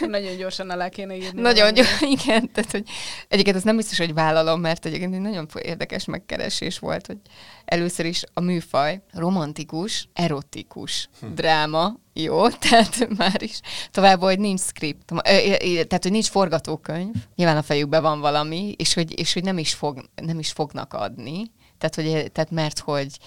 Nagyon 0.01 0.37
gyorsan 0.37 0.71
alá 0.71 0.89
kéne 0.89 1.17
írni. 1.17 1.41
Nagyon 1.41 1.75
gyorsan, 1.75 2.09
igen. 2.19 2.53
Tehát, 2.53 2.71
hogy 2.71 2.85
egyébként 3.29 3.57
az 3.57 3.63
nem 3.63 3.77
biztos, 3.77 3.99
hogy 3.99 4.15
vállalom, 4.15 4.61
mert 4.61 4.76
egyébként 4.85 5.15
egy 5.15 5.21
nagyon 5.21 5.49
érdekes 5.63 6.05
megkeresés 6.05 6.79
volt, 6.79 7.07
hogy 7.07 7.19
először 7.65 8.07
is 8.07 8.25
a 8.33 8.41
műfaj 8.41 9.01
romantikus, 9.13 10.09
erotikus 10.13 11.09
hm. 11.21 11.35
dráma, 11.35 11.97
jó, 12.13 12.49
tehát 12.69 13.09
már 13.17 13.43
is. 13.43 13.61
Tovább, 13.91 14.21
hogy 14.21 14.39
nincs 14.39 14.61
script, 14.61 15.13
tehát, 15.23 16.03
hogy 16.03 16.11
nincs 16.11 16.29
forgatókönyv, 16.29 17.15
nyilván 17.35 17.57
a 17.57 17.63
fejükben 17.63 18.03
van 18.03 18.21
valami, 18.21 18.75
és 18.79 18.95
hogy, 18.95 19.19
és 19.19 19.33
hogy 19.33 19.45
nem, 19.45 19.59
is 19.59 19.75
fog, 19.75 20.11
nem 20.15 20.39
is 20.39 20.53
fognak 20.53 20.93
adni, 20.93 21.51
tehát, 21.79 21.95
hogy, 21.95 22.33
tehát 22.33 22.51
mert 22.51 22.79
hogy, 22.79 23.19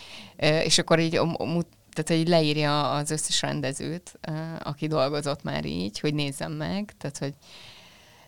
és 0.64 0.78
akkor 0.78 1.00
így 1.00 1.20
tehát, 2.04 2.24
hogy 2.24 2.28
leírja 2.28 2.92
az 2.92 3.12
összes 3.12 3.42
rendezőt, 3.42 4.20
aki 4.60 4.88
dolgozott 4.88 5.44
már 5.44 5.66
így, 5.66 6.00
hogy 6.00 6.14
nézzem 6.14 6.52
meg, 6.52 6.94
tehát, 6.98 7.18
hogy 7.18 7.34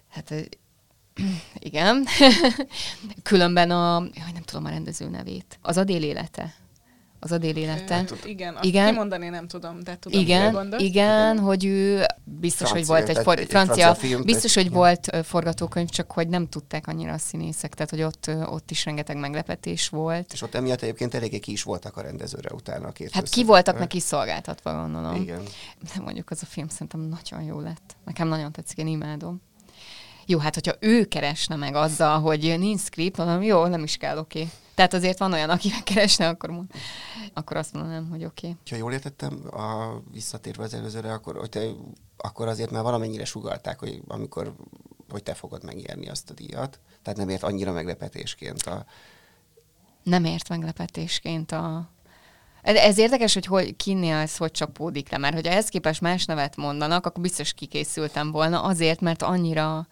hát 0.10 0.50
igen. 1.70 2.06
Különben 3.24 3.72
a, 3.72 4.00
jaj, 4.14 4.32
nem 4.34 4.44
tudom 4.46 4.66
a 4.66 4.70
rendező 4.70 5.10
nevét. 5.10 5.60
Az 5.62 5.78
Adél 5.78 6.04
élete 6.04 6.54
az 7.24 7.32
Adél 7.32 7.56
élete. 7.56 7.94
Hát, 7.94 8.26
igen, 8.26 8.56
azt 8.56 8.64
igen. 8.64 8.90
kimondani 8.90 9.30
nem 9.30 9.48
tudom, 9.48 9.84
de 9.84 9.98
tudom, 10.00 10.22
igen, 10.22 10.76
igen, 10.78 11.40
hogy 11.40 11.66
ő 11.66 12.06
biztos, 12.24 12.70
francia, 12.70 12.94
hogy 12.94 13.06
volt 13.06 13.18
egy, 13.18 13.24
for, 13.24 13.40
egy 13.40 13.48
francia, 13.48 13.84
francia 13.84 14.08
film, 14.08 14.24
biztos, 14.24 14.54
hogy 14.54 14.72
volt 14.72 15.18
forgatókönyv, 15.24 15.90
csak 15.90 16.12
hogy 16.12 16.28
nem 16.28 16.48
tudták 16.48 16.88
annyira 16.88 17.14
a 17.14 17.18
színészek, 17.18 17.74
tehát 17.74 17.90
hogy 17.90 18.02
ott, 18.02 18.32
ott 18.46 18.72
is 18.72 18.86
rengeteg 18.86 19.18
meglepetés 19.18 19.90
volt. 19.90 20.34
És 20.34 20.42
ott 20.42 20.56
emiatt 20.56 20.82
egyébként 20.82 21.14
eléggé 21.14 21.40
ki 21.40 21.52
is 21.52 21.64
voltak 21.64 21.98
a 21.98 22.02
rendezőre 22.02 22.50
utána 22.54 22.88
a 22.88 22.92
két 22.92 23.12
Hát 23.12 23.30
ki 23.30 23.44
voltak 23.44 23.80
neki 23.80 24.00
szolgáltatva, 24.00 24.74
gondolom. 24.82 25.16
Igen. 25.16 25.42
De 25.80 26.02
mondjuk 26.02 26.30
az 26.30 26.40
a 26.42 26.46
film 26.46 26.68
szerintem 26.68 27.00
nagyon 27.02 27.44
jó 27.46 27.60
lett. 27.60 27.96
Nekem 28.06 28.28
nagyon 28.28 28.52
tetszik, 28.52 28.78
én 28.78 28.88
imádom. 28.88 29.42
Jó, 30.26 30.40
hát 30.40 30.54
hogyha 30.54 30.76
ő 30.80 31.06
keresne 31.06 31.56
meg 31.56 31.76
azzal, 31.76 32.20
hogy 32.20 32.56
nincs 32.60 32.82
script, 32.82 33.18
mondom, 33.18 33.42
jó, 33.42 33.66
nem 33.66 33.84
is 33.84 33.98
kell, 33.98 34.18
oké. 34.18 34.40
Okay. 34.40 34.52
Tehát 34.76 34.94
azért 34.94 35.18
van 35.18 35.34
olyan, 35.34 35.50
aki 35.50 35.70
keresne, 35.84 36.28
akkor, 36.28 36.50
mond, 36.50 36.72
akkor 37.34 37.58
azt 37.58 37.74
mondanám, 37.74 38.10
hogy 38.10 38.26
oké. 38.26 38.48
Okay. 38.48 38.60
Ha 38.70 38.76
jól 38.76 38.94
értettem, 38.94 39.42
a, 39.52 40.00
visszatérve 40.12 40.64
az 40.64 40.74
előzőre, 40.74 41.14
akkor, 41.14 41.36
hogy 41.38 41.50
te, 41.50 41.68
akkor 42.18 42.48
azért 42.48 42.72
már 42.72 42.84
valamennyire 42.84 43.26
sugalták, 43.26 43.80
hogy 43.80 44.02
amikor 44.08 44.54
hogy 45.12 45.24
te 45.24 45.34
fogod 45.34 45.64
megérni 45.64 46.10
azt 46.10 46.30
a 46.30 46.34
díjat. 46.34 46.80
Tehát 47.02 47.20
nem 47.20 47.30
ért 47.30 47.44
annyira 47.44 47.72
meglepetésként 47.72 48.62
a... 48.62 48.86
Nem 50.04 50.26
ért 50.26 50.50
meglepetésként 50.50 51.52
a... 51.52 51.90
Ez 52.62 52.98
érdekes, 52.98 53.34
hogy, 53.34 53.46
hogy 53.46 53.76
kinél 53.76 54.16
ez 54.16 54.38
hogy 54.38 54.52
csapódik 54.52 55.10
le, 55.10 55.18
mert 55.18 55.34
hogyha 55.34 55.52
ehhez 55.52 55.70
képest 55.70 56.02
más 56.02 56.26
nevet 56.26 56.56
mondanak, 56.56 57.06
akkor 57.06 57.22
biztos 57.22 57.54
kikészültem 57.54 58.32
volna 58.32 58.64
azért, 58.64 59.02
mert 59.02 59.22
annyira 59.22 59.88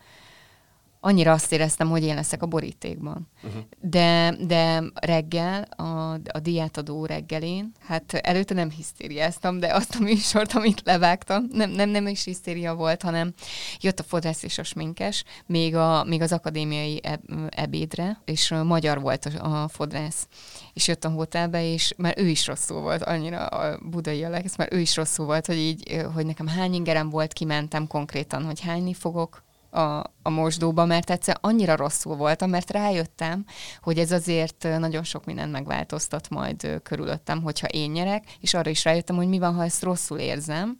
annyira 0.99 1.31
azt 1.31 1.51
éreztem, 1.51 1.89
hogy 1.89 2.03
én 2.03 2.15
leszek 2.15 2.41
a 2.41 2.45
borítékban. 2.45 3.27
Uh-huh. 3.43 3.62
De, 3.81 4.35
de 4.39 4.83
reggel, 4.93 5.62
a, 5.62 6.13
a 6.13 6.39
diátadó 6.41 7.06
reggelén, 7.06 7.71
hát 7.79 8.13
előtte 8.13 8.54
nem 8.54 8.69
hisztériáztam, 8.69 9.60
de 9.60 9.73
azt 9.73 9.95
a 9.95 10.04
műsort, 10.04 10.54
amit 10.54 10.81
levágtam, 10.85 11.45
nem, 11.52 11.69
nem, 11.69 11.89
nem 11.89 12.08
is 12.08 12.23
hisztéria 12.23 12.75
volt, 12.75 13.02
hanem 13.02 13.33
jött 13.79 14.00
a 14.00 14.04
fodrász 14.04 14.43
és 14.43 14.58
a 14.58 14.63
sminkes, 14.63 15.23
még, 15.45 15.75
a, 15.75 16.04
még 16.04 16.21
az 16.21 16.31
akadémiai 16.31 17.02
ebédre, 17.50 18.21
és 18.25 18.54
magyar 18.63 19.02
volt 19.02 19.25
a, 19.25 19.63
a 19.63 19.67
fodrász. 19.67 20.27
És 20.73 20.87
jött 20.87 21.06
a 21.06 21.10
hotelbe, 21.10 21.71
és 21.71 21.93
már 21.97 22.13
ő 22.17 22.27
is 22.27 22.47
rosszul 22.47 22.81
volt, 22.81 23.04
annyira 23.04 23.45
a 23.45 23.79
budai 23.89 24.23
Alex, 24.23 24.56
mert 24.56 24.73
ő 24.73 24.79
is 24.79 24.95
rosszul 24.95 25.25
volt, 25.25 25.45
hogy 25.45 25.58
így, 25.58 26.06
hogy 26.13 26.25
nekem 26.25 26.47
hány 26.47 26.73
ingerem 26.73 27.10
volt, 27.10 27.33
kimentem 27.33 27.87
konkrétan, 27.87 28.43
hogy 28.43 28.60
hányni 28.60 28.93
fogok, 28.93 29.47
a, 29.70 29.98
a 30.22 30.30
mosdóba, 30.30 30.86
mert 30.86 31.10
egyszer 31.10 31.38
annyira 31.42 31.76
rosszul 31.76 32.15
voltam, 32.15 32.50
mert 32.50 32.72
rájöttem, 32.72 33.46
hogy 33.82 33.98
ez 33.98 34.12
azért 34.12 34.67
nagyon 34.80 35.04
sok 35.04 35.26
mindent 35.26 35.52
megváltoztat 35.52 36.30
majd 36.30 36.80
körülöttem, 36.84 37.42
hogyha 37.42 37.67
én 37.67 37.92
nyerek, 37.92 38.24
és 38.40 38.54
arra 38.54 38.70
is 38.70 38.84
rájöttem, 38.84 39.15
hogy 39.15 39.28
mi 39.28 39.40
van, 39.40 39.54
ha 39.54 39.63
ezt 39.63 39.84
rosszul 39.84 40.17
érzem, 40.17 40.80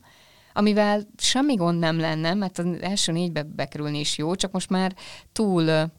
amivel 0.54 1.02
semmi 1.18 1.56
gond 1.56 1.80
nem 1.80 2.00
lenne, 2.00 2.34
mert 2.34 2.58
az 2.58 2.66
első 2.82 3.12
négybe 3.12 3.44
bekerülni 3.44 4.00
is 4.00 4.18
jó, 4.18 4.36
csak 4.36 4.52
most 4.52 4.70
már 4.70 4.96
túl 5.32 5.90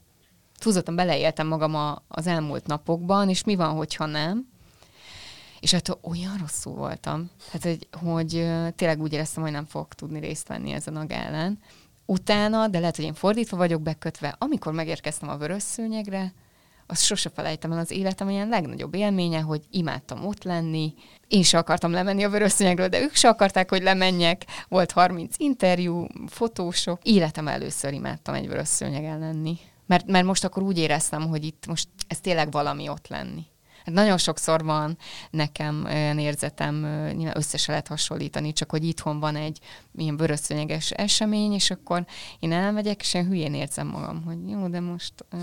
túlzottan 0.60 0.94
beleéltem 0.94 1.46
magam 1.46 1.74
a, 1.74 2.02
az 2.08 2.26
elmúlt 2.26 2.66
napokban, 2.66 3.28
és 3.28 3.44
mi 3.44 3.54
van, 3.54 3.74
hogyha 3.74 4.06
nem. 4.06 4.48
És 5.60 5.72
hát 5.72 5.98
olyan 6.02 6.36
rosszul 6.40 6.74
voltam, 6.74 7.30
hát, 7.52 7.62
hogy, 7.62 7.88
hogy 7.92 8.28
tényleg 8.76 9.00
úgy 9.00 9.12
éreztem, 9.12 9.42
hogy 9.42 9.52
nem 9.52 9.64
fogok 9.64 9.94
tudni 9.94 10.18
részt 10.20 10.48
venni 10.48 10.72
ezen 10.72 10.96
a 10.96 11.06
gálán 11.06 11.58
utána, 12.10 12.68
de 12.68 12.78
lehet, 12.78 12.96
hogy 12.96 13.04
én 13.04 13.14
fordítva 13.14 13.56
vagyok 13.56 13.82
bekötve, 13.82 14.34
amikor 14.38 14.72
megérkeztem 14.72 15.28
a 15.28 15.36
vörös 15.36 15.62
szőnyegre, 15.62 16.32
azt 16.86 17.04
sose 17.04 17.28
felejtem 17.28 17.72
el 17.72 17.78
az 17.78 17.90
életem 17.90 18.28
olyan 18.28 18.48
legnagyobb 18.48 18.94
élménye, 18.94 19.40
hogy 19.40 19.62
imádtam 19.70 20.26
ott 20.26 20.44
lenni. 20.44 20.94
Én 21.28 21.42
se 21.42 21.58
akartam 21.58 21.92
lemenni 21.92 22.24
a 22.24 22.30
vörösszőnyegről, 22.30 22.88
de 22.88 23.00
ők 23.00 23.14
se 23.14 23.28
akarták, 23.28 23.70
hogy 23.70 23.82
lemenjek. 23.82 24.44
Volt 24.68 24.92
30 24.92 25.34
interjú, 25.38 26.06
fotósok. 26.26 26.98
Életem 27.02 27.48
először 27.48 27.92
imádtam 27.92 28.34
egy 28.34 28.48
vörösszőnyegen 28.48 29.18
lenni. 29.18 29.58
Mert, 29.86 30.06
mert 30.06 30.24
most 30.26 30.44
akkor 30.44 30.62
úgy 30.62 30.78
éreztem, 30.78 31.28
hogy 31.28 31.44
itt 31.44 31.66
most 31.66 31.88
ez 32.08 32.20
tényleg 32.20 32.50
valami 32.50 32.88
ott 32.88 33.08
lenni. 33.08 33.46
Hát 33.84 33.94
nagyon 33.94 34.18
sokszor 34.18 34.64
van 34.64 34.98
nekem 35.30 35.84
olyan 35.84 36.18
érzetem, 36.18 36.74
nyilván 37.16 37.36
össze 37.36 37.56
se 37.56 37.70
lehet 37.70 37.88
hasonlítani, 37.88 38.52
csak 38.52 38.70
hogy 38.70 38.84
itthon 38.84 39.20
van 39.20 39.36
egy 39.36 39.58
ilyen 39.96 40.16
vörösszönyeges 40.16 40.90
esemény, 40.90 41.52
és 41.52 41.70
akkor 41.70 42.06
én 42.38 42.52
elmegyek, 42.52 43.00
és 43.00 43.14
én 43.14 43.26
hülyén 43.26 43.54
érzem 43.54 43.86
magam, 43.86 44.22
hogy 44.24 44.48
jó, 44.48 44.68
de 44.68 44.80
most... 44.80 45.12
Uh, 45.32 45.40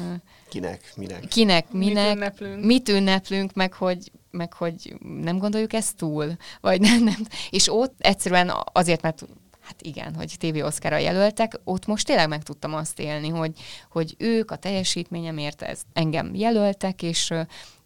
kinek, 0.49 0.93
minek? 0.95 1.27
Kinek, 1.27 1.71
minek, 1.71 2.05
mit 2.05 2.17
ünneplünk, 2.17 2.65
mit 2.65 2.89
ünneplünk 2.89 3.53
meg 3.53 3.73
hogy 3.73 4.11
meg 4.31 4.53
hogy 4.53 4.97
nem 5.01 5.38
gondoljuk 5.38 5.73
ezt 5.73 5.95
túl, 5.95 6.35
vagy 6.61 6.81
nem, 6.81 7.03
nem. 7.03 7.25
És 7.49 7.73
ott 7.73 7.95
egyszerűen 7.97 8.51
azért, 8.71 9.01
mert 9.01 9.25
hát 9.67 9.81
igen, 9.81 10.15
hogy 10.15 10.35
TV 10.39 10.65
Oscarra 10.65 10.97
jelöltek, 10.97 11.59
ott 11.63 11.85
most 11.85 12.05
tényleg 12.05 12.27
meg 12.27 12.43
tudtam 12.43 12.73
azt 12.73 12.99
élni, 12.99 13.27
hogy, 13.27 13.51
hogy 13.89 14.15
ők 14.17 14.51
a 14.51 14.55
teljesítményemért 14.55 15.61
ez 15.61 15.81
engem 15.93 16.35
jelöltek, 16.35 17.01
és, 17.01 17.33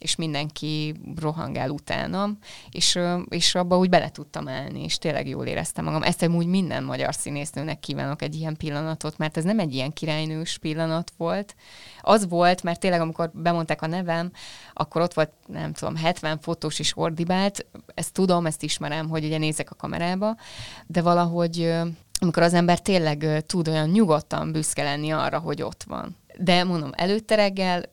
és 0.01 0.15
mindenki 0.15 0.95
rohangál 1.19 1.69
utánam, 1.69 2.37
és, 2.71 2.99
és 3.29 3.55
abba 3.55 3.77
úgy 3.77 3.89
bele 3.89 4.09
tudtam 4.09 4.47
állni, 4.47 4.83
és 4.83 4.97
tényleg 4.97 5.27
jól 5.27 5.45
éreztem 5.45 5.85
magam. 5.85 6.03
Ezt 6.03 6.27
úgy 6.27 6.45
minden 6.45 6.83
magyar 6.83 7.15
színésznőnek 7.15 7.79
kívánok 7.79 8.21
egy 8.21 8.35
ilyen 8.35 8.57
pillanatot, 8.57 9.17
mert 9.17 9.37
ez 9.37 9.43
nem 9.43 9.59
egy 9.59 9.73
ilyen 9.73 9.93
királynős 9.93 10.57
pillanat 10.57 11.11
volt. 11.17 11.55
Az 12.01 12.27
volt, 12.27 12.63
mert 12.63 12.79
tényleg 12.79 13.01
amikor 13.01 13.31
bemondták 13.33 13.81
a 13.81 13.87
nevem, 13.87 14.31
akkor 14.73 15.01
ott 15.01 15.13
volt, 15.13 15.31
nem 15.47 15.73
tudom, 15.73 15.95
70 15.95 16.39
fotós 16.39 16.79
is 16.79 16.97
ordibált, 16.97 17.65
ezt 17.93 18.13
tudom, 18.13 18.45
ezt 18.45 18.63
ismerem, 18.63 19.09
hogy 19.09 19.25
ugye 19.25 19.37
nézek 19.37 19.71
a 19.71 19.75
kamerába, 19.75 20.35
de 20.87 21.01
valahogy 21.01 21.73
amikor 22.23 22.43
az 22.43 22.53
ember 22.53 22.79
tényleg 22.79 23.43
tud 23.45 23.67
olyan 23.67 23.89
nyugodtan 23.89 24.51
büszke 24.51 24.83
lenni 24.83 25.11
arra, 25.11 25.39
hogy 25.39 25.61
ott 25.61 25.83
van. 25.83 26.15
De 26.43 26.63
mondom, 26.63 26.91
előtte 26.93 27.35
reggel 27.35 27.83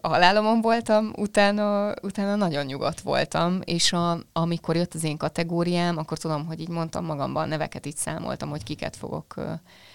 a 0.00 0.08
halálomon 0.08 0.60
voltam, 0.60 1.12
utána, 1.16 1.94
utána 2.02 2.34
nagyon 2.34 2.64
nyugodt 2.64 3.00
voltam, 3.00 3.60
és 3.64 3.92
a, 3.92 4.18
amikor 4.32 4.76
jött 4.76 4.94
az 4.94 5.04
én 5.04 5.16
kategóriám, 5.16 5.96
akkor 5.96 6.18
tudom, 6.18 6.46
hogy 6.46 6.60
így 6.60 6.68
mondtam 6.68 7.04
magamban, 7.04 7.48
neveket 7.48 7.86
így 7.86 7.96
számoltam, 7.96 8.48
hogy 8.48 8.62
kiket 8.62 8.96
fogok 8.96 9.34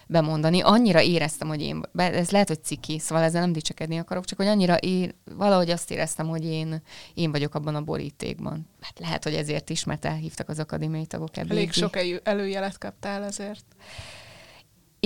bemondani. 0.06 0.60
Annyira 0.60 1.02
éreztem, 1.02 1.48
hogy 1.48 1.60
én, 1.60 1.82
ez 1.94 2.30
lehet, 2.30 2.48
hogy 2.48 2.64
ciki, 2.64 2.98
szóval 2.98 3.24
ezzel 3.24 3.40
nem 3.40 3.52
dicsekedni 3.52 3.98
akarok, 3.98 4.24
csak 4.24 4.38
hogy 4.38 4.46
annyira 4.46 4.76
én, 4.76 5.14
valahogy 5.36 5.70
azt 5.70 5.90
éreztem, 5.90 6.28
hogy 6.28 6.44
én, 6.44 6.82
én 7.14 7.30
vagyok 7.30 7.54
abban 7.54 7.74
a 7.74 7.80
borítékban. 7.80 8.68
Hát 8.80 8.98
lehet, 8.98 9.24
hogy 9.24 9.34
ezért 9.34 9.70
is, 9.70 9.84
mert 9.84 10.04
elhívtak 10.04 10.48
az 10.48 10.58
akadémiai 10.58 11.06
tagok 11.06 11.36
ebből. 11.36 11.56
Elég 11.56 11.72
sok 11.72 11.96
előjelet 12.22 12.78
kaptál 12.78 13.24
ezért. 13.24 13.64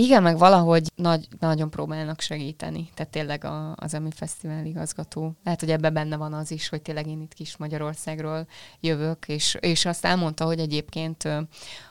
Igen, 0.00 0.22
meg 0.22 0.38
valahogy 0.38 0.92
nagy, 0.94 1.28
nagyon 1.38 1.70
próbálnak 1.70 2.20
segíteni. 2.20 2.88
Tehát 2.94 3.12
tényleg 3.12 3.44
a, 3.44 3.74
az 3.76 3.94
EMI 3.94 4.10
Fesztivál 4.10 4.66
igazgató. 4.66 5.32
Lehet, 5.44 5.60
hogy 5.60 5.70
ebben 5.70 5.92
benne 5.92 6.16
van 6.16 6.32
az 6.32 6.50
is, 6.50 6.68
hogy 6.68 6.82
tényleg 6.82 7.06
én 7.06 7.20
itt 7.20 7.34
kis 7.34 7.56
Magyarországról 7.56 8.46
jövök, 8.80 9.28
és, 9.28 9.56
és 9.60 9.84
azt 9.84 10.04
elmondta, 10.04 10.44
hogy 10.44 10.58
egyébként 10.58 11.28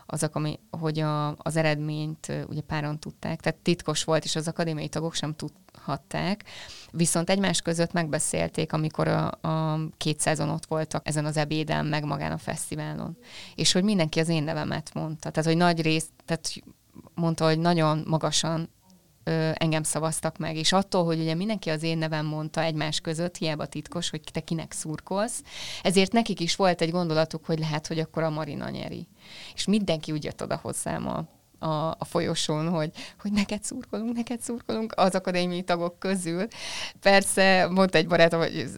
azok, 0.05 0.35
ami, 0.35 0.59
hogy 0.69 0.99
a, 0.99 1.35
az 1.37 1.55
eredményt 1.55 2.31
ugye 2.47 2.61
páron 2.61 2.99
tudták, 2.99 3.41
tehát 3.41 3.59
titkos 3.59 4.03
volt, 4.03 4.23
és 4.23 4.35
az 4.35 4.47
akadémiai 4.47 4.87
tagok 4.87 5.13
sem 5.13 5.35
tudhatták, 5.35 6.43
viszont 6.91 7.29
egymás 7.29 7.61
között 7.61 7.91
megbeszélték, 7.91 8.73
amikor 8.73 9.07
a, 9.07 9.27
a 9.27 9.79
200-on 10.03 10.53
ott 10.53 10.65
voltak 10.65 11.07
ezen 11.07 11.25
az 11.25 11.37
ebéden, 11.37 11.85
meg 11.85 12.03
magán 12.03 12.31
a 12.31 12.37
fesztiválon. 12.37 13.17
És 13.55 13.71
hogy 13.71 13.83
mindenki 13.83 14.19
az 14.19 14.29
én 14.29 14.43
nevemet 14.43 14.93
mondta. 14.93 15.29
Tehát, 15.29 15.49
hogy 15.49 15.57
nagy 15.57 15.81
rész, 15.81 16.07
tehát 16.25 16.53
mondta, 17.13 17.45
hogy 17.45 17.59
nagyon 17.59 18.03
magasan 18.07 18.69
ö, 19.23 19.51
engem 19.53 19.83
szavaztak 19.83 20.37
meg, 20.37 20.55
és 20.55 20.71
attól, 20.71 21.05
hogy 21.05 21.19
ugye 21.19 21.33
mindenki 21.33 21.69
az 21.69 21.83
én 21.83 21.97
nevem 21.97 22.25
mondta 22.25 22.61
egymás 22.61 22.99
között, 22.99 23.37
hiába 23.37 23.65
titkos, 23.65 24.09
hogy 24.09 24.21
te 24.31 24.39
kinek 24.39 24.71
szurkolsz, 24.71 25.41
ezért 25.83 26.11
nekik 26.11 26.39
is 26.39 26.55
volt 26.55 26.81
egy 26.81 26.91
gondolatuk, 26.91 27.45
hogy 27.45 27.59
lehet, 27.59 27.87
hogy 27.87 27.99
akkor 27.99 28.23
a 28.23 28.29
Marina 28.29 28.69
nyeri. 28.69 29.07
És 29.53 29.65
mindenki 29.65 30.11
úgy 30.11 30.23
jött 30.23 30.43
oda 30.43 30.59
hozzám 30.61 31.07
a, 31.07 31.25
a, 31.65 31.95
a 31.97 32.05
folyosón, 32.05 32.69
hogy, 32.69 32.91
hogy 33.19 33.31
neked 33.31 33.63
szurkolunk, 33.63 34.15
neked 34.15 34.41
szurkolunk 34.41 34.93
az 34.95 35.15
akadémiai 35.15 35.63
tagok 35.63 35.99
közül. 35.99 36.47
Persze 36.99 37.67
mondta 37.71 37.97
egy 37.97 38.07
barátom, 38.07 38.39
hogy 38.39 38.69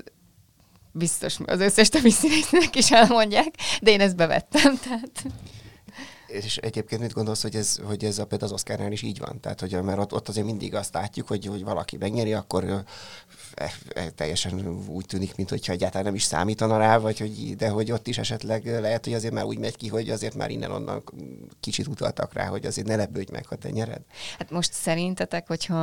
biztos 0.91 1.37
az 1.45 1.59
összes 1.59 1.89
többi 1.89 2.09
színésznek 2.09 2.75
is 2.75 2.91
elmondják, 2.91 3.55
de 3.81 3.91
én 3.91 4.01
ezt 4.01 4.15
bevettem, 4.15 4.77
tehát... 4.83 5.25
És 6.43 6.57
egyébként 6.57 7.01
mit 7.01 7.13
gondolsz, 7.13 7.41
hogy 7.41 7.55
ez, 7.55 7.79
hogy 7.83 8.03
ez 8.03 8.17
a, 8.17 8.25
például 8.25 8.51
az 8.51 8.57
Oscarnál 8.57 8.91
is 8.91 9.01
így 9.01 9.19
van? 9.19 9.39
Tehát, 9.39 9.59
hogy 9.59 9.81
mert 9.81 9.99
ott, 9.99 10.13
ott 10.13 10.27
azért 10.27 10.45
mindig 10.45 10.75
azt 10.75 10.93
látjuk, 10.93 11.27
hogy, 11.27 11.45
hogy 11.45 11.63
valaki 11.63 11.97
megnyeri, 11.97 12.33
akkor 12.33 12.63
e, 12.63 13.71
e, 13.93 14.09
teljesen 14.09 14.83
úgy 14.87 15.05
tűnik, 15.05 15.35
mint 15.35 15.49
hogyha 15.49 15.73
egyáltalán 15.73 16.05
nem 16.05 16.15
is 16.15 16.23
számítana 16.23 16.77
rá, 16.77 16.97
vagy 16.97 17.19
hogy, 17.19 17.55
de 17.55 17.69
hogy 17.69 17.91
ott 17.91 18.07
is 18.07 18.17
esetleg 18.17 18.65
lehet, 18.65 19.03
hogy 19.03 19.13
azért 19.13 19.33
már 19.33 19.43
úgy 19.43 19.57
megy 19.57 19.75
ki, 19.75 19.87
hogy 19.87 20.09
azért 20.09 20.35
már 20.35 20.49
innen-onnan 20.49 21.03
kicsit 21.59 21.87
utaltak 21.87 22.33
rá, 22.33 22.45
hogy 22.45 22.65
azért 22.65 22.87
ne 22.87 22.95
lepődj 22.95 23.31
meg, 23.31 23.45
ha 23.45 23.55
te 23.55 23.69
nyered. 23.69 24.01
Hát 24.37 24.51
most 24.51 24.73
szerintetek, 24.73 25.47
hogyha, 25.47 25.75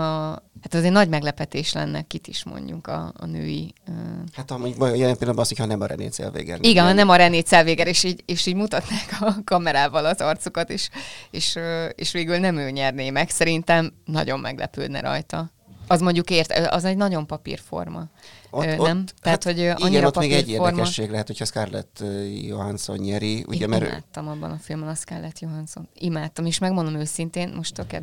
hát 0.63 0.75
azért 0.75 0.93
nagy 0.93 1.09
meglepetés 1.09 1.73
lenne, 1.73 2.03
kit 2.03 2.27
is 2.27 2.45
mondjuk 2.45 2.87
a, 2.87 3.13
a 3.17 3.27
női... 3.27 3.73
Uh... 3.89 3.95
Hát 4.33 4.51
amúgy 4.51 4.77
jelen 4.79 4.97
pillanatban 4.97 5.39
az, 5.39 5.49
hogyha 5.49 5.65
nem 5.65 5.81
a 5.81 5.87
René 5.87 6.07
Celvéger. 6.07 6.59
Igen, 6.63 6.85
nem, 6.85 6.95
nem 6.95 7.09
a 7.09 7.17
René 7.17 7.41
Celvéger, 7.41 7.87
és 7.87 8.05
így, 8.05 8.23
és 8.27 8.47
így 8.47 8.55
mutatnák 8.55 9.17
a 9.21 9.35
kamerával 9.45 10.07
az 10.07 10.21
arcukat, 10.45 10.71
és, 10.71 10.89
és, 11.31 11.59
és 11.95 12.13
végül 12.13 12.39
nem 12.39 12.57
ő 12.57 12.71
nyerné 12.71 13.11
meg. 13.11 13.31
Szerintem 13.31 13.93
nagyon 14.05 14.41
meglepődne 14.41 15.01
rajta. 15.01 15.51
Az 15.87 16.01
mondjuk 16.01 16.31
ért, 16.31 16.53
az 16.53 16.85
egy 16.85 16.97
nagyon 16.97 17.27
papírforma. 17.27 18.09
Ott, 18.51 18.65
nem? 18.65 18.79
Ott, 18.79 19.15
Tehát, 19.23 19.45
hát 19.45 19.45
hogy 19.45 19.59
annyira 19.59 19.89
igen, 19.89 20.05
ott 20.05 20.19
még 20.19 20.33
egy 20.33 20.49
érdekesség 20.49 21.11
lehet, 21.11 21.27
hogyha 21.27 21.45
Scarlett 21.45 22.03
Johansson 22.47 22.99
nyeri. 22.99 23.45
Ugye, 23.47 23.63
Én 23.63 23.69
mert 23.69 23.87
imádtam 23.87 24.29
abban 24.29 24.51
a 24.51 24.57
filmben 24.57 24.89
a 24.89 24.95
Scarlett 24.95 25.39
Johansson. 25.39 25.89
Imádtam, 25.95 26.47
és 26.47 26.59
megmondom 26.59 26.95
őszintén, 26.95 27.49
most 27.57 27.75
toked, 27.75 28.03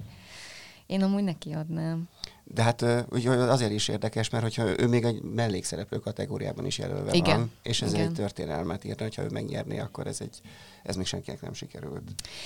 én 0.85 1.03
amúgy 1.03 1.23
neki 1.23 1.51
adnám. 1.51 2.09
De 2.53 2.63
hát 2.63 2.81
azért 3.27 3.71
is 3.71 3.87
érdekes, 3.87 4.29
mert 4.29 4.43
hogyha 4.43 4.79
ő 4.79 4.87
még 4.87 5.03
egy 5.03 5.21
mellékszereplő 5.21 5.97
kategóriában 5.97 6.65
is 6.65 6.77
jelölve 6.77 7.11
Igen. 7.13 7.37
van, 7.37 7.51
és 7.63 7.81
ez 7.81 7.93
Igen. 7.93 8.07
egy 8.07 8.13
történelmet 8.13 8.83
írna, 8.83 9.03
hogyha 9.03 9.23
ő 9.23 9.27
megnyerné, 9.31 9.79
akkor 9.79 10.07
ez 10.07 10.17
egy 10.21 10.41
ez 10.83 10.95
még 10.95 11.05
senkinek 11.05 11.41
nem 11.41 11.53
sikerült. 11.53 12.01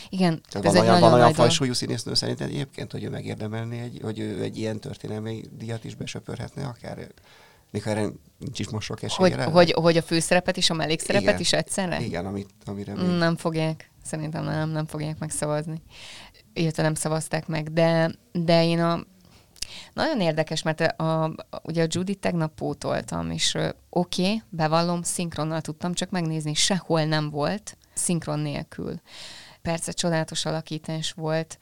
Igen, 0.09 0.41
Tehát 0.49 0.67
ez 0.67 0.73
van, 0.73 0.83
egy 0.83 0.89
olyan, 0.89 1.01
van 1.01 1.13
olyan 1.13 1.33
fajsúlyú 1.33 1.73
színésznő 1.73 2.13
szerintem 2.13 2.47
egyébként, 2.47 2.91
hogy 2.91 3.03
ő 3.03 3.09
megérdemelné, 3.09 3.79
egy, 3.79 3.99
hogy 4.03 4.19
ő 4.19 4.41
egy 4.41 4.57
ilyen 4.57 4.79
történelmi 4.79 5.43
díjat 5.57 5.83
is 5.83 5.95
besöpörhetne 5.95 6.65
akár 6.65 7.07
még 7.71 7.83
erre 7.85 8.09
nincs 8.37 8.59
is 8.59 8.69
most 8.69 8.87
sok 8.87 9.03
esélye. 9.03 9.43
Hogy, 9.43 9.51
hogy, 9.51 9.71
hogy 9.71 9.97
a 9.97 10.01
főszerepet 10.01 10.57
is, 10.57 10.69
a 10.69 10.73
mellékszerepet 10.73 11.27
Igen. 11.27 11.39
is 11.39 11.53
egyszerre? 11.53 12.01
Igen, 12.01 12.25
amit, 12.25 12.49
amire 12.65 12.93
még... 12.93 13.17
Nem 13.17 13.35
fogják. 13.35 13.89
Szerintem 14.03 14.43
nem, 14.43 14.69
nem 14.69 14.85
fogják 14.85 15.19
megszavazni. 15.19 15.81
Illetve 16.53 16.83
nem 16.83 16.93
szavazták 16.93 17.47
meg, 17.47 17.73
de, 17.73 18.11
de 18.31 18.65
én 18.65 18.79
a 18.79 19.03
nagyon 19.95 20.21
érdekes, 20.21 20.61
mert 20.61 20.81
a, 20.81 21.23
a, 21.23 21.35
ugye 21.63 21.83
a 21.83 21.87
Judy 21.89 22.15
tegnap 22.15 22.53
pótoltam, 22.53 23.31
és 23.31 23.57
oké, 23.89 24.23
okay, 24.23 24.41
bevallom, 24.49 25.01
szinkronnal 25.01 25.61
tudtam 25.61 25.93
csak 25.93 26.09
megnézni, 26.09 26.53
sehol 26.53 27.03
nem 27.03 27.29
volt, 27.29 27.77
szinkron 27.93 28.39
nélkül. 28.39 29.01
Persze 29.61 29.91
csodálatos 29.91 30.45
alakítás 30.45 31.11
volt 31.11 31.59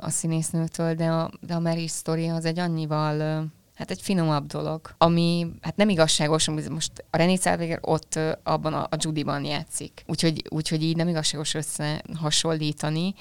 a 0.00 0.10
színésznőtől, 0.10 0.94
de 0.94 1.06
a, 1.06 1.30
de 1.40 1.54
a 1.54 1.60
Mary 1.60 1.86
Story 1.86 2.28
az 2.28 2.44
egy 2.44 2.58
annyival 2.58 3.46
hát 3.74 3.90
egy 3.90 4.00
finomabb 4.02 4.46
dolog, 4.46 4.94
ami 4.98 5.46
hát 5.60 5.76
nem 5.76 5.88
igazságos, 5.88 6.48
most 6.48 6.92
a 7.10 7.16
René 7.16 7.36
Zellweger 7.36 7.78
ott 7.80 8.18
abban 8.42 8.74
a, 8.74 8.82
a 8.82 8.96
Judy-ban 8.98 9.44
játszik. 9.44 10.04
Úgyhogy, 10.06 10.44
úgyhogy 10.48 10.82
így 10.82 10.96
nem 10.96 11.08
igazságos 11.08 11.54
összehasonlítani. 11.54 13.14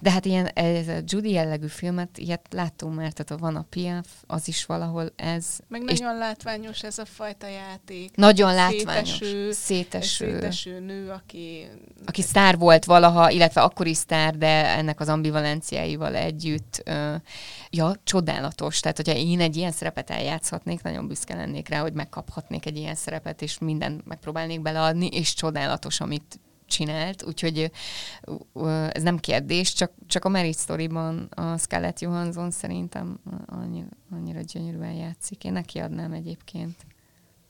De 0.00 0.10
hát 0.10 0.24
ilyen 0.24 0.46
ez 0.46 0.88
a 0.88 0.98
Judy 1.04 1.30
jellegű 1.30 1.66
filmet, 1.66 2.18
ilyet 2.18 2.46
láttunk 2.50 2.94
már, 2.94 3.12
tehát 3.12 3.42
van 3.42 3.56
a 3.56 3.66
PF, 3.70 4.08
az 4.26 4.48
is 4.48 4.66
valahol 4.66 5.12
ez. 5.16 5.58
Meg 5.68 5.82
nagyon 5.82 6.16
látványos 6.16 6.82
ez 6.82 6.98
a 6.98 7.04
fajta 7.04 7.48
játék. 7.48 8.16
Nagyon 8.16 8.54
látványos. 8.54 9.08
Széteső, 9.08 9.52
széteső. 9.52 10.32
széteső 10.32 10.80
nő, 10.80 11.10
aki... 11.10 11.68
Aki 12.06 12.22
sztár 12.22 12.58
volt 12.58 12.84
valaha, 12.84 13.30
illetve 13.30 13.60
akkori 13.60 13.94
sztár, 13.94 14.36
de 14.36 14.66
ennek 14.66 15.00
az 15.00 15.08
ambivalenciáival 15.08 16.14
együtt. 16.14 16.90
Ja, 17.70 17.94
csodálatos. 18.04 18.80
Tehát, 18.80 18.96
hogyha 18.96 19.14
én 19.14 19.40
egy 19.40 19.56
ilyen 19.56 19.72
szerepet 19.90 20.16
eljátszhatnék, 20.16 20.82
nagyon 20.82 21.06
büszke 21.06 21.34
lennék 21.34 21.68
rá, 21.68 21.80
hogy 21.80 21.92
megkaphatnék 21.92 22.66
egy 22.66 22.76
ilyen 22.76 22.94
szerepet, 22.94 23.42
és 23.42 23.58
mindent 23.58 24.06
megpróbálnék 24.06 24.60
beleadni, 24.60 25.06
és 25.06 25.34
csodálatos, 25.34 26.00
amit 26.00 26.40
csinált, 26.66 27.22
úgyhogy 27.22 27.70
ez 28.92 29.02
nem 29.02 29.18
kérdés, 29.18 29.72
csak, 29.72 29.92
csak 30.06 30.24
a 30.24 30.28
Merit 30.28 30.58
Story-ban 30.58 31.28
a 31.30 31.56
Scarlett 31.58 31.98
Johansson 31.98 32.50
szerintem 32.50 33.20
annyira, 33.46 33.86
annyira 34.10 34.40
gyönyörűen 34.40 34.92
játszik. 34.92 35.44
Én 35.44 35.52
neki 35.52 35.78
adnám 35.78 36.12
egyébként. 36.12 36.76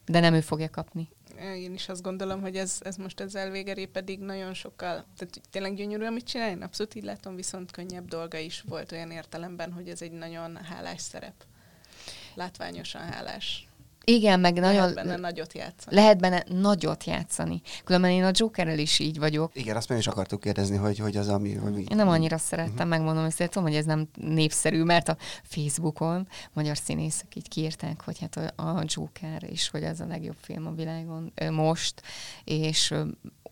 De 0.06 0.20
nem 0.20 0.34
ő 0.34 0.40
fogja 0.40 0.70
kapni. 0.70 1.08
Én 1.56 1.74
is 1.74 1.88
azt 1.88 2.02
gondolom, 2.02 2.40
hogy 2.40 2.56
ez, 2.56 2.78
ez 2.80 2.96
most 2.96 3.20
az 3.20 3.34
elvégeré 3.34 3.86
pedig 3.86 4.18
nagyon 4.18 4.54
sokkal, 4.54 5.04
tehát 5.16 5.40
tényleg 5.50 5.74
gyönyörű, 5.74 6.04
amit 6.04 6.24
csinál, 6.24 6.50
én 6.50 6.62
abszolút 6.62 6.94
így 6.94 7.04
látom, 7.04 7.34
viszont 7.34 7.70
könnyebb 7.70 8.08
dolga 8.08 8.38
is 8.38 8.64
volt 8.68 8.92
olyan 8.92 9.10
értelemben, 9.10 9.72
hogy 9.72 9.88
ez 9.88 10.02
egy 10.02 10.12
nagyon 10.12 10.56
hálás 10.56 11.00
szerep. 11.00 11.34
Látványosan 12.40 13.02
hálás. 13.02 13.68
Igen, 14.04 14.40
meg 14.40 14.52
nagyon... 14.54 14.72
Lehet 14.74 14.94
benne 14.94 15.16
nagyot 15.16 15.52
játszani. 15.54 15.96
Lehet 15.96 16.18
benne 16.18 16.44
nagyot 16.48 17.04
játszani. 17.04 17.60
Különben 17.84 18.10
én 18.10 18.24
a 18.24 18.30
Jokerrel 18.32 18.78
is 18.78 18.98
így 18.98 19.18
vagyok. 19.18 19.50
Igen, 19.54 19.76
azt 19.76 19.88
meg 19.88 19.98
is 19.98 20.06
akartuk 20.06 20.40
kérdezni, 20.40 20.76
hogy, 20.76 20.98
hogy 20.98 21.16
az, 21.16 21.28
ami... 21.28 21.54
Hogy... 21.54 21.78
Én 21.78 21.96
nem 21.96 22.08
annyira 22.08 22.38
szerettem, 22.38 22.74
uh-huh. 22.74 22.88
megmondom 22.88 23.22
hogy 23.22 23.48
tudom, 23.48 23.62
hogy 23.62 23.74
ez 23.74 23.84
nem 23.84 24.08
népszerű, 24.14 24.82
mert 24.82 25.08
a 25.08 25.16
Facebookon 25.42 26.28
magyar 26.52 26.76
színészek 26.76 27.36
így 27.36 27.48
kiírták, 27.48 28.02
hogy 28.04 28.18
hát 28.18 28.36
a, 28.56 28.62
a 28.62 28.82
Joker, 28.86 29.42
és 29.50 29.68
hogy 29.68 29.82
ez 29.82 30.00
a 30.00 30.06
legjobb 30.06 30.38
film 30.40 30.66
a 30.66 30.74
világon 30.74 31.32
most, 31.50 32.02
és 32.44 32.94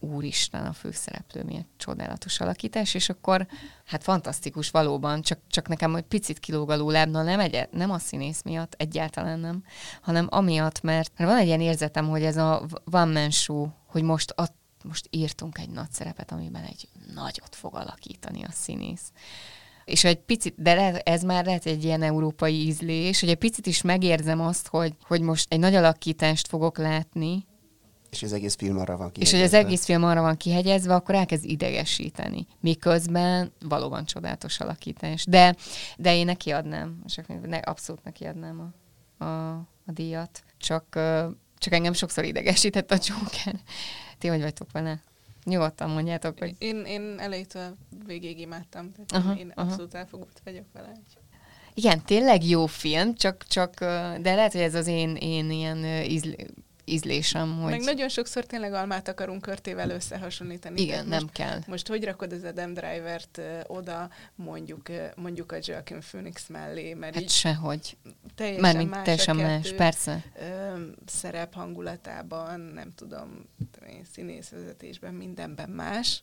úristen 0.01 0.67
a 0.67 0.73
főszereplő, 0.73 1.43
milyen 1.43 1.67
csodálatos 1.77 2.41
alakítás, 2.41 2.95
és 2.95 3.09
akkor 3.09 3.47
hát 3.85 4.03
fantasztikus 4.03 4.71
valóban, 4.71 5.23
csak, 5.23 5.39
csak 5.51 5.69
nekem 5.69 5.95
egy 5.95 6.05
picit 6.05 6.39
kilóg 6.39 6.71
a 6.71 7.03
nem, 7.05 7.41
egy, 7.41 7.69
nem 7.71 7.91
a 7.91 7.99
színész 7.99 8.43
miatt, 8.43 8.75
egyáltalán 8.77 9.39
nem, 9.39 9.65
hanem 10.03 10.27
amiatt, 10.31 10.81
mert 10.81 11.13
van 11.19 11.37
egy 11.37 11.47
ilyen 11.47 11.61
érzetem, 11.61 12.09
hogy 12.09 12.23
ez 12.23 12.37
a 12.37 12.67
one 12.91 13.21
man 13.21 13.31
show, 13.31 13.69
hogy 13.87 14.03
most 14.03 14.31
a, 14.31 14.49
most 14.85 15.07
írtunk 15.11 15.59
egy 15.59 15.71
nagy 15.71 15.91
szerepet, 15.91 16.33
amiben 16.33 16.63
egy 16.63 16.89
nagyot 17.15 17.55
fog 17.55 17.75
alakítani 17.75 18.45
a 18.45 18.51
színész. 18.51 19.13
És 19.85 20.05
egy 20.05 20.19
picit, 20.19 20.63
de 20.63 21.01
ez 21.01 21.23
már 21.23 21.45
lehet 21.45 21.67
egy 21.67 21.85
ilyen 21.85 22.03
európai 22.03 22.55
ízlés, 22.55 23.21
hogy 23.21 23.29
egy 23.29 23.39
picit 23.39 23.67
is 23.67 23.83
megérzem 23.83 24.41
azt, 24.41 24.69
hogy, 24.69 24.95
hogy 25.03 25.21
most 25.21 25.53
egy 25.53 25.59
nagy 25.59 25.75
alakítást 25.75 26.49
fogok 26.49 26.79
látni, 26.79 27.47
és 28.11 28.23
az 28.23 28.33
egész 28.33 28.55
film 28.55 28.79
arra 28.79 28.97
van 28.97 29.13
kihegyezve. 29.13 29.37
És 29.37 29.51
hogy 29.51 29.59
az 29.59 29.65
egész 29.65 29.85
film 29.85 30.05
arra 30.05 30.21
van 30.21 30.37
kihegyezve, 30.37 30.95
akkor 30.95 31.15
elkezd 31.15 31.45
idegesíteni. 31.45 32.47
Miközben 32.61 33.53
valóban 33.61 34.05
csodálatos 34.05 34.61
alakítás. 34.61 35.25
De, 35.25 35.57
de 35.97 36.15
én 36.15 36.25
neki 36.25 36.51
adnám, 36.51 37.03
ne, 37.43 37.57
abszolút 37.57 38.05
neki 38.05 38.25
adnám 38.25 38.73
a, 39.19 39.25
a, 39.25 39.57
a 39.87 39.93
díjat. 39.93 40.43
Csak, 40.59 40.85
csak 41.59 41.73
engem 41.73 41.93
sokszor 41.93 42.25
idegesített 42.25 42.91
a 42.91 42.99
Joker. 43.07 43.61
Ti 44.19 44.29
hogy 44.29 44.41
vagytok 44.41 44.73
vele? 44.73 45.03
Nyugodtan 45.45 45.91
mondjátok, 45.91 46.39
hogy... 46.39 46.55
Én, 46.59 46.85
én 46.87 47.15
elejétől 47.19 47.77
végig 48.07 48.41
imádtam, 48.41 48.93
tehát 48.93 49.27
aha, 49.27 49.39
én 49.39 49.53
aha. 49.55 49.69
abszolút 49.69 49.95
elfogult 49.95 50.41
vagyok 50.45 50.67
vele. 50.73 50.93
Igen, 51.75 52.03
tényleg 52.05 52.45
jó 52.45 52.67
film, 52.67 53.15
csak, 53.15 53.45
csak 53.47 53.79
de 54.21 54.35
lehet, 54.35 54.53
hogy 54.53 54.61
ez 54.61 54.75
az 54.75 54.87
én, 54.87 55.17
én 55.17 55.51
ilyen 55.51 55.85
ízl, 56.05 56.31
ízlésem. 56.89 57.61
Hogy... 57.61 57.71
Meg 57.71 57.81
nagyon 57.81 58.09
sokszor 58.09 58.45
tényleg 58.45 58.73
almát 58.73 59.09
akarunk 59.09 59.41
körtével 59.41 59.91
összehasonlítani. 59.91 60.81
Igen, 60.81 61.07
nem 61.07 61.23
most, 61.23 61.35
kell. 61.35 61.61
Most 61.67 61.89
hogy 61.89 62.05
rakod 62.05 62.33
az 62.33 62.45
Adam 62.45 62.75
Driver-t 62.75 63.41
oda, 63.67 64.11
mondjuk, 64.35 64.83
mondjuk 65.17 65.53
a 65.53 65.57
Joaquin 65.61 66.01
Phoenix 66.01 66.47
mellé, 66.49 66.95
mert 66.95 67.15
hát 67.15 67.23
így 67.23 67.31
sehogy. 67.31 67.97
Teljesen 68.35 68.63
Mármint 68.63 68.91
más 68.91 69.05
teljesen 69.05 69.37
más, 69.37 69.73
persze. 69.73 70.25
Szerep 71.07 71.55
hangulatában, 71.55 72.61
nem 72.61 72.93
tudom, 72.95 73.49
színészvezetésben, 74.13 75.15
mindenben 75.15 75.71
más. 75.71 76.23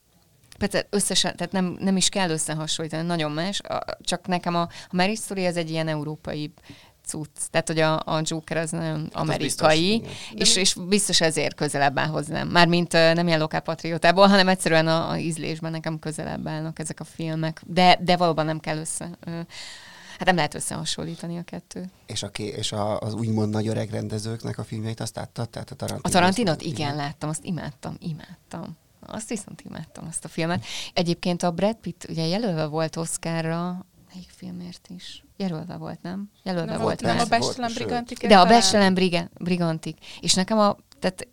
Persze 0.58 0.88
összesen, 0.90 1.36
tehát 1.36 1.54
nem, 1.54 1.78
nem 1.80 1.98
is 1.98 2.10
kell 2.10 2.30
összehasonlítani, 2.30 3.08
nagyon 3.08 3.32
más, 3.32 3.62
csak 4.02 4.28
nekem 4.28 4.56
a, 4.56 4.62
a 4.62 4.70
Mary 4.92 5.16
Story 5.16 5.46
az 5.46 5.58
egy 5.58 5.70
ilyen 5.70 5.88
európai 5.88 6.54
cucc. 7.06 7.50
Tehát, 7.52 7.68
hogy 7.68 7.80
a, 7.80 8.00
a 8.00 8.22
Joker 8.24 8.58
az 8.58 8.72
nagyon 8.72 9.00
hát 9.00 9.16
amerikai, 9.16 10.00
biztos, 10.00 10.32
és, 10.34 10.56
és 10.56 10.74
biztos 10.74 11.22
ezért 11.22 11.56
közelebb 11.56 12.00
áll 12.00 12.08
hozzám. 12.08 12.48
Mármint 12.48 12.92
nem 12.92 13.28
ilyen 13.28 13.40
lokálpatriótából, 13.40 14.28
hanem 14.28 14.48
egyszerűen 14.48 14.88
a, 14.88 15.10
a 15.10 15.18
ízlésben 15.18 15.72
nekem 15.72 16.00
közelebb 16.00 16.48
állnak 16.48 16.80
ezek 16.80 17.00
a 17.00 17.04
filmek. 17.04 17.62
De, 17.66 18.00
de 18.02 18.18
valóban 18.18 18.46
nem 18.46 18.60
kell 18.60 18.78
össze... 18.78 19.10
Hát 20.18 20.26
nem 20.28 20.36
lehet 20.36 20.54
összehasonlítani 20.54 21.38
a 21.38 21.44
kettőt. 21.44 21.90
És, 22.06 22.24
a, 22.24 22.28
és 22.38 22.72
a, 22.72 23.00
az 23.00 23.14
úgymond 23.14 23.50
nagy 23.50 23.68
öreg 23.68 23.90
rendezőknek 23.90 24.58
a 24.58 24.64
filmjeit 24.64 25.00
azt 25.00 25.16
láttad? 25.16 25.50
Tehát 25.50 25.72
a 25.72 25.76
Tarantinot? 25.76 26.06
A 26.06 26.18
Tarantinot? 26.18 26.62
Igen, 26.62 26.76
igen, 26.76 26.96
láttam, 26.96 27.30
azt 27.30 27.44
imádtam, 27.44 27.96
imádtam. 28.00 28.78
Azt 29.08 29.30
viszont 29.30 29.62
imádtam, 29.62 30.06
azt 30.08 30.26
a 30.26 30.28
filmet. 30.28 30.66
Egyébként 30.94 31.44
a 31.44 31.52
Brad 31.52 31.76
Pitt 31.76 32.06
ugye 32.10 32.26
jelölve 32.26 32.66
volt 32.66 32.96
Oscarra, 32.96 33.86
melyik 34.16 34.30
filmért 34.30 34.88
is? 34.96 35.24
Jelölve 35.38 35.76
volt, 35.78 36.02
nem? 36.02 36.32
Jelölve 36.44 36.72
nem 36.72 36.82
volt, 36.82 37.02
Nem 37.02 37.20
a 37.20 37.26
Bestelen 37.26 37.72
Brigantik. 37.74 38.28
De 38.28 38.40
a 38.40 38.46
Bestelen 38.46 38.94
Brigantik. 39.40 39.98
És 40.20 40.34
nekem 40.34 40.60
a, 40.60 40.78
tehát 41.00 41.28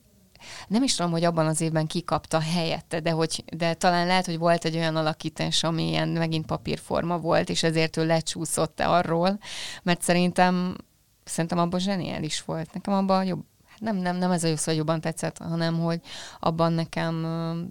nem 0.68 0.82
is 0.82 0.94
tudom, 0.94 1.10
hogy 1.10 1.24
abban 1.24 1.46
az 1.46 1.60
évben 1.60 1.86
kikapta 1.86 2.40
helyette, 2.40 3.00
de, 3.00 3.10
hogy, 3.10 3.44
de 3.56 3.74
talán 3.74 4.06
lehet, 4.06 4.26
hogy 4.26 4.38
volt 4.38 4.64
egy 4.64 4.76
olyan 4.76 4.96
alakítás, 4.96 5.62
ami 5.62 5.88
ilyen 5.88 6.08
megint 6.08 6.46
papírforma 6.46 7.18
volt, 7.18 7.48
és 7.48 7.62
ezért 7.62 7.96
ő 7.96 8.06
lecsúszott 8.06 8.80
-e 8.80 8.88
arról, 8.88 9.38
mert 9.82 10.02
szerintem 10.02 10.76
szerintem 11.24 11.58
abban 11.58 11.80
zseniális 11.80 12.42
volt. 12.42 12.74
Nekem 12.74 12.94
abban 12.94 13.24
jobb, 13.24 13.44
hát 13.66 13.80
nem, 13.80 13.96
nem, 13.96 14.16
nem 14.16 14.30
ez 14.30 14.44
a 14.44 14.48
jó 14.48 14.56
szó, 14.56 14.64
hogy 14.64 14.76
jobban 14.76 15.00
tetszett, 15.00 15.38
hanem 15.38 15.80
hogy 15.80 16.00
abban 16.40 16.72
nekem 16.72 17.26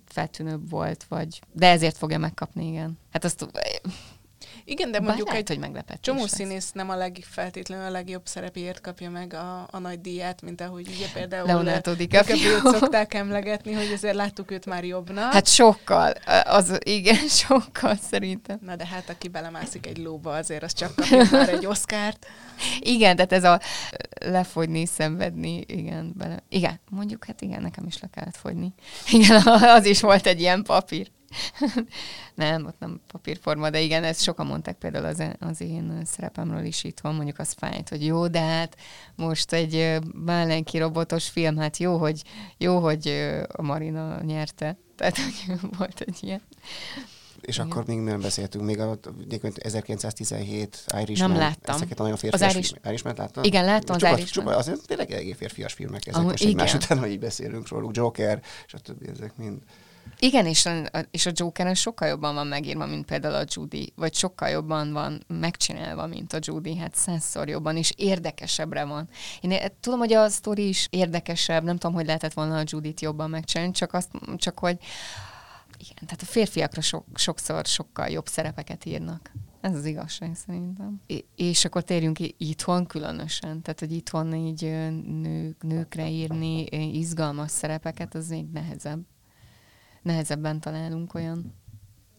feltűnőbb 0.05 0.69
volt, 0.69 1.03
vagy 1.03 1.41
de 1.51 1.69
ezért 1.69 1.97
fogja 1.97 2.17
megkapni, 2.17 2.67
igen. 2.67 2.99
Hát 3.11 3.23
azt 3.23 3.47
igen, 4.63 4.91
de 4.91 4.99
mondjuk 4.99 5.27
lehet, 5.27 5.41
egy 5.41 5.47
hogy 5.47 5.59
meglepetés 5.59 5.99
csomó 6.01 6.21
lesz. 6.21 6.33
színész 6.33 6.71
nem 6.71 6.89
a 6.89 6.95
legfeltétlenül 6.95 7.85
a 7.85 7.89
legjobb 7.89 8.25
szerepéért 8.25 8.81
kapja 8.81 9.09
meg 9.09 9.33
a, 9.33 9.67
a 9.71 9.79
nagy 9.79 10.01
díját, 10.01 10.41
mint 10.41 10.61
ahogy 10.61 10.87
ugye 10.95 11.05
például 11.13 11.47
Leonardo 11.47 11.93
DiCaprio 11.93 12.59
szokták 12.71 13.13
emlegetni, 13.13 13.73
hogy 13.73 13.91
azért 13.93 14.15
láttuk 14.15 14.51
őt 14.51 14.65
már 14.65 14.83
jobbnak. 14.83 15.33
Hát 15.33 15.47
sokkal, 15.47 16.13
az 16.43 16.77
igen, 16.83 17.27
sokkal 17.45 17.95
szerintem. 18.09 18.59
Na 18.61 18.75
de 18.75 18.85
hát 18.85 19.09
aki 19.09 19.27
belemászik 19.27 19.85
egy 19.85 19.97
lóba, 19.97 20.33
azért 20.33 20.63
az 20.63 20.73
csak 20.73 20.95
kapja 20.95 21.27
már 21.31 21.49
egy 21.49 21.65
oszkárt. 21.65 22.27
Igen, 22.79 23.15
tehát 23.15 23.31
ez 23.31 23.43
a 23.43 23.59
lefogyni, 24.25 24.85
szenvedni, 24.85 25.63
igen, 25.67 26.13
bele. 26.17 26.43
Igen, 26.49 26.79
mondjuk, 26.89 27.25
hát 27.25 27.41
igen, 27.41 27.61
nekem 27.61 27.85
is 27.87 27.99
le 28.01 28.09
kellett 28.13 28.37
fogyni. 28.37 28.73
Igen, 29.11 29.41
az 29.77 29.85
is 29.85 30.01
volt 30.01 30.25
egy 30.25 30.39
ilyen 30.39 30.63
papír. 30.63 31.11
nem, 32.35 32.65
ott 32.65 32.79
nem 32.79 33.01
papírforma, 33.07 33.69
de 33.69 33.79
igen, 33.79 34.03
ezt 34.03 34.21
sokan 34.21 34.45
mondták 34.45 34.77
például 34.77 35.05
az, 35.05 35.23
az 35.39 35.61
én 35.61 36.01
szerepemről 36.05 36.65
is 36.65 36.83
itthon, 36.83 37.15
mondjuk 37.15 37.39
az 37.39 37.51
fájt, 37.51 37.89
hogy 37.89 38.05
jó, 38.05 38.27
de 38.27 38.39
hát 38.39 38.77
most 39.15 39.53
egy 39.53 39.99
Bálenki 40.15 40.77
robotos 40.77 41.29
film, 41.29 41.57
hát 41.57 41.77
jó, 41.77 41.97
hogy, 41.97 42.21
jó, 42.57 42.79
hogy 42.79 43.07
a 43.47 43.61
Marina 43.61 44.21
nyerte. 44.21 44.77
Tehát, 44.97 45.17
hogy 45.17 45.59
volt 45.77 46.01
egy 46.01 46.17
ilyen. 46.21 46.41
És 47.41 47.55
Igen. 47.55 47.69
akkor 47.69 47.85
még 47.85 47.99
nem 47.99 48.21
beszéltünk, 48.21 48.65
még 48.65 48.79
a 48.79 48.99
1917 49.55 50.83
Irishman. 51.01 51.29
Nem 51.29 51.39
láttam. 51.39 51.75
Ezeket 51.75 51.99
a 51.99 52.01
nagyon 52.01 52.17
férfias 52.17 52.49
az 52.49 52.55
Irish... 52.55 52.75
Irishman 52.85 53.13
láttam? 53.17 53.43
Igen, 53.43 53.65
láttam 53.65 53.95
az 53.95 54.01
Irishman. 54.01 54.25
Csupa, 54.25 54.57
azért 54.57 54.87
tényleg 54.87 55.11
eléggé 55.11 55.33
férfias 55.33 55.73
filmek 55.73 56.07
ezek, 56.07 56.15
Ahol, 56.15 56.31
most 56.31 56.43
egymás 56.43 56.73
után, 56.73 56.99
hogy 56.99 57.11
így 57.11 57.19
beszélünk 57.19 57.67
róluk, 57.67 57.95
Joker, 57.95 58.41
többi, 58.83 59.07
ezek 59.07 59.35
mind. 59.35 59.59
Igen, 60.19 60.45
és 60.45 60.65
a, 60.65 60.81
és 61.11 61.25
a 61.25 61.31
Jokeren 61.35 61.73
sokkal 61.73 62.07
jobban 62.07 62.33
van 62.33 62.47
megírva, 62.47 62.85
mint 62.85 63.05
például 63.05 63.35
a 63.35 63.45
Judy, 63.47 63.93
vagy 63.95 64.13
sokkal 64.13 64.49
jobban 64.49 64.93
van 64.93 65.23
megcsinálva, 65.27 66.07
mint 66.07 66.33
a 66.33 66.39
Judy, 66.41 66.77
hát 66.77 66.95
százszor 66.95 67.49
jobban, 67.49 67.77
és 67.77 67.93
érdekesebbre 67.95 68.83
van. 68.83 69.09
Én 69.41 69.59
tudom, 69.79 69.99
hogy 69.99 70.13
a 70.13 70.29
sztori 70.29 70.67
is 70.67 70.87
érdekesebb, 70.89 71.63
nem 71.63 71.77
tudom, 71.77 71.95
hogy 71.95 72.05
lehetett 72.05 72.33
volna 72.33 72.57
a 72.57 72.63
Judit 72.65 73.01
jobban 73.01 73.29
megcsinálni, 73.29 73.73
csak, 73.73 73.93
azt, 73.93 74.09
csak 74.35 74.59
hogy 74.59 74.77
igen, 75.77 76.05
tehát 76.05 76.21
a 76.21 76.25
férfiakra 76.25 76.81
so, 76.81 77.01
sokszor 77.13 77.65
sokkal 77.65 78.07
jobb 78.07 78.27
szerepeket 78.27 78.85
írnak. 78.85 79.31
Ez 79.61 79.75
az 79.75 79.85
igazság 79.85 80.35
szerintem. 80.35 81.01
És 81.35 81.65
akkor 81.65 81.83
térjünk 81.83 82.19
itthon 82.37 82.85
különösen. 82.85 83.61
Tehát, 83.61 83.79
hogy 83.79 83.91
itthon 83.91 84.33
így 84.35 84.61
nők, 85.21 85.63
nőkre 85.63 86.09
írni 86.09 86.65
izgalmas 86.97 87.51
szerepeket, 87.51 88.15
az 88.15 88.27
még 88.27 88.45
nehezebb. 88.53 88.99
Nehezebben 90.01 90.59
találunk 90.59 91.13
olyan 91.13 91.53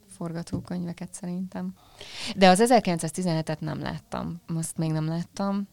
forgatókönyveket 0.09 1.15
szerintem. 1.15 1.75
De 2.37 2.49
az 2.49 2.63
1917-et 2.69 3.59
nem 3.59 3.81
láttam. 3.81 4.41
Azt 4.47 4.77
még 4.77 4.93
nem 4.93 5.07
láttam 5.07 5.69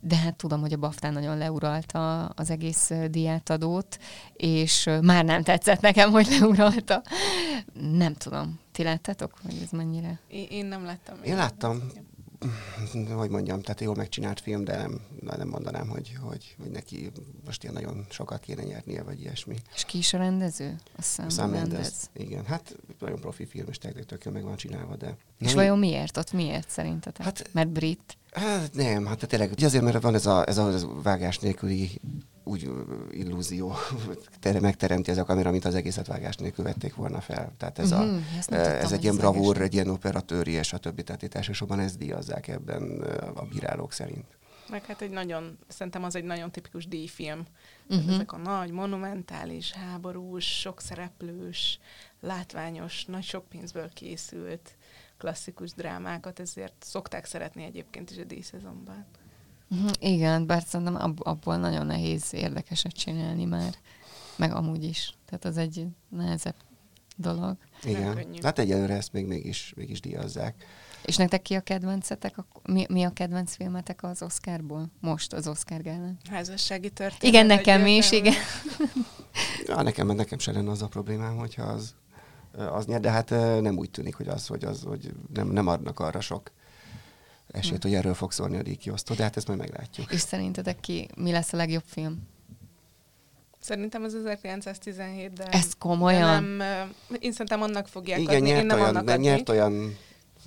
de 0.00 0.16
hát 0.16 0.36
tudom, 0.36 0.60
hogy 0.60 0.72
a 0.72 0.76
Baftán 0.76 1.12
nagyon 1.12 1.38
leuralta 1.38 2.24
az 2.24 2.50
egész 2.50 2.90
diátadót, 3.10 3.98
és 4.32 4.90
már 5.02 5.24
nem 5.24 5.42
tetszett 5.42 5.80
nekem, 5.80 6.10
hogy 6.10 6.26
leuralta. 6.40 7.02
Nem 7.72 8.14
tudom. 8.14 8.60
Ti 8.72 8.82
láttátok, 8.82 9.32
hogy 9.42 9.60
ez 9.62 9.70
mennyire? 9.70 10.20
Én, 10.28 10.46
én 10.50 10.66
nem 10.66 10.84
láttam. 10.84 11.16
Én 11.22 11.36
láttam. 11.36 11.82
Hogy 13.10 13.30
mondjam, 13.30 13.60
tehát 13.60 13.80
jól 13.80 13.94
megcsinált 13.94 14.40
film, 14.40 14.64
de 14.64 14.76
nem, 14.76 15.00
nem 15.20 15.48
mondanám, 15.48 15.88
hogy, 15.88 16.16
hogy, 16.20 16.54
hogy 16.60 16.70
neki 16.70 17.10
most 17.44 17.62
ilyen 17.62 17.74
nagyon 17.74 18.06
sokat 18.10 18.40
kéne 18.40 18.62
nyernie, 18.62 19.02
vagy 19.02 19.20
ilyesmi. 19.20 19.56
És 19.74 19.84
ki 19.84 19.98
is 19.98 20.12
a 20.12 20.18
rendező? 20.18 20.76
A 20.96 21.02
Sam, 21.02 21.28
Sam 21.28 21.50
Mendes. 21.50 21.88
Igen, 22.12 22.44
hát 22.44 22.76
nagyon 22.98 23.20
profi 23.20 23.46
film, 23.46 23.66
és 23.68 23.78
tényleg 23.78 24.06
meg 24.32 24.42
van 24.42 24.56
csinálva, 24.56 24.96
de... 24.96 25.16
És 25.38 25.46
nem, 25.46 25.54
vajon 25.54 25.78
miért? 25.78 26.16
Ott 26.16 26.32
miért 26.32 26.70
szerintetek? 26.70 27.24
Hát, 27.24 27.50
Mert 27.52 27.68
brit? 27.68 28.16
Hát 28.32 28.74
nem, 28.74 29.06
hát 29.06 29.26
tényleg 29.26 29.52
azért, 29.62 29.84
mert 29.84 30.02
van 30.02 30.14
ez 30.14 30.26
a, 30.26 30.46
ez 30.46 30.58
a, 30.58 30.72
ez 30.72 30.82
a 30.82 31.00
vágás 31.02 31.38
nélküli 31.38 32.00
úgy 32.48 32.70
illúzió 33.10 33.74
megteremti 34.60 35.10
ez 35.10 35.18
a 35.18 35.24
kamera, 35.24 35.50
mint 35.50 35.64
az 35.64 35.74
egészet 35.74 36.06
vágás 36.06 36.36
nélkül 36.36 36.64
vették 36.64 36.94
volna 36.94 37.20
fel. 37.20 37.52
Tehát 37.56 37.78
ez, 37.78 37.92
uh-huh, 37.92 38.08
a, 38.08 38.20
ez 38.38 38.46
tudtam, 38.46 38.92
egy 38.92 39.02
ilyen 39.02 39.16
bravúr, 39.16 39.60
egy 39.60 39.74
ilyen 39.74 39.88
operatőri, 39.88 40.52
és 40.52 40.72
a 40.72 40.78
többi, 40.78 41.02
tehát 41.02 41.22
itt 41.22 41.34
elsősorban 41.34 41.80
ezt 41.80 41.98
díjazzák 41.98 42.48
ebben 42.48 43.00
a 43.34 43.44
bírálók 43.44 43.92
szerint. 43.92 44.36
Meg 44.70 44.84
hát 44.84 45.00
egy 45.00 45.10
nagyon, 45.10 45.58
szerintem 45.68 46.04
az 46.04 46.14
egy 46.14 46.24
nagyon 46.24 46.50
tipikus 46.50 46.88
díjfilm. 46.88 47.46
Uh-huh. 47.88 48.14
Ezek 48.14 48.32
a 48.32 48.36
nagy, 48.36 48.70
monumentális, 48.70 49.72
háborús, 49.72 50.60
sok 50.60 50.80
szereplős, 50.80 51.80
látványos, 52.20 53.04
nagy 53.04 53.22
sok 53.22 53.48
pénzből 53.48 53.88
készült 53.92 54.76
klasszikus 55.16 55.72
drámákat, 55.72 56.40
ezért 56.40 56.74
szokták 56.78 57.24
szeretni 57.24 57.64
egyébként 57.64 58.10
is 58.10 58.18
a 58.18 58.24
díjszezonban. 58.24 59.06
Uh-huh, 59.70 59.90
igen, 59.98 60.46
bár 60.46 60.62
szerintem 60.66 60.94
ab- 60.94 61.20
abból 61.20 61.56
nagyon 61.56 61.86
nehéz 61.86 62.34
érdekeset 62.34 62.92
csinálni 62.92 63.44
már, 63.44 63.74
meg 64.36 64.54
amúgy 64.54 64.84
is. 64.84 65.14
Tehát 65.26 65.44
az 65.44 65.56
egy 65.56 65.86
nehezebb 66.08 66.54
dolog. 67.16 67.56
Igen, 67.84 68.26
hát 68.42 68.58
egyelőre 68.58 68.94
ezt 68.94 69.12
még 69.12 69.26
mégis, 69.26 69.72
mégis 69.76 70.00
díjazzák. 70.00 70.64
És 71.04 71.16
nektek 71.16 71.42
ki 71.42 71.54
a 71.54 71.60
kedvencetek? 71.60 72.34
Mi, 72.62 72.86
mi 72.88 73.02
a 73.04 73.10
kedvenc 73.10 73.54
filmetek 73.54 74.02
az 74.02 74.22
Oscarból? 74.22 74.90
Most 75.00 75.32
az 75.32 75.48
Oscar 75.48 75.82
gálán? 75.82 76.18
Házassági 76.30 76.90
történet. 76.90 77.34
Igen, 77.34 77.46
nekem 77.46 77.86
is, 77.86 78.12
igen. 78.12 78.34
ja, 79.66 79.82
nekem, 79.82 80.06
nekem 80.06 80.38
se 80.38 80.52
lenne 80.52 80.70
az 80.70 80.82
a 80.82 80.88
problémám, 80.88 81.36
hogyha 81.36 81.62
az 81.62 81.94
az 82.72 82.86
nyer, 82.86 83.00
de 83.00 83.10
hát 83.10 83.30
nem 83.60 83.76
úgy 83.76 83.90
tűnik, 83.90 84.14
hogy 84.14 84.28
az, 84.28 84.46
hogy, 84.46 84.64
az, 84.64 84.82
hogy 84.82 85.14
nem, 85.34 85.48
nem 85.48 85.66
adnak 85.66 86.00
arra 86.00 86.20
sok 86.20 86.50
esélyt, 87.48 87.82
hm. 87.82 87.88
hogy 87.88 87.96
erről 87.96 88.14
fog 88.14 88.32
szólni 88.32 88.56
a 88.56 88.62
díjkiosztó, 88.62 89.14
de 89.14 89.22
hát 89.22 89.36
ezt 89.36 89.46
majd 89.46 89.58
meglátjuk. 89.58 90.12
És 90.12 90.20
szerintetek 90.20 90.80
ki, 90.80 91.08
mi 91.16 91.30
lesz 91.30 91.52
a 91.52 91.56
legjobb 91.56 91.84
film? 91.86 92.28
Szerintem 93.60 94.02
az 94.02 94.14
1917, 94.14 95.32
de... 95.32 95.44
Ez 95.44 95.72
komolyan? 95.78 96.58
De 96.58 96.64
nem, 96.64 96.94
én 97.20 97.32
szerintem 97.32 97.62
annak 97.62 97.88
fogják 97.88 98.18
igen, 98.18 98.34
adni, 98.34 98.48
nyert 98.48 98.60
én 98.60 98.66
nem 98.66 98.78
olyan, 98.78 98.88
annak 98.88 99.08
adni. 99.08 99.24
nyert 99.26 99.48
olyan 99.48 99.96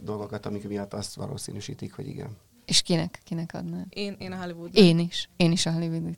dolgokat, 0.02 0.46
amik 0.46 0.68
miatt 0.68 0.94
azt 0.94 1.16
valószínűsítik, 1.16 1.94
hogy 1.94 2.08
igen. 2.08 2.38
És 2.66 2.82
kinek? 2.82 3.22
Kinek 3.24 3.54
adná? 3.54 3.86
Én, 3.90 4.16
én 4.20 4.32
a 4.32 4.38
Hollywood. 4.38 4.70
Én 4.74 5.00
is. 5.00 5.30
Én 5.38 5.52
is 5.52 5.66
a 5.66 5.72
Hollywood 5.72 6.16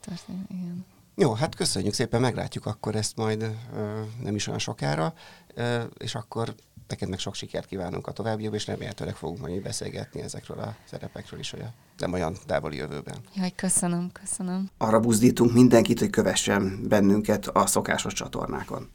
történet. 0.00 0.50
Igen. 0.50 0.84
Jó, 1.14 1.32
hát 1.32 1.54
köszönjük 1.54 1.94
szépen, 1.94 2.20
meglátjuk 2.20 2.66
akkor 2.66 2.96
ezt 2.96 3.16
majd 3.16 3.42
ö, 3.74 4.00
nem 4.22 4.34
is 4.34 4.46
olyan 4.46 4.58
sokára, 4.58 5.14
ö, 5.54 5.82
és 5.98 6.14
akkor 6.14 6.54
neked 6.90 7.08
meg 7.08 7.18
sok 7.18 7.34
sikert 7.34 7.66
kívánunk 7.66 8.06
a 8.06 8.12
továbbiakban, 8.12 8.58
és 8.58 8.66
remélhetőleg 8.66 9.16
fogunk 9.16 9.40
majd 9.40 9.62
beszélgetni 9.62 10.20
ezekről 10.20 10.58
a 10.58 10.76
szerepekről 10.84 11.40
is, 11.40 11.50
hogy 11.50 11.60
a 11.60 11.72
nem 11.98 12.12
olyan 12.12 12.36
távoli 12.46 12.76
jövőben. 12.76 13.16
Jaj, 13.34 13.52
köszönöm, 13.54 14.10
köszönöm. 14.12 14.68
Arra 14.78 15.00
buzdítunk 15.00 15.52
mindenkit, 15.52 15.98
hogy 15.98 16.10
kövessen 16.10 16.88
bennünket 16.88 17.46
a 17.46 17.66
szokásos 17.66 18.12
csatornákon. 18.12 18.90